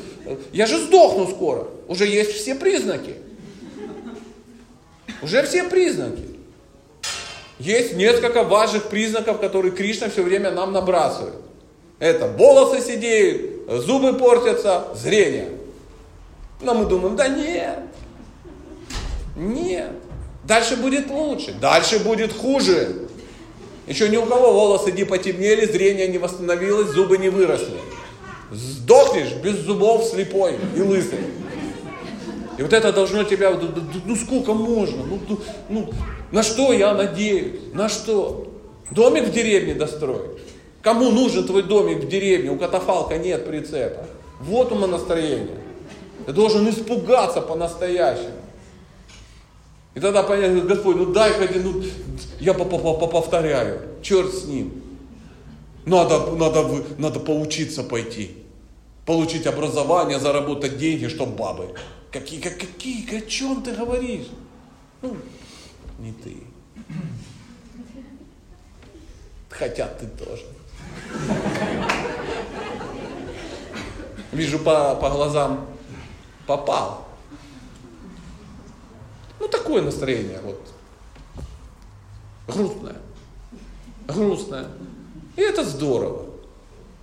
[0.53, 3.15] я же сдохну скоро, уже есть все признаки.
[5.21, 6.23] Уже все признаки.
[7.57, 11.35] Есть несколько важных признаков, которые Кришна все время нам набрасывает.
[11.99, 15.49] Это волосы сидеют, зубы портятся, зрение.
[16.61, 17.79] Но мы думаем, да нет,
[19.39, 19.91] нет.
[20.43, 23.07] Дальше будет лучше, дальше будет хуже.
[23.87, 27.77] Еще ни у кого волосы не потемнели, зрение не восстановилось, зубы не выросли.
[28.51, 31.19] Сдохнешь без зубов, слепой и лысый.
[32.57, 33.57] И вот это должно тебя,
[34.05, 35.39] ну сколько можно, ну, ну,
[35.69, 35.89] ну
[36.31, 38.51] на что я надеюсь, на что?
[38.91, 40.41] Домик в деревне достроить.
[40.81, 44.05] Кому нужен твой домик в деревне, у катафалка нет прицепа.
[44.41, 45.59] Вот ума настроение.
[46.25, 48.38] Ты должен испугаться по-настоящему.
[49.95, 51.83] И тогда понять, Господь, ну дай хоть, ну,
[52.39, 54.83] я повторяю, черт с ним.
[55.85, 58.37] Надо, надо, надо поучиться пойти.
[59.05, 61.73] Получить образование, заработать деньги, чтобы бабы.
[62.11, 64.27] Какие, как, какие, о чем ты говоришь?
[65.01, 65.17] Ну,
[65.99, 66.37] не ты.
[69.49, 70.43] Хотя ты тоже.
[74.31, 75.65] Вижу по, по глазам,
[76.45, 77.08] попал.
[79.39, 80.61] Ну, такое настроение, вот.
[82.47, 82.95] Грустное.
[84.07, 84.67] Грустное.
[85.35, 86.25] И это здорово.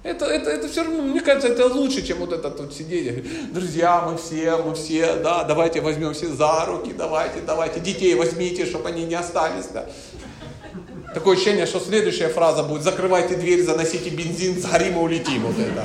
[0.03, 3.53] Это, это, это все равно, мне кажется, это лучше, чем вот это тут сидеть.
[3.53, 8.67] Друзья, мы все, мы все, да, давайте возьмем все за руки, давайте, давайте, детей возьмите,
[8.67, 9.87] чтобы они не остались, да.
[11.13, 15.85] Такое ощущение, что следующая фраза будет, закрывайте дверь, заносите бензин, сгорим и улетим, вот это.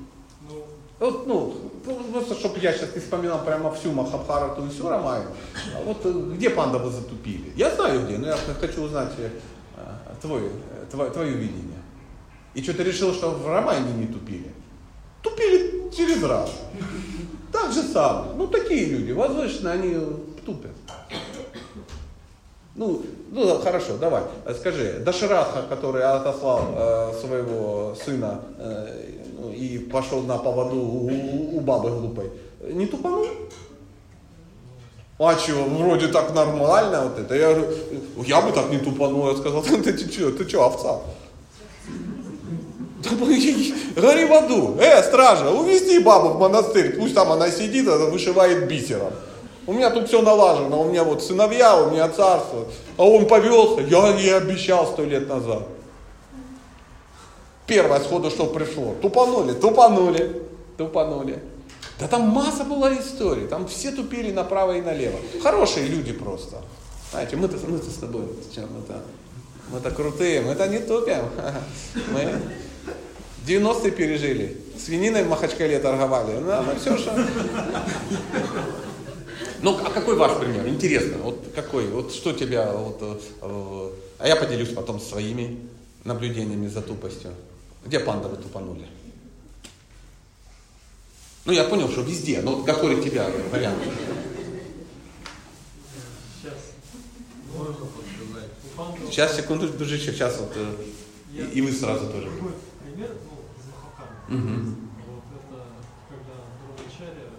[2.73, 4.87] сейчас не вспоминал прямо всю Махабхарату и всю.
[4.87, 5.23] А
[5.83, 7.51] вот э, где пандавы затупили?
[7.55, 9.29] Я знаю где, но я хочу узнать э,
[10.21, 11.79] твой, э, твое, видение.
[12.53, 14.51] И что ты решил, что в Рамайне не тупили?
[15.23, 16.51] Тупили через раз.
[17.51, 18.35] Так же самое.
[18.35, 19.97] Ну, такие люди, возвышенные, они
[20.45, 20.71] тупят.
[22.75, 23.01] Ну,
[23.31, 24.21] ну хорошо, давай,
[24.59, 31.89] скажи, Даширатха, который отослал э, своего сына э, и пошел на поводу у, у, бабы
[31.89, 32.31] глупой,
[32.71, 33.25] не тупанул?
[35.19, 37.35] А чего, вроде так нормально вот это.
[37.35, 37.55] Я
[38.25, 40.99] я бы так не тупанул, я сказал, ты, ты что, ты что, овца?
[43.95, 44.77] Гори в аду.
[44.79, 49.11] Э, стража, увезти бабу в монастырь, пусть там она сидит, она вышивает бисером.
[49.67, 52.65] У меня тут все налажено, у меня вот сыновья, у меня царство.
[52.97, 55.67] А он повелся, я ей обещал сто лет назад.
[57.71, 58.95] Первое сходу, что пришло.
[59.01, 60.41] Тупанули, тупанули,
[60.75, 61.39] тупанули.
[62.01, 65.17] Да там масса была историй, там все тупили направо и налево.
[65.41, 66.57] Хорошие люди просто.
[67.11, 69.01] Знаете, мы-то, мы-то с тобой, мы-то,
[69.71, 71.23] мы-то крутые, мы-то не тупим.
[72.13, 72.41] Мы
[73.47, 76.39] 90-е пережили, свининой в Махачкале торговали.
[76.39, 77.17] Ну, ну все, что...
[79.61, 80.67] Ну, а какой ваш пример?
[80.67, 83.89] Интересно, вот какой, вот что тебя, вот, э,
[84.19, 85.57] а я поделюсь потом своими
[86.03, 87.31] наблюдениями за тупостью.
[87.85, 88.87] Где пандавы тупанули?
[91.45, 93.81] Ну, я понял, что везде, но вот который тебя вариант?
[99.09, 100.75] Сейчас, секунду, дружище, сейчас вот, э,
[101.33, 102.29] и, и вы сразу тоже.
[102.29, 104.17] Пример, ну, Махакана.
[104.29, 104.75] Угу.
[105.11, 105.65] Вот это,
[106.07, 106.35] когда
[106.65, 107.31] другой человек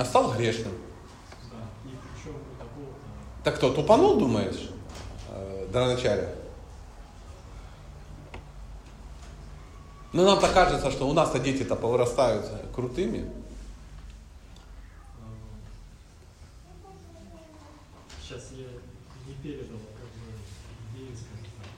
[0.00, 0.72] А стал грешным.
[3.44, 4.70] Так кто, тупанул, думаешь,
[5.28, 6.28] э, до начала?
[10.12, 12.44] Ну, нам-то кажется, что у нас-то дети-то повырастают
[12.74, 13.30] крутыми.
[18.20, 18.66] Сейчас я
[19.26, 20.34] не передал как бы
[20.90, 21.70] идею, скажем так.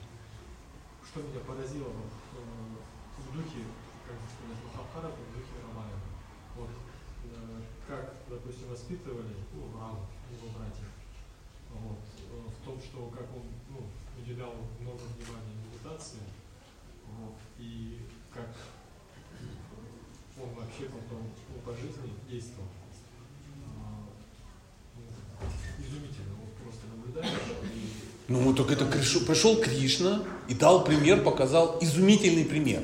[1.05, 3.69] Что меня поразило вот, э, в духе,
[4.09, 6.01] как сказать, Махабхарата, в духе Рамаяна.
[6.57, 6.69] Вот
[7.29, 10.89] э, как, допустим, воспитывали ну, Раму, его братьев.
[11.69, 13.85] Вот, э, в том, что как он ну,
[14.17, 15.05] уделял много
[16.03, 16.19] медитации,
[17.07, 17.99] вот, и
[18.33, 18.47] как
[20.41, 22.67] он вообще потом ну, по жизни действовал.
[23.77, 24.03] А,
[24.95, 27.39] ну, изумительно, вот просто наблюдаешь
[28.27, 32.83] Ну, так это пришел Кришна и дал пример, показал изумительный пример.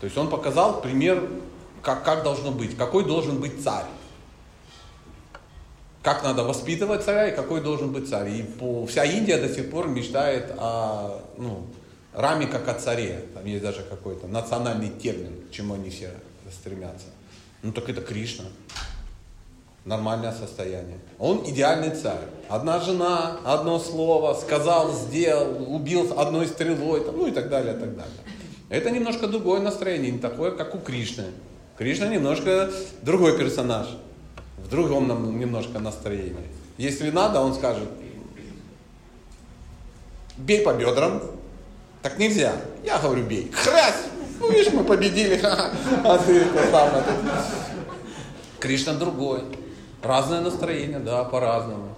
[0.00, 1.28] То есть он показал пример,
[1.82, 3.86] как, как должно быть, какой должен быть царь.
[6.02, 8.28] Как надо воспитывать царя и какой должен быть царь.
[8.28, 11.66] И по, вся Индия до сих пор мечтает о ну,
[12.14, 13.24] Раме как о царе.
[13.34, 16.10] Там есть даже какой-то национальный термин, к чему они все
[16.50, 17.06] стремятся.
[17.62, 18.44] Ну так это Кришна.
[19.84, 20.98] Нормальное состояние.
[21.18, 22.24] Он идеальный царь.
[22.48, 27.78] Одна жена, одно слово, сказал, сделал, убил одной стрелой, там, ну и так далее, и
[27.78, 28.14] так далее.
[28.70, 31.24] Это немножко другое настроение, не такое, как у Кришны.
[31.76, 32.70] Кришна немножко
[33.02, 33.88] другой персонаж,
[34.56, 36.48] в другом нам немножко настроении.
[36.78, 37.88] Если надо, он скажет,
[40.38, 41.20] бей по бедрам,
[42.04, 42.52] так нельзя.
[42.84, 43.50] Я говорю, бей.
[43.50, 44.04] Хрясь!
[44.38, 45.40] Ну, видишь, мы победили.
[45.42, 47.02] А ты это.
[48.60, 49.42] Кришна другой.
[50.02, 51.96] Разное настроение, да, по-разному.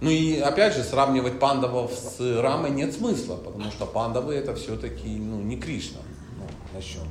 [0.00, 5.08] Ну и опять же, сравнивать пандавов с Рамой нет смысла, потому что пандавы это все-таки
[5.08, 6.02] ну, не Кришна.
[6.38, 7.08] Ну, начнем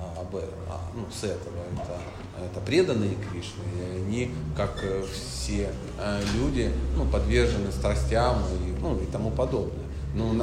[0.00, 1.56] а, об этом, а, ну, с этого.
[1.74, 1.98] Это,
[2.42, 5.68] это преданные Кришны, и они, как э, все
[5.98, 9.81] э, люди, ну, подвержены страстям и, ну, и тому подобное.
[10.14, 10.42] Ну,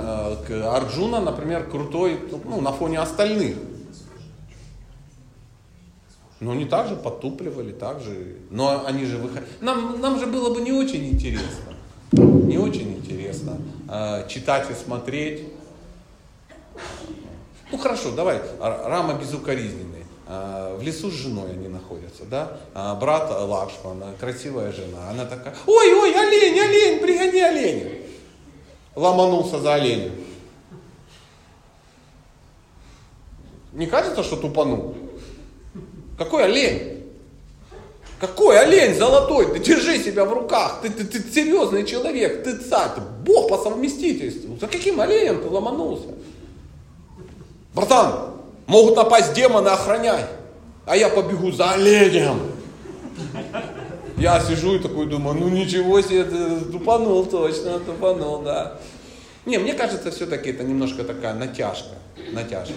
[0.71, 3.55] Арджуна, например, крутой ну, на фоне остальных.
[6.39, 8.37] Но они также подтупливали, также.
[8.49, 9.45] Но они же выходили.
[9.61, 11.73] Нам, нам же было бы не очень интересно.
[12.13, 13.57] Не очень интересно
[13.89, 15.43] э, читать и смотреть.
[17.71, 18.37] Ну хорошо, давай.
[18.37, 20.05] Р- Рама безукоризненный.
[20.27, 22.57] Э, В лесу с женой они находятся, да?
[22.73, 25.09] А Брат Лакшмана, красивая жена.
[25.11, 27.91] Она такая, ой, ой, олень, олень, пригони оленя.
[28.99, 30.11] Ломанулся за оленем.
[33.71, 34.93] Не кажется, что тупанул?
[36.17, 37.05] Какой олень?
[38.19, 39.53] Какой олень золотой?
[39.53, 40.80] Ты держи себя в руках.
[40.81, 42.43] Ты, ты, ты серьезный человек.
[42.43, 42.89] Ты царь.
[42.95, 44.57] Ты бог по совместительству.
[44.59, 46.09] За каким оленем ты ломанулся?
[47.73, 48.31] Братан,
[48.67, 50.26] могут напасть демоны, охраняй.
[50.85, 52.41] А я побегу за оленем.
[54.19, 58.77] Я сижу и такой думаю, ну ничего себе, ты тупанул точно, тупанул, да.
[59.45, 61.95] Не, мне кажется, все-таки это немножко такая натяжка,
[62.33, 62.73] натяжка.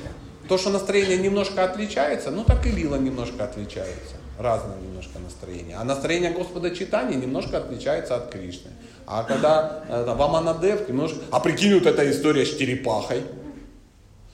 [0.48, 4.14] То, что настроение немножко отличается, ну так и лила немножко отличается.
[4.38, 5.76] Разное немножко настроение.
[5.76, 8.70] А настроение Господа Читания немножко отличается от Кришны.
[9.06, 11.18] А когда э, Ваманадев немножко...
[11.32, 13.24] А прикинь, вот эта история с черепахой.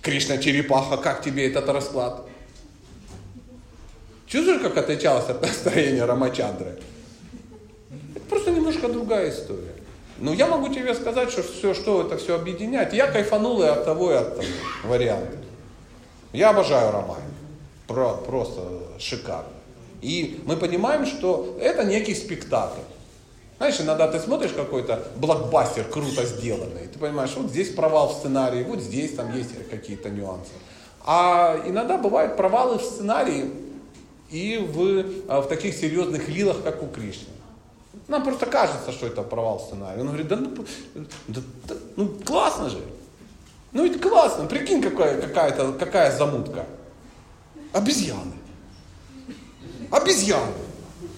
[0.03, 2.27] Кришна черепаха, как тебе этот расклад?
[4.27, 6.79] Чувствуешь, как отличалось от настроения Рамачандры?
[8.69, 9.73] Немножко другая история.
[10.19, 12.93] Но я могу тебе сказать, что все, что это все объединяет.
[12.93, 14.49] Я кайфанул и от того, и от того
[14.85, 15.39] варианта.
[16.35, 17.23] Я обожаю роман.
[17.87, 18.61] Про, просто
[18.99, 19.49] шикарно.
[20.03, 22.83] И мы понимаем, что это некий спектакль.
[23.57, 28.63] Знаешь, иногда ты смотришь какой-то блокбастер круто сделанный, ты понимаешь, вот здесь провал в сценарии,
[28.65, 30.51] вот здесь там есть какие-то нюансы.
[31.07, 33.51] А иногда бывают провалы в сценарии
[34.31, 37.38] и в, а, в таких серьезных лилах, как у Кришны.
[38.09, 40.01] Нам просто кажется, что это провал сценария.
[40.01, 40.51] Он говорит, да ну,
[41.29, 42.79] да- да- ну классно же.
[43.73, 46.65] Ну ведь классно, прикинь, какая, какая-то, какая замутка.
[47.73, 48.33] Обезьяны.
[49.91, 50.53] Обезьяны.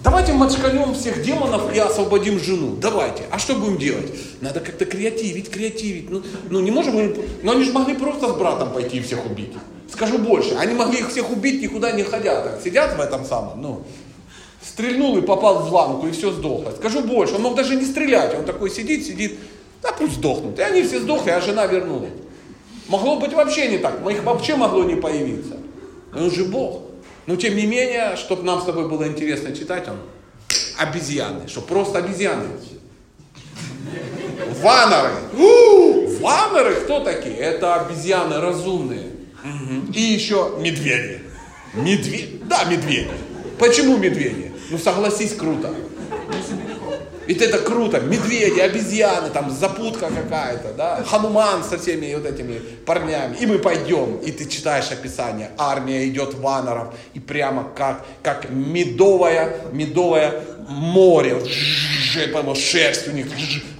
[0.02, 2.74] Давайте мочканем всех демонов и освободим жену.
[2.76, 3.24] Давайте.
[3.30, 4.12] А что будем делать?
[4.40, 6.10] Надо как-то креативить, креативить.
[6.10, 7.14] Ну, ну не можем.
[7.42, 9.52] Но они же могли просто с братом пойти и всех убить.
[9.92, 10.54] Скажу больше.
[10.54, 12.42] Они могли их всех убить, никуда не ходя.
[12.42, 13.82] Так, сидят в этом самом, ну,
[14.62, 16.72] стрельнул и попал в ланку, и все сдохло.
[16.72, 18.34] Скажу больше, он мог даже не стрелять.
[18.38, 19.38] Он такой сидит, сидит,
[19.82, 20.58] да пусть сдохнут.
[20.58, 22.12] И они все сдохли, а жена вернулась.
[22.88, 25.56] Могло быть вообще не так, их вообще могло не появиться.
[26.12, 26.82] Но он же Бог.
[27.26, 29.96] Но тем не менее, чтобы нам с тобой было интересно читать, он
[30.78, 32.46] обезьяны, что просто обезьяны.
[34.60, 35.12] Ваноры.
[35.38, 37.36] У, Ваноры кто такие?
[37.36, 39.10] Это обезьяны разумные.
[39.94, 41.20] И еще медведи.
[41.74, 42.40] Медведи.
[42.44, 43.10] Да, медведи.
[43.58, 44.49] Почему медведи?
[44.70, 45.74] Ну согласись, круто.
[47.26, 48.01] Ведь это круто.
[48.01, 51.05] Медведи, обезьяны, там запутка какая-то, да?
[51.05, 53.36] Хануман со всеми вот этими парнями.
[53.40, 55.51] И мы пойдем, и ты читаешь описание.
[55.56, 61.40] Армия идет ваноров, и прямо как, как медовое, медовое море.
[62.32, 63.26] По шерсть у них.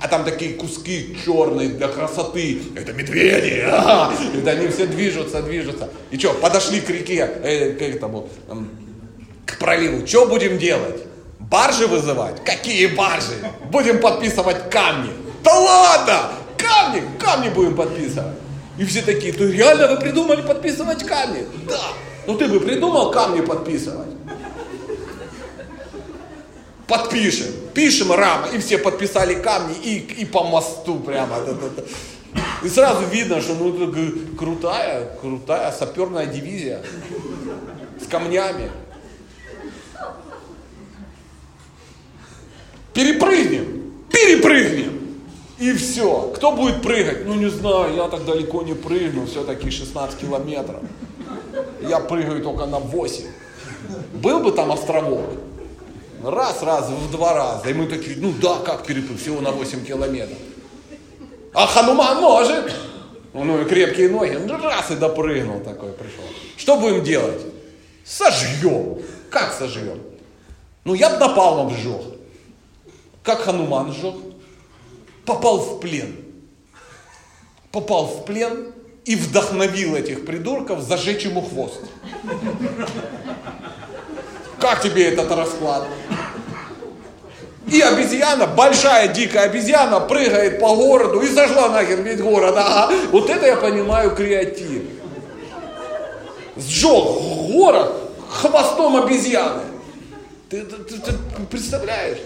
[0.01, 2.63] А там такие куски черные для красоты.
[2.77, 3.65] Это медведи.
[3.67, 5.89] А, это они все движутся, движутся.
[6.13, 8.29] И что, подошли к реке, э, к этому,
[9.61, 10.05] проливу.
[10.07, 11.03] Что будем делать?
[11.39, 12.43] Баржи вызывать?
[12.45, 13.37] Какие баржи?
[13.71, 15.13] Будем подписывать камни.
[15.45, 16.33] Да ладно!
[16.57, 17.03] Камни!
[17.21, 18.37] Камни будем подписывать.
[18.79, 21.47] И все такие, ты реально вы придумали подписывать камни?
[21.69, 21.81] Да.
[22.27, 24.09] Ну ты бы придумал камни подписывать?
[26.87, 27.49] Подпишем.
[27.75, 28.49] Пишем рама.
[28.49, 31.37] И все подписали камни и, и по мосту прямо.
[32.63, 36.83] И сразу видно, что ну, это крутая, крутая саперная дивизия
[38.01, 38.71] с камнями.
[42.95, 45.01] Перепрыгнем, перепрыгнем.
[45.59, 46.33] И все.
[46.35, 47.27] Кто будет прыгать?
[47.27, 50.81] Ну не знаю, я так далеко не прыгну, все-таки 16 километров.
[51.83, 53.25] Я прыгаю только на 8.
[54.15, 55.27] Был бы там островок?
[56.25, 57.69] Раз, раз, в два раза.
[57.69, 59.21] И мы такие, ну да, как перепрыгнуть?
[59.21, 60.39] Всего на 8 километров.
[61.53, 62.75] А Хануман может.
[63.35, 64.35] Ну и крепкие ноги.
[64.63, 66.25] Раз и допрыгнул такой пришел.
[66.57, 67.41] Что будем делать?
[68.05, 68.99] Сожжем.
[69.29, 69.99] Как сожжем?
[70.85, 72.20] Ну я бы напалмом сжег.
[73.23, 74.15] Как Хануман сжег?
[75.27, 76.17] Попал в плен.
[77.71, 78.73] Попал в плен
[79.05, 81.81] и вдохновил этих придурков зажечь ему хвост.
[84.59, 85.87] Как тебе этот расклад?
[87.67, 92.55] И обезьяна, большая дикая обезьяна, прыгает по городу и зажгла нахер весь город.
[92.57, 92.93] Ага.
[93.13, 94.83] Вот это я понимаю креатив.
[96.57, 97.05] Сжег
[97.53, 97.95] город
[98.29, 99.63] хвостом обезьяны.
[100.49, 101.13] Ты, ты, ты, ты
[101.49, 102.19] представляешь?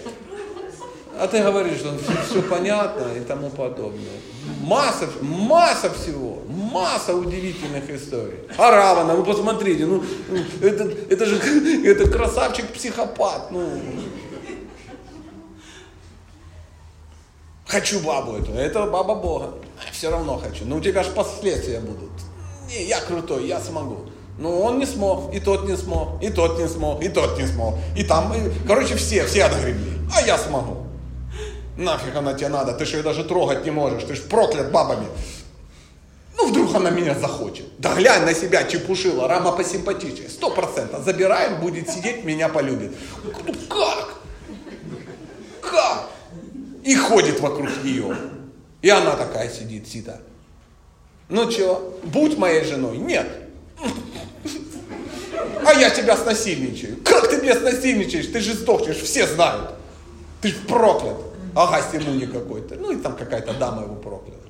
[1.17, 4.19] А ты говоришь, что все, все понятно и тому подобное.
[4.61, 8.39] Масса, масса всего, масса удивительных историй.
[8.57, 11.37] А Равана, ну посмотрите, ну, ну это, это же
[11.85, 13.51] это красавчик-психопат.
[13.51, 13.79] Ну.
[17.65, 19.53] Хочу бабу эту, это баба Бога.
[19.91, 20.65] Все равно хочу.
[20.65, 22.11] Но у тебя же последствия будут.
[22.67, 24.05] Не, я крутой, я смогу.
[24.37, 27.47] Ну, он не смог, и тот не смог, и тот не смог, и тот не
[27.47, 27.75] смог.
[27.95, 28.33] И там,
[28.67, 29.93] короче, все, все отгребли.
[30.13, 30.84] А я смогу.
[31.77, 35.07] Нафиг она тебе надо, ты же ее даже трогать не можешь, ты же проклят бабами.
[36.37, 37.65] Ну, вдруг она меня захочет.
[37.79, 40.29] Да глянь на себя, чепушила, рама посимпатичнее.
[40.29, 41.03] Сто процентов.
[41.03, 42.91] Забираем, будет сидеть, меня полюбит.
[43.23, 44.15] Ну, как?
[45.61, 46.09] Как?
[46.83, 48.15] И ходит вокруг нее.
[48.81, 50.19] И она такая сидит, сита.
[51.29, 52.97] Ну что, будь моей женой?
[52.97, 53.27] Нет.
[55.65, 56.97] А я тебя снасильничаю.
[57.03, 58.27] Как ты меня снасильничаешь?
[58.27, 59.73] Ты же сдохнешь, все знают.
[60.41, 61.17] Ты проклят.
[61.55, 62.75] Ага, стимуни какой-то.
[62.75, 64.41] Ну и там какая-то дама его прокляла.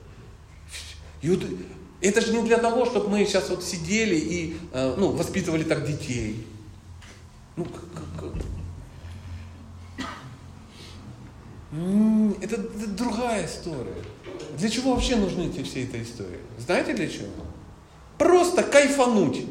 [2.01, 5.85] Это же не для того, чтобы мы сейчас вот сидели и э, ну, воспитывали так
[5.85, 6.45] детей.
[7.55, 7.83] Ну, как,
[8.19, 8.33] как,
[12.41, 13.95] это, это другая история.
[14.57, 16.39] Для чего вообще нужны эти все эти истории?
[16.57, 17.27] Знаете для чего?
[18.17, 19.45] Просто кайфануть.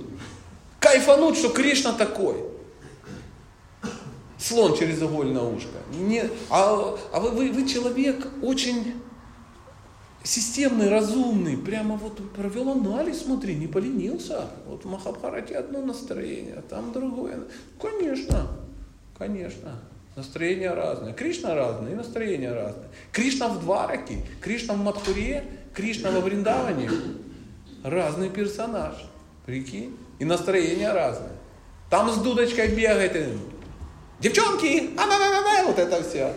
[0.81, 2.53] Кайфануть, что Кришна такой
[4.45, 5.79] слон через игольное ушко.
[5.93, 8.95] Не, а а вы, вы, вы человек очень
[10.23, 14.47] системный, разумный, прямо вот провел анализ, смотри, не поленился.
[14.66, 17.39] Вот в Махабхарате одно настроение, а там другое.
[17.81, 18.49] Конечно,
[19.16, 19.81] конечно.
[20.16, 21.12] Настроение разное.
[21.12, 22.87] Кришна разное и настроение разное.
[23.11, 25.45] Кришна в Двараке, Кришна в Мадхуре,
[25.75, 26.89] Кришна во Вриндаване.
[27.83, 28.95] Разный персонаж.
[29.45, 29.97] Прикинь.
[30.21, 31.33] И настроение разное.
[31.91, 33.16] Там с дудочкой бегает,
[34.20, 36.35] девчонки, а вот это все.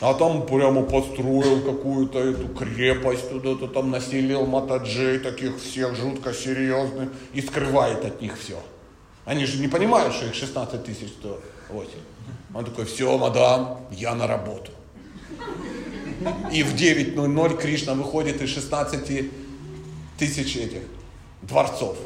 [0.00, 7.10] А там прямо построил какую-то эту крепость, туда-то там населил матаджей, таких всех жутко серьезных,
[7.34, 8.58] и скрывает от них все.
[9.26, 11.40] Они же не понимают, что их 16 тысяч стоит.
[12.54, 14.72] Он такой, все, мадам, я на работу.
[16.50, 19.30] И в 9.00 Кришна выходит из 16
[20.18, 20.82] тысяч этих
[21.42, 21.96] дворцов.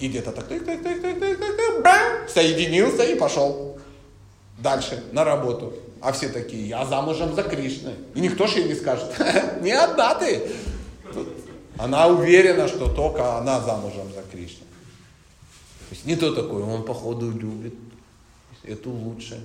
[0.00, 3.77] И где-то так, так, так, так, так, так, так, соединился и пошел
[4.58, 5.72] дальше на работу.
[6.00, 7.94] А все такие, я замужем за Кришной.
[8.14, 9.08] И никто же ей не скажет,
[9.60, 10.48] не одна ты.
[11.76, 14.66] Она уверена, что только она замужем за Кришной.
[15.88, 17.74] То есть не то такое, он походу любит,
[18.62, 19.44] эту лучше.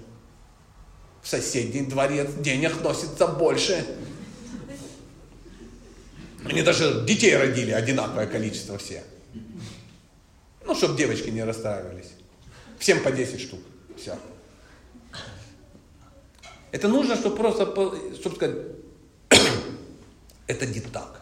[1.21, 3.85] В соседний дворец денег носится больше.
[6.43, 9.03] Они даже детей родили одинаковое количество все.
[10.65, 12.11] Ну, чтобы девочки не расстраивались.
[12.77, 13.61] Всем по 10 штук.
[13.97, 14.17] Все.
[16.73, 17.65] Это нужно, чтобы просто,
[18.15, 18.57] чтобы сказать,
[20.47, 21.21] это не так.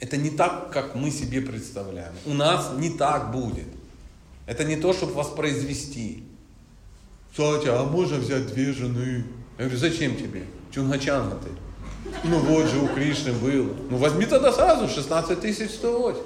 [0.00, 2.12] Это не так, как мы себе представляем.
[2.26, 3.68] У нас не так будет.
[4.44, 6.24] Это не то, чтобы воспроизвести.
[7.30, 9.24] Кстати, а можно взять две жены?
[9.56, 10.44] Я говорю, зачем тебе?
[10.72, 11.50] Чунгачанга ты.
[12.24, 13.72] Ну вот же у Кришны было.
[13.88, 16.20] Ну возьми тогда сразу 16 тысяч 108.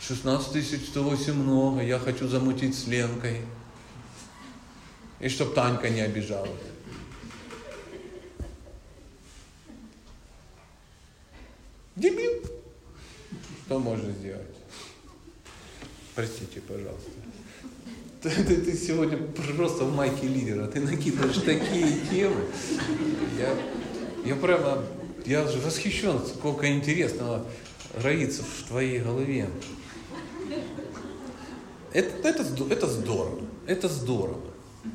[0.00, 3.42] 16 тысяч 108 много, я хочу замутить с Ленкой.
[5.20, 6.50] И чтоб Танька не обижалась.
[11.96, 12.32] Дебил.
[13.66, 14.46] Что можно сделать?
[16.14, 17.10] Простите, пожалуйста.
[18.22, 19.18] Ты, ты- ты сегодня
[19.56, 20.66] просто в майке лидера.
[20.66, 22.46] Ты накидываешь такие темы.
[23.38, 23.56] Я,
[24.24, 24.84] я прямо,
[25.26, 27.46] я же восхищен, сколько интересного
[28.02, 29.48] роится в твоей голове.
[31.92, 33.40] Это, это, это здорово.
[33.66, 34.40] Это здорово.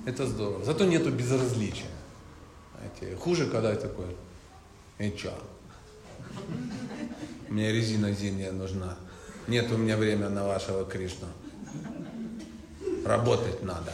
[0.05, 0.63] Это здорово.
[0.63, 1.89] Зато нету безразличия.
[2.75, 4.15] Знаете, хуже, когда я такой,
[5.17, 5.33] чё?
[7.49, 8.97] Мне резина зимняя нужна.
[9.47, 11.27] Нет у меня времени на вашего Кришну.
[13.05, 13.93] Работать надо.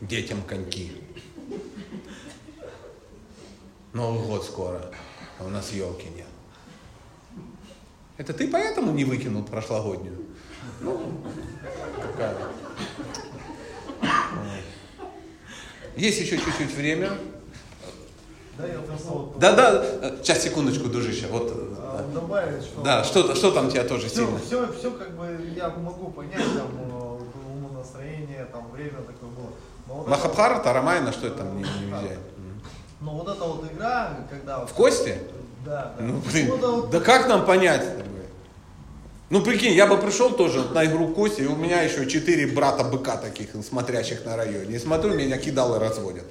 [0.00, 0.92] Детям коньки.
[3.92, 4.90] Новый год скоро,
[5.38, 6.26] а у нас елки нет.
[8.16, 10.26] Это ты поэтому не выкинул прошлогоднюю?
[10.80, 11.22] Ну,
[12.00, 12.36] какая.
[15.96, 17.10] Есть еще чуть-чуть время.
[18.58, 18.64] Да,
[19.08, 21.26] вот Да-да, э, сейчас, секундочку, дружище.
[21.28, 22.82] Вот, э, а, добавить, что...
[22.82, 24.38] да, что, что там тебя тоже все, сильно?
[24.38, 27.18] все, все как бы я могу понять, там, э,
[27.52, 29.48] умонастроение, там, время такое было.
[29.88, 31.90] Вот Махабхарата, Рамайна, что это там не, не?
[31.92, 32.62] М.
[33.00, 34.60] Но вот эта вот игра, когда...
[34.60, 35.18] вот- В кости?
[35.64, 36.04] Да, да.
[36.04, 37.84] Ну, блин, Вот это вот- да как нам понять?
[39.30, 42.84] Ну, прикинь, я бы пришел тоже на игру кости, и у меня еще четыре брата
[42.84, 44.76] быка таких, смотрящих на районе.
[44.76, 46.24] И смотрю, меня кидалы разводят.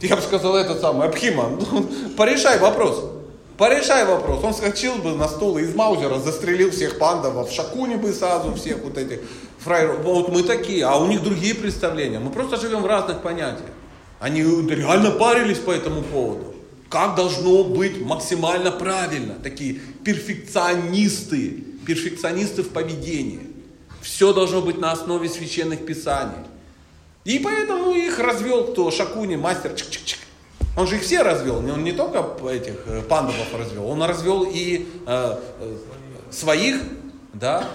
[0.00, 3.04] Я бы сказал этот самый, Абхима, ну, порешай вопрос.
[3.56, 4.42] Порешай вопрос.
[4.42, 8.78] Он скочил бы на стол и из Маузера застрелил всех пандавов, Шакуни бы сразу всех
[8.78, 9.20] вот этих
[9.58, 9.98] фраеров.
[10.02, 12.18] Вот мы такие, а у них другие представления.
[12.18, 13.68] Мы просто живем в разных понятиях.
[14.18, 16.49] Они реально парились по этому поводу.
[16.90, 19.34] Как должно быть максимально правильно.
[19.34, 23.46] Такие перфекционисты, перфекционисты в поведении.
[24.02, 26.44] Все должно быть на основе священных писаний.
[27.24, 28.90] И поэтому их развел кто?
[28.90, 29.70] Шакуни, мастер.
[29.70, 30.18] Чик-чик-чик.
[30.76, 31.58] Он же их все развел.
[31.58, 35.76] Он не только этих э, пандавов развел, он развел и э, э,
[36.32, 36.82] своих,
[37.34, 37.68] да.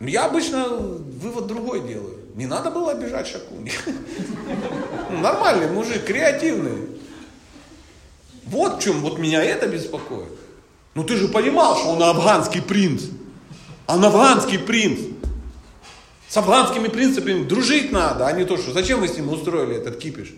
[0.00, 2.25] Я обычно вывод другой делаю.
[2.36, 3.72] Не надо было обижать Шакуни.
[5.10, 6.86] Нормальный мужик, креативный.
[8.44, 10.32] Вот в чем вот меня это беспокоит.
[10.94, 13.04] Ну ты же понимал, что он афганский принц.
[13.86, 15.00] Он афганский принц.
[16.28, 19.96] С афганскими принципами дружить надо, а не то, что зачем вы с ним устроили этот
[19.96, 20.34] кипиш?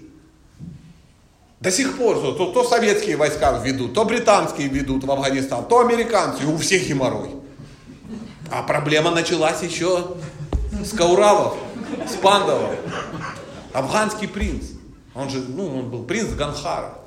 [1.58, 5.80] До сих пор, то, то, то советские войска ведут, то британские ведут в Афганистан, то
[5.80, 7.30] американцы, у всех геморрой.
[8.52, 10.16] А проблема началась еще
[10.84, 11.56] с Кауравов,
[12.06, 12.74] с Пандавов.
[13.72, 14.66] Афганский принц.
[15.14, 16.98] Он же, ну, он был принц Ганхара.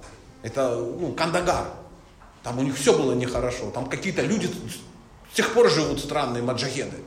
[0.44, 1.68] Это, ну, Кандагар.
[2.44, 3.70] Там у них все было нехорошо.
[3.72, 4.50] Там какие-то люди
[5.32, 6.98] с тех пор живут странные маджахеды.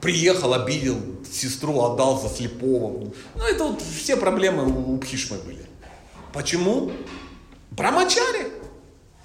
[0.00, 0.96] Приехал, обидел
[1.30, 3.10] сестру, отдал за слепого.
[3.34, 5.66] Ну, это вот все проблемы у Бхишмы были.
[6.32, 6.92] Почему?
[7.72, 8.52] Брамачари.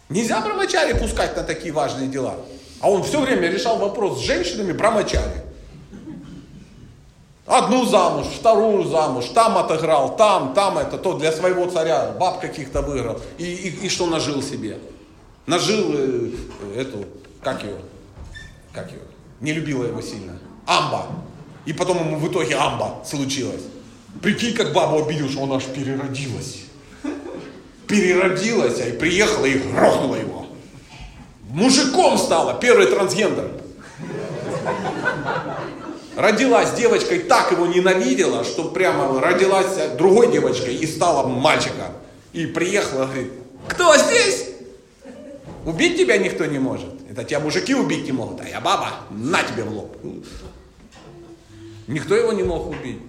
[0.09, 2.37] Нельзя брамачари пускать на такие важные дела.
[2.79, 5.42] А он все время решал вопрос с женщинами брамачари.
[7.45, 12.81] Одну замуж, вторую замуж, там отыграл, там, там это, то для своего царя, баб каких-то
[12.81, 13.19] выиграл.
[13.37, 14.79] И, и, и что нажил себе?
[15.45, 16.31] Нажил э,
[16.77, 17.05] эту,
[17.41, 17.75] как ее,
[18.71, 18.99] как ее,
[19.41, 20.39] не любила его сильно.
[20.65, 21.07] Амба.
[21.65, 23.63] И потом ему в итоге амба случилось.
[24.21, 26.61] Прикинь, как бабу обидел, что она аж переродилась.
[27.87, 30.45] Переродилась, а и приехала и грохнула его.
[31.49, 33.51] Мужиком стала, первый трансгендер.
[36.15, 41.87] Родилась девочкой, так его ненавидела, что прямо родилась другой девочкой и стала мальчиком.
[42.33, 43.31] И приехала, говорит,
[43.67, 44.49] кто здесь?
[45.65, 46.89] Убить тебя никто не может.
[47.09, 49.97] Это тебя мужики убить не могут, а я баба, на тебе в лоб.
[51.87, 52.99] Никто его не мог убить.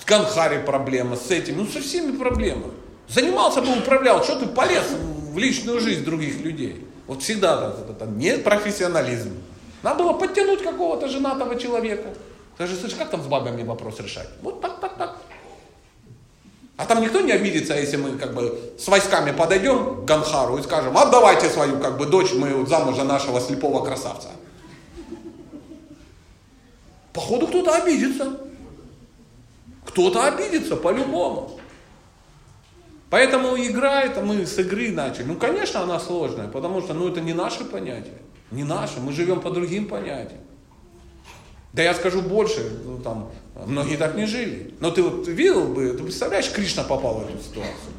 [0.00, 2.66] С Ганхари проблема, с этим, ну со всеми проблемы.
[3.08, 4.84] Занимался бы, управлял, что ты полез
[5.32, 6.86] в личную жизнь других людей.
[7.06, 9.32] Вот всегда это, это, это не профессионализм.
[9.82, 12.08] Надо было подтянуть какого-то женатого человека.
[12.54, 14.28] Скажи, слышь, как там с бабами вопрос решать?
[14.42, 15.16] Вот так, так, так.
[16.76, 20.62] А там никто не обидится, если мы как бы с войсками подойдем к Ганхару и
[20.62, 24.28] скажем, отдавайте свою как бы дочь, мы замуж за нашего слепого красавца.
[27.12, 28.40] Походу кто-то обидится.
[29.84, 31.58] Кто-то обидится по-любому.
[33.10, 35.24] Поэтому игра, это мы с игры начали.
[35.24, 38.19] Ну, конечно, она сложная, потому что ну, это не наше понятие.
[38.50, 40.40] Не наше, мы живем по другим понятиям.
[41.72, 43.30] Да я скажу больше, ну, там,
[43.66, 44.74] многие так не жили.
[44.80, 47.92] Но ты вот видел бы, ты представляешь, Кришна попал в эту ситуацию.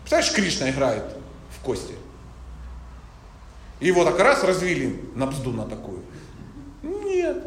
[0.00, 1.04] Представляешь, Кришна играет
[1.50, 1.94] в кости.
[3.80, 6.02] И его так раз развели на бзду на такую.
[6.82, 7.44] Нет.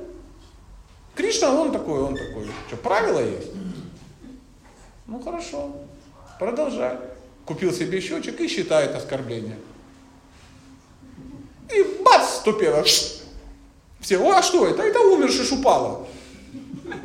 [1.16, 2.48] Кришна, он такой, он такой.
[2.68, 3.52] Что, правила есть?
[5.08, 5.76] Ну хорошо,
[6.40, 6.98] продолжай.
[7.46, 9.58] Купил себе счетчик и считает оскорбление.
[11.72, 12.84] И бац, ступила.
[14.00, 14.84] Все, а что это?
[14.84, 16.06] Это умерший Шупала.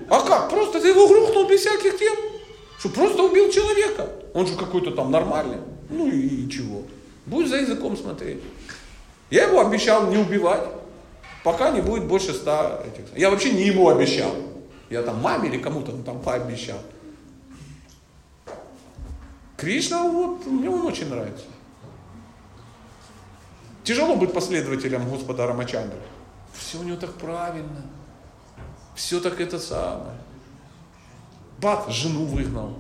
[0.09, 0.51] А как?
[0.51, 2.15] Просто ты его грохнул без всяких тем.
[2.79, 4.11] Что просто убил человека.
[4.35, 5.59] Он же какой-то там нормальный.
[5.91, 6.83] Ну и, и чего?
[7.27, 8.39] Будешь за языком смотреть.
[9.31, 10.65] Я его обещал не убивать,
[11.45, 13.05] пока не будет больше ста этих.
[13.17, 14.35] Я вообще не ему обещал.
[14.91, 16.79] Я там маме или кому-то там пообещал.
[19.57, 21.45] Кришна, вот, мне он очень нравится.
[23.89, 25.99] Тяжело быть последователем Господа Рамачандры.
[26.53, 27.87] Все у него так правильно.
[28.95, 30.19] Все так это самое.
[31.59, 32.75] Бат жену выгнал.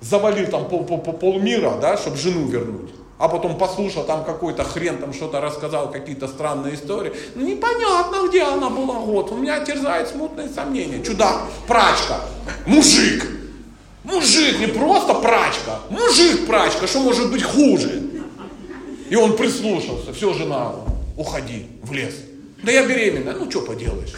[0.00, 2.92] Завалил там пол, пол, пол, полмира, да, чтобы жену вернуть.
[3.18, 7.12] А потом послушал там какой-то хрен, там что-то рассказал, какие-то странные истории.
[7.34, 9.30] Ну непонятно, где она была год.
[9.30, 11.04] У меня терзает смутные сомнения.
[11.04, 12.20] Чудак, прачка,
[12.64, 13.26] мужик.
[14.04, 15.80] Мужик, не просто прачка.
[15.90, 18.13] Мужик прачка, что может быть хуже?
[19.14, 20.12] И он прислушался.
[20.12, 20.72] Все, жена,
[21.16, 22.16] уходи в лес.
[22.64, 23.32] Да я беременна.
[23.32, 24.12] Ну, что поделаешь?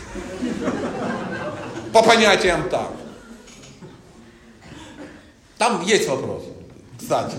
[1.93, 2.93] По понятиям так.
[5.59, 6.45] Там есть вопрос,
[6.99, 7.37] кстати,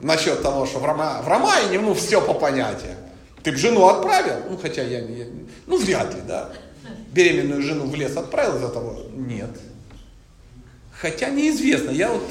[0.00, 2.96] насчет того, что в, Рома, в Романе, ну, все по понятиям.
[3.44, 4.50] Ты бы жену отправил?
[4.50, 5.26] Ну, хотя я, я,
[5.68, 6.50] ну, вряд ли, да.
[7.12, 9.04] Беременную жену в лес отправил за того?
[9.12, 9.50] Нет.
[11.00, 12.24] Хотя неизвестно, я вот...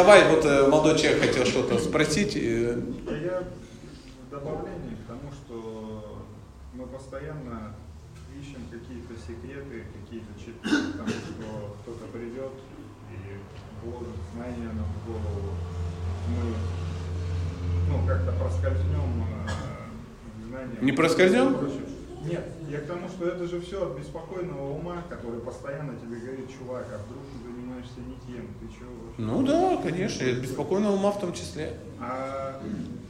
[0.00, 2.34] Давай, вот э, молодой человек хотел что-то спросить.
[2.34, 6.24] Я в добавлении к тому, что
[6.72, 7.74] мы постоянно
[8.34, 12.52] ищем какие-то секреты, какие-то читы, потому что кто-то придет
[13.10, 15.52] и вложит знания нам в голову.
[16.28, 16.54] Мы
[17.90, 20.78] ну, как-то проскользнем э, знания.
[20.80, 21.58] Не проскользнем?
[22.24, 26.48] Нет, я к тому, что это же все от беспокойного ума, который постоянно тебе говорит,
[26.58, 27.49] чувак, а вдруг ты
[27.80, 29.18] занимаешься не тем, ты чего вообще?
[29.18, 31.74] Ну да, конечно, и беспокойного ума в том числе.
[32.00, 32.60] А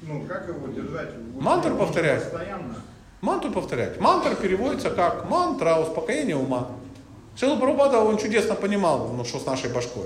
[0.03, 1.11] ну как его держать?
[1.39, 2.23] Мантру повторять.
[2.23, 2.75] Постоянно.
[3.21, 4.01] Мантру повторять.
[4.01, 6.69] Мантра переводится как мантра успокоения ума.
[7.37, 10.05] Шилу Прабхупада, он чудесно понимал, ну, что с нашей башкой.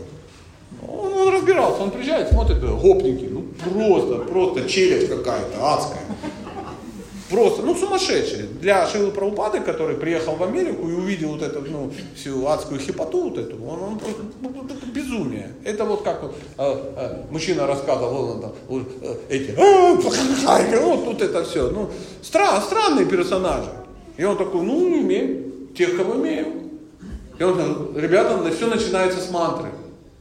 [0.87, 6.03] Он, он разбирался, он приезжает, смотрит, гопники, ну просто, просто челюсть какая-то адская.
[7.35, 8.45] Просто, ну, сумасшедший.
[8.61, 13.31] Для Шилы Прабхупады, который приехал в Америку и увидел вот эту, ну, всю адскую хипоту
[13.31, 15.49] вот эту, он, он просто, ну, это безумие.
[15.65, 21.23] Это вот как вот э, э, мужчина рассказывал, он там, э, эти, «А, вот тут
[21.23, 21.71] это все.
[21.71, 21.91] Ну,
[22.23, 23.71] стра, странные персонажи.
[24.17, 26.71] И он такой, ну, имеем, тех, кого имеем.
[27.37, 29.71] И он говорит, ребята, все начинается с мантры.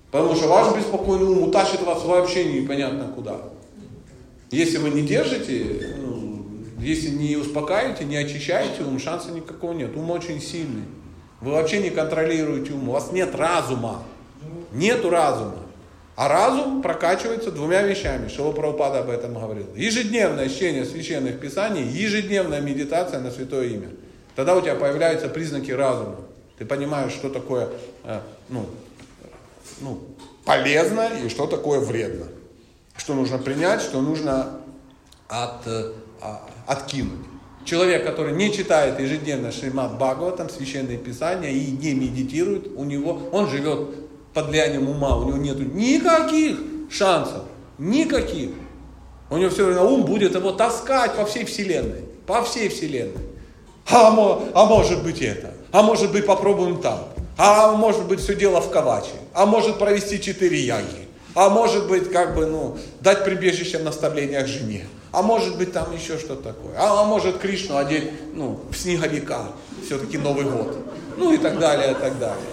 [0.09, 3.37] Потому что ваш беспокойный ум утащит вас вообще непонятно куда.
[4.53, 6.12] Если вы не держите, ну,
[6.83, 9.95] если не успокаиваете, не очищаете ум, шанса никакого нет.
[9.95, 10.83] Ум очень сильный.
[11.41, 12.89] Вы вообще не контролируете ум.
[12.89, 14.03] У вас нет разума.
[14.71, 15.63] Нету разума.
[16.15, 18.27] А разум прокачивается двумя вещами.
[18.27, 19.67] Шила Прабхупада об этом говорил.
[19.75, 23.89] Ежедневное чтение священных писаний, ежедневная медитация на святое имя.
[24.35, 26.17] Тогда у тебя появляются признаки разума.
[26.57, 27.69] Ты понимаешь, что такое
[28.03, 28.19] э,
[28.49, 28.65] ну,
[29.81, 29.99] ну,
[30.45, 32.27] полезно и что такое вредно.
[32.95, 34.59] Что нужно принять, что нужно
[35.27, 35.93] от, э,
[36.67, 37.25] откинуть.
[37.65, 43.49] Человек, который не читает ежедневно Шримад Бхагаватам, священные писания и не медитирует, у него, он
[43.49, 46.57] живет под влиянием ума, у него нет никаких
[46.89, 47.43] шансов,
[47.77, 48.49] никаких.
[49.29, 53.23] У него все время ум будет его таскать по всей вселенной, по всей вселенной.
[53.89, 54.09] А,
[54.53, 56.99] а может быть это, а может быть попробуем там,
[57.37, 61.02] а может быть все дело в Каваче, а может провести четыре яги,
[61.35, 65.93] а может быть как бы ну дать прибежище в наставлениях жене, а может быть там
[65.95, 66.75] еще что-то такое.
[66.77, 69.49] А, а может Кришну одеть ну, в снеговика,
[69.85, 70.77] все-таки Новый год.
[71.17, 72.45] Ну и так далее, и так далее.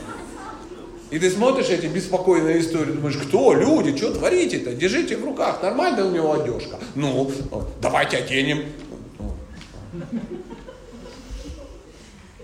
[1.11, 4.73] И ты смотришь эти беспокойные истории, думаешь, кто, люди, что творите-то?
[4.74, 6.78] Держите в руках, нормальная у него одежка.
[6.94, 7.32] Ну,
[7.81, 8.66] давайте оденем.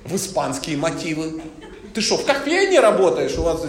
[0.05, 1.43] В испанские мотивы.
[1.95, 3.37] Ты что, в кофейне работаешь?
[3.39, 3.65] У вас...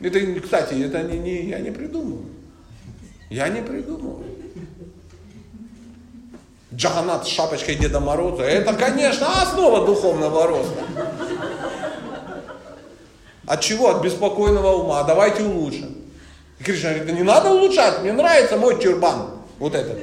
[0.00, 2.22] Это, кстати, это не, не, я не придумал.
[3.28, 4.22] Я не придумал.
[6.74, 10.84] Джаганат с шапочкой Деда Мороза, это, конечно, основа духовного роста.
[13.46, 13.90] От чего?
[13.90, 15.02] От беспокойного ума.
[15.02, 15.96] Давайте улучшим.
[16.60, 19.30] И Кришна говорит, да не надо улучшать, мне нравится мой тюрбан.
[19.58, 19.98] Вот этот.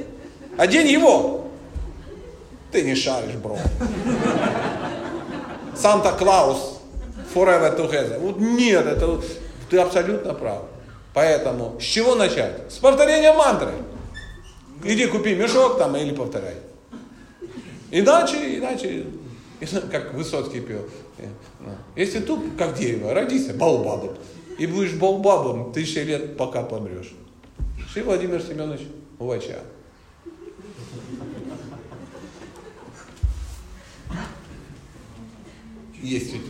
[0.58, 1.46] Одень его.
[2.70, 3.58] Ты не шаришь, бро.
[5.74, 6.80] Санта-Клаус
[7.34, 8.18] forever together.
[8.18, 9.20] Вот нет, это
[9.70, 10.62] ты абсолютно прав.
[11.14, 12.70] Поэтому с чего начать?
[12.70, 13.72] С повторения мантры.
[14.84, 16.54] Иди купи мешок там или повторяй.
[17.90, 19.06] Иначе, иначе,
[19.90, 20.84] как Высоцкий пел,
[21.96, 24.16] если туп, как дерево, родись балбабом.
[24.58, 27.12] И будешь балбабом тысячи лет, пока помрешь.
[27.92, 28.82] Шри Владимир Семенович
[29.18, 29.58] Увача.
[36.00, 36.42] Есть ведь.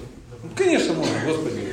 [0.55, 1.61] Конечно, можно, Господи.
[1.61, 1.73] Мне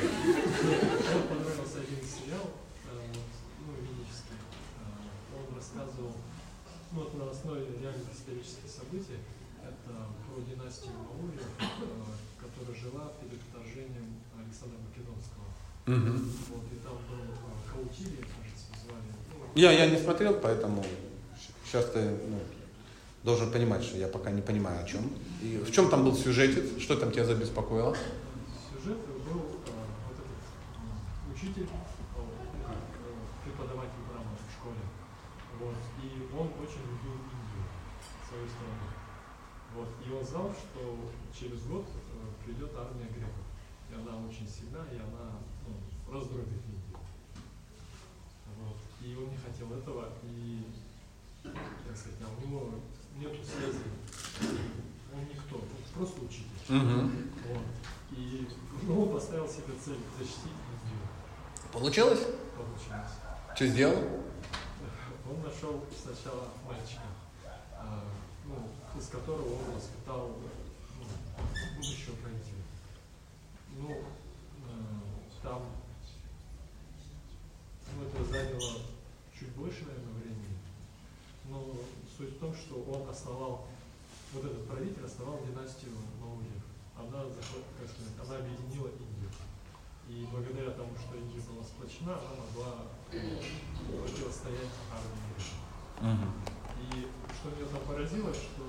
[1.28, 2.50] понравился один сериал,
[2.86, 3.26] э, вот,
[3.66, 4.36] ну, ведический.
[4.80, 6.12] Э, Он рассказывал,
[6.92, 7.02] ну,
[7.56, 9.18] основе реальных исторических событий,
[9.62, 9.92] это
[10.28, 11.64] про династию Маурьев, э,
[12.38, 15.46] которая жила перед вторжением Александра Македонского.
[15.86, 16.30] Мгм.
[16.50, 19.08] Вот, и там был э, Каутилий, кажется, звали.
[19.32, 20.84] Ну, Я, я не смотрел, поэтому
[21.64, 22.40] сейчас ты ну,
[23.24, 25.10] должен понимать, что я пока не понимаю о чем.
[25.42, 27.96] И в чем там был сюжет, что там тебя забеспокоило?
[28.72, 31.68] сюжет был э, вот этот учитель,
[33.44, 34.82] преподаватель брама в школе.
[35.58, 37.64] Вот, и он очень любил Индию,
[38.28, 38.86] свою страну.
[40.22, 40.96] Знал, что
[41.38, 43.46] через год э, придет армия греков.
[43.90, 46.98] И она очень сильна, и она ну, раздробит Индию.
[48.60, 48.76] Вот.
[49.02, 50.64] И он не хотел этого, и,
[51.42, 52.70] как сказать, а у него
[53.16, 53.78] нету связи.
[55.14, 55.62] Он никто, он
[55.94, 56.46] просто учитель.
[56.68, 57.30] Мгм.
[57.48, 57.62] Вот.
[58.12, 58.48] И
[58.82, 61.06] ну, он поставил себе цель защитить Индию.
[61.72, 62.26] Получилось?
[62.56, 63.12] Получилось.
[63.54, 64.02] Что сделал?
[65.28, 67.02] Он нашел сначала мальчика,
[68.98, 70.36] из которого он воспитал
[70.98, 72.64] ну, будущего правителя.
[73.76, 74.02] Ну, э,
[75.42, 75.62] там
[77.94, 78.80] ну, это заняло
[79.38, 80.58] чуть больше, наверное, времени.
[81.48, 81.74] Но
[82.16, 83.66] суть в том, что он основал,
[84.32, 86.64] вот этот правитель основал династию Маурьев.
[86.98, 87.24] Она,
[87.78, 89.30] как сказать, она объединила Индию.
[90.08, 93.40] И благодаря тому, что Индия была сплочена, она могла э,
[94.00, 95.66] противостоять армии греков.
[96.92, 98.62] И что меня там поразило, что,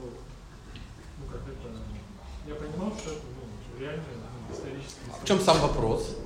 [1.20, 1.78] ну как это,
[2.48, 4.04] я понимал, что это ну, реально
[4.50, 6.18] ну, исторический В чем сам вопрос?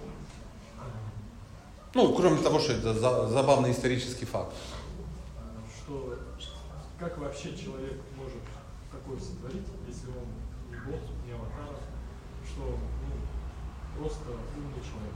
[1.94, 4.54] Ну, кроме того, что это за- забавный исторический факт.
[5.84, 6.18] что
[7.00, 8.42] как вообще человек может
[8.92, 11.76] такое сотворить, если он не бог, не аватар,
[12.46, 15.14] что ну, просто умный человек.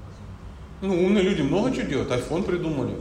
[0.82, 2.12] Ну, умные люди много чего делают.
[2.12, 3.00] Айфон придумали.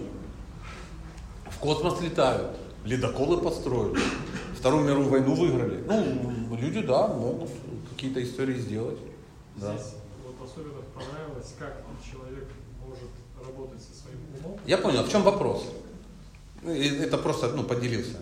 [1.50, 2.56] В космос летают.
[2.84, 3.98] Ледоколы построили.
[4.54, 5.82] Вторую мировую войну выиграли.
[5.86, 7.50] Ну, люди, да, могут
[7.90, 8.98] какие-то истории сделать.
[9.56, 9.76] Да.
[9.76, 9.94] Здесь
[10.24, 12.48] вот особенно понравилось, как человек
[12.86, 13.10] может
[13.44, 14.60] работать со своим умом.
[14.66, 15.66] Я понял, в чем вопрос?
[16.62, 18.18] Ну, Это просто, ну, поделился.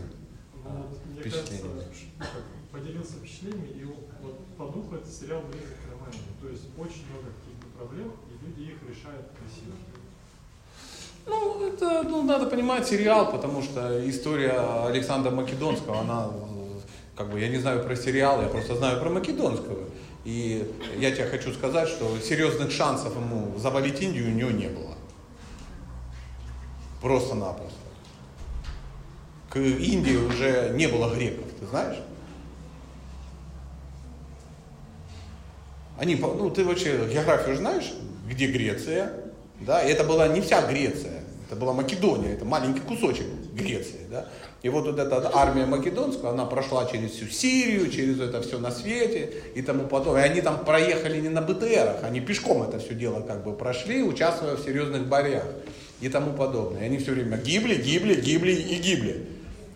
[0.65, 1.85] Ну, вот впечатлениями.
[2.19, 2.37] кажется,
[2.71, 6.13] поделился впечатлениями, и вот по духу этот сериал близок к роману.
[6.41, 9.75] То есть очень много каких-то проблем, и люди их решают красиво.
[11.27, 16.81] Ну, это, ну, надо понимать сериал, потому что история Александра Македонского, она, э,
[17.17, 19.85] как бы, я не знаю про сериал, я просто знаю про Македонского.
[20.25, 24.95] И я тебе хочу сказать, что серьезных шансов ему завалить Индию у него не было.
[27.01, 27.77] Просто-напросто.
[29.51, 31.99] К Индии уже не было греков, ты знаешь?
[35.99, 37.93] Они, ну, ты вообще географию знаешь,
[38.29, 39.13] где Греция,
[39.61, 41.12] да, и это была не вся Греция,
[41.53, 44.27] это была Македония, это маленький кусочек Греции, да.
[44.63, 48.71] И вот, вот эта армия македонская, она прошла через всю Сирию, через это все на
[48.71, 50.23] свете и тому подобное.
[50.23, 54.03] И они там проехали не на БТРах, они пешком это все дело как бы прошли,
[54.03, 55.45] участвуя в серьезных боях
[56.01, 56.83] и тому подобное.
[56.83, 59.27] И они все время гибли, гибли, гибли и гибли.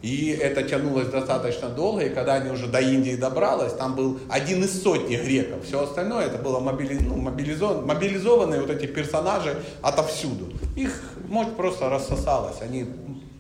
[0.06, 4.62] И это тянулось достаточно долго, и когда они уже до Индии добралось, там был один
[4.62, 5.64] из сотни греков.
[5.64, 10.52] Все остальное это было мобили- ну, мобилизо- мобилизованные вот эти персонажи отовсюду.
[10.76, 12.60] Их мощь просто рассосалась.
[12.60, 12.86] Они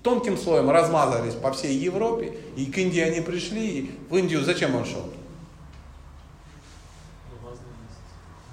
[0.02, 3.68] тонким слоем размазались по всей Европе, и к Индии они пришли.
[3.68, 5.04] И в Индию зачем он шел?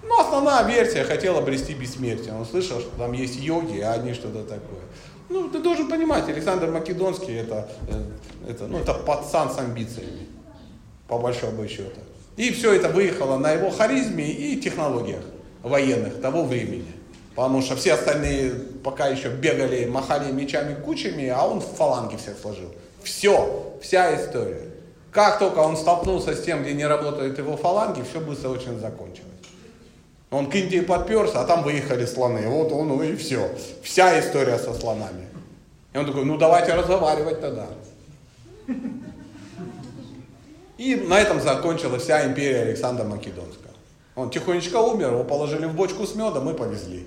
[0.03, 2.35] Ну, основная версия хотела обрести бессмертие.
[2.35, 4.83] Он слышал, что там есть йоги, а они что-то такое.
[5.33, 10.27] Ну, ты должен понимать, Александр Македонский это, э, это, ну, это пацан с амбициями,
[11.07, 11.99] по большому счету.
[12.37, 15.23] И все это выехало на его харизме и технологиях
[15.63, 16.91] военных того времени.
[17.33, 18.51] Потому что все остальные
[18.83, 22.71] пока еще бегали, махали мечами кучами, а он в фаланги всех сложил.
[23.01, 24.67] Все, вся история.
[25.11, 29.32] Как только он столкнулся с тем, где не работают его фаланги, все быстро очень закончилось.
[30.33, 32.47] Он к Индии подперся, а там выехали слоны.
[32.47, 33.49] Вот он, ну и все.
[33.83, 35.27] Вся история со слонами.
[35.93, 37.67] И он такой, ну давайте разговаривать тогда.
[40.79, 43.73] И на этом закончилась вся империя Александра Македонского.
[44.15, 47.05] Он тихонечко умер, его положили в бочку с медом и повезли.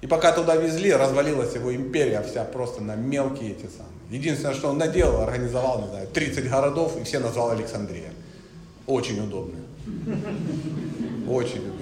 [0.00, 3.94] И пока туда везли, развалилась его империя вся просто на мелкие эти самые.
[4.10, 8.10] Единственное, что он наделал, организовал, не знаю, 30 городов и все назвал Александрия.
[8.88, 9.60] Очень удобно.
[11.28, 11.79] Очень удобно.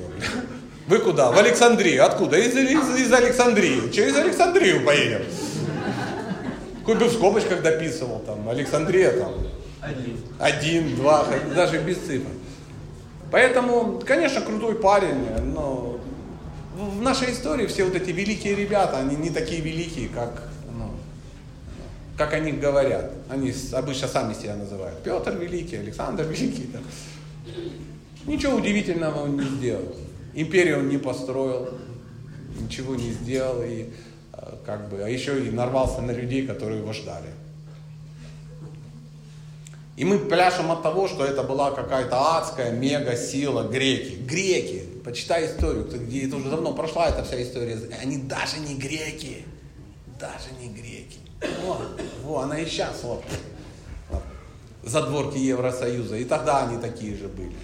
[0.88, 1.30] Вы куда?
[1.30, 2.04] В Александрию.
[2.04, 2.38] Откуда?
[2.38, 3.90] Из, из, из Александрии.
[3.92, 5.22] Через Александрию поедем.
[6.86, 8.48] Бы в скобочках дописывал там.
[8.48, 9.34] Александрия там.
[9.82, 10.16] Один.
[10.38, 12.30] Один, два, даже без цифр.
[13.30, 16.00] Поэтому, конечно, крутой парень, но
[16.74, 20.92] в нашей истории все вот эти великие ребята, они не такие великие, как, ну,
[22.16, 23.12] как они говорят.
[23.28, 25.02] Они обычно сами себя называют.
[25.02, 26.70] Петр Великий, Александр Великий.
[26.72, 26.80] Да.
[28.26, 29.94] Ничего удивительного он не сделал.
[30.40, 31.68] Империю он не построил,
[32.60, 33.90] ничего не сделал, и
[34.64, 37.28] как бы, а еще и нарвался на людей, которые его ждали.
[39.96, 44.14] И мы пляшем от того, что это была какая-то адская мега сила греки.
[44.14, 47.76] Греки, почитай историю, где это уже давно прошла эта вся история.
[48.00, 49.44] Они даже не греки,
[50.20, 51.18] даже не греки.
[51.64, 53.24] Вот, вот она и сейчас вот,
[54.08, 54.22] вот
[54.84, 56.16] задворки Евросоюза.
[56.16, 57.56] И тогда они такие же были.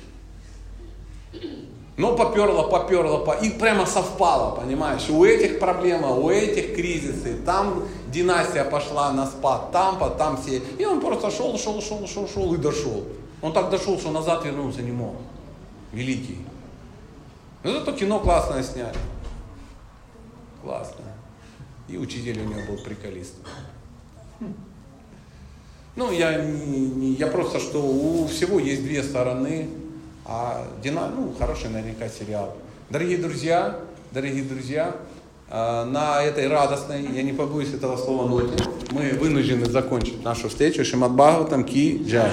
[1.96, 8.64] Но поперло, поперло, и прямо совпало, понимаешь, у этих проблема, у этих кризисы, там династия
[8.64, 12.56] пошла на спад, там, там все, и он просто шел, шел, шел, шел, шел и
[12.56, 13.04] дошел.
[13.42, 15.14] Он так дошел, что назад вернуться не мог.
[15.92, 16.38] Великий.
[17.62, 18.96] Но зато кино классное сняли.
[20.62, 21.04] Классно.
[21.88, 23.34] И учитель у него был приколист.
[25.96, 29.68] Ну, я, я просто, что у всего есть две стороны.
[30.26, 32.56] А Дина, ну, хороший наверняка сериал.
[32.88, 33.78] Дорогие друзья,
[34.10, 34.94] дорогие друзья,
[35.50, 40.82] на этой радостной, я не побоюсь этого слова ноте, мы вынуждены закончить нашу встречу.
[40.84, 42.30] Шимат Бхагаватам Ки Джай.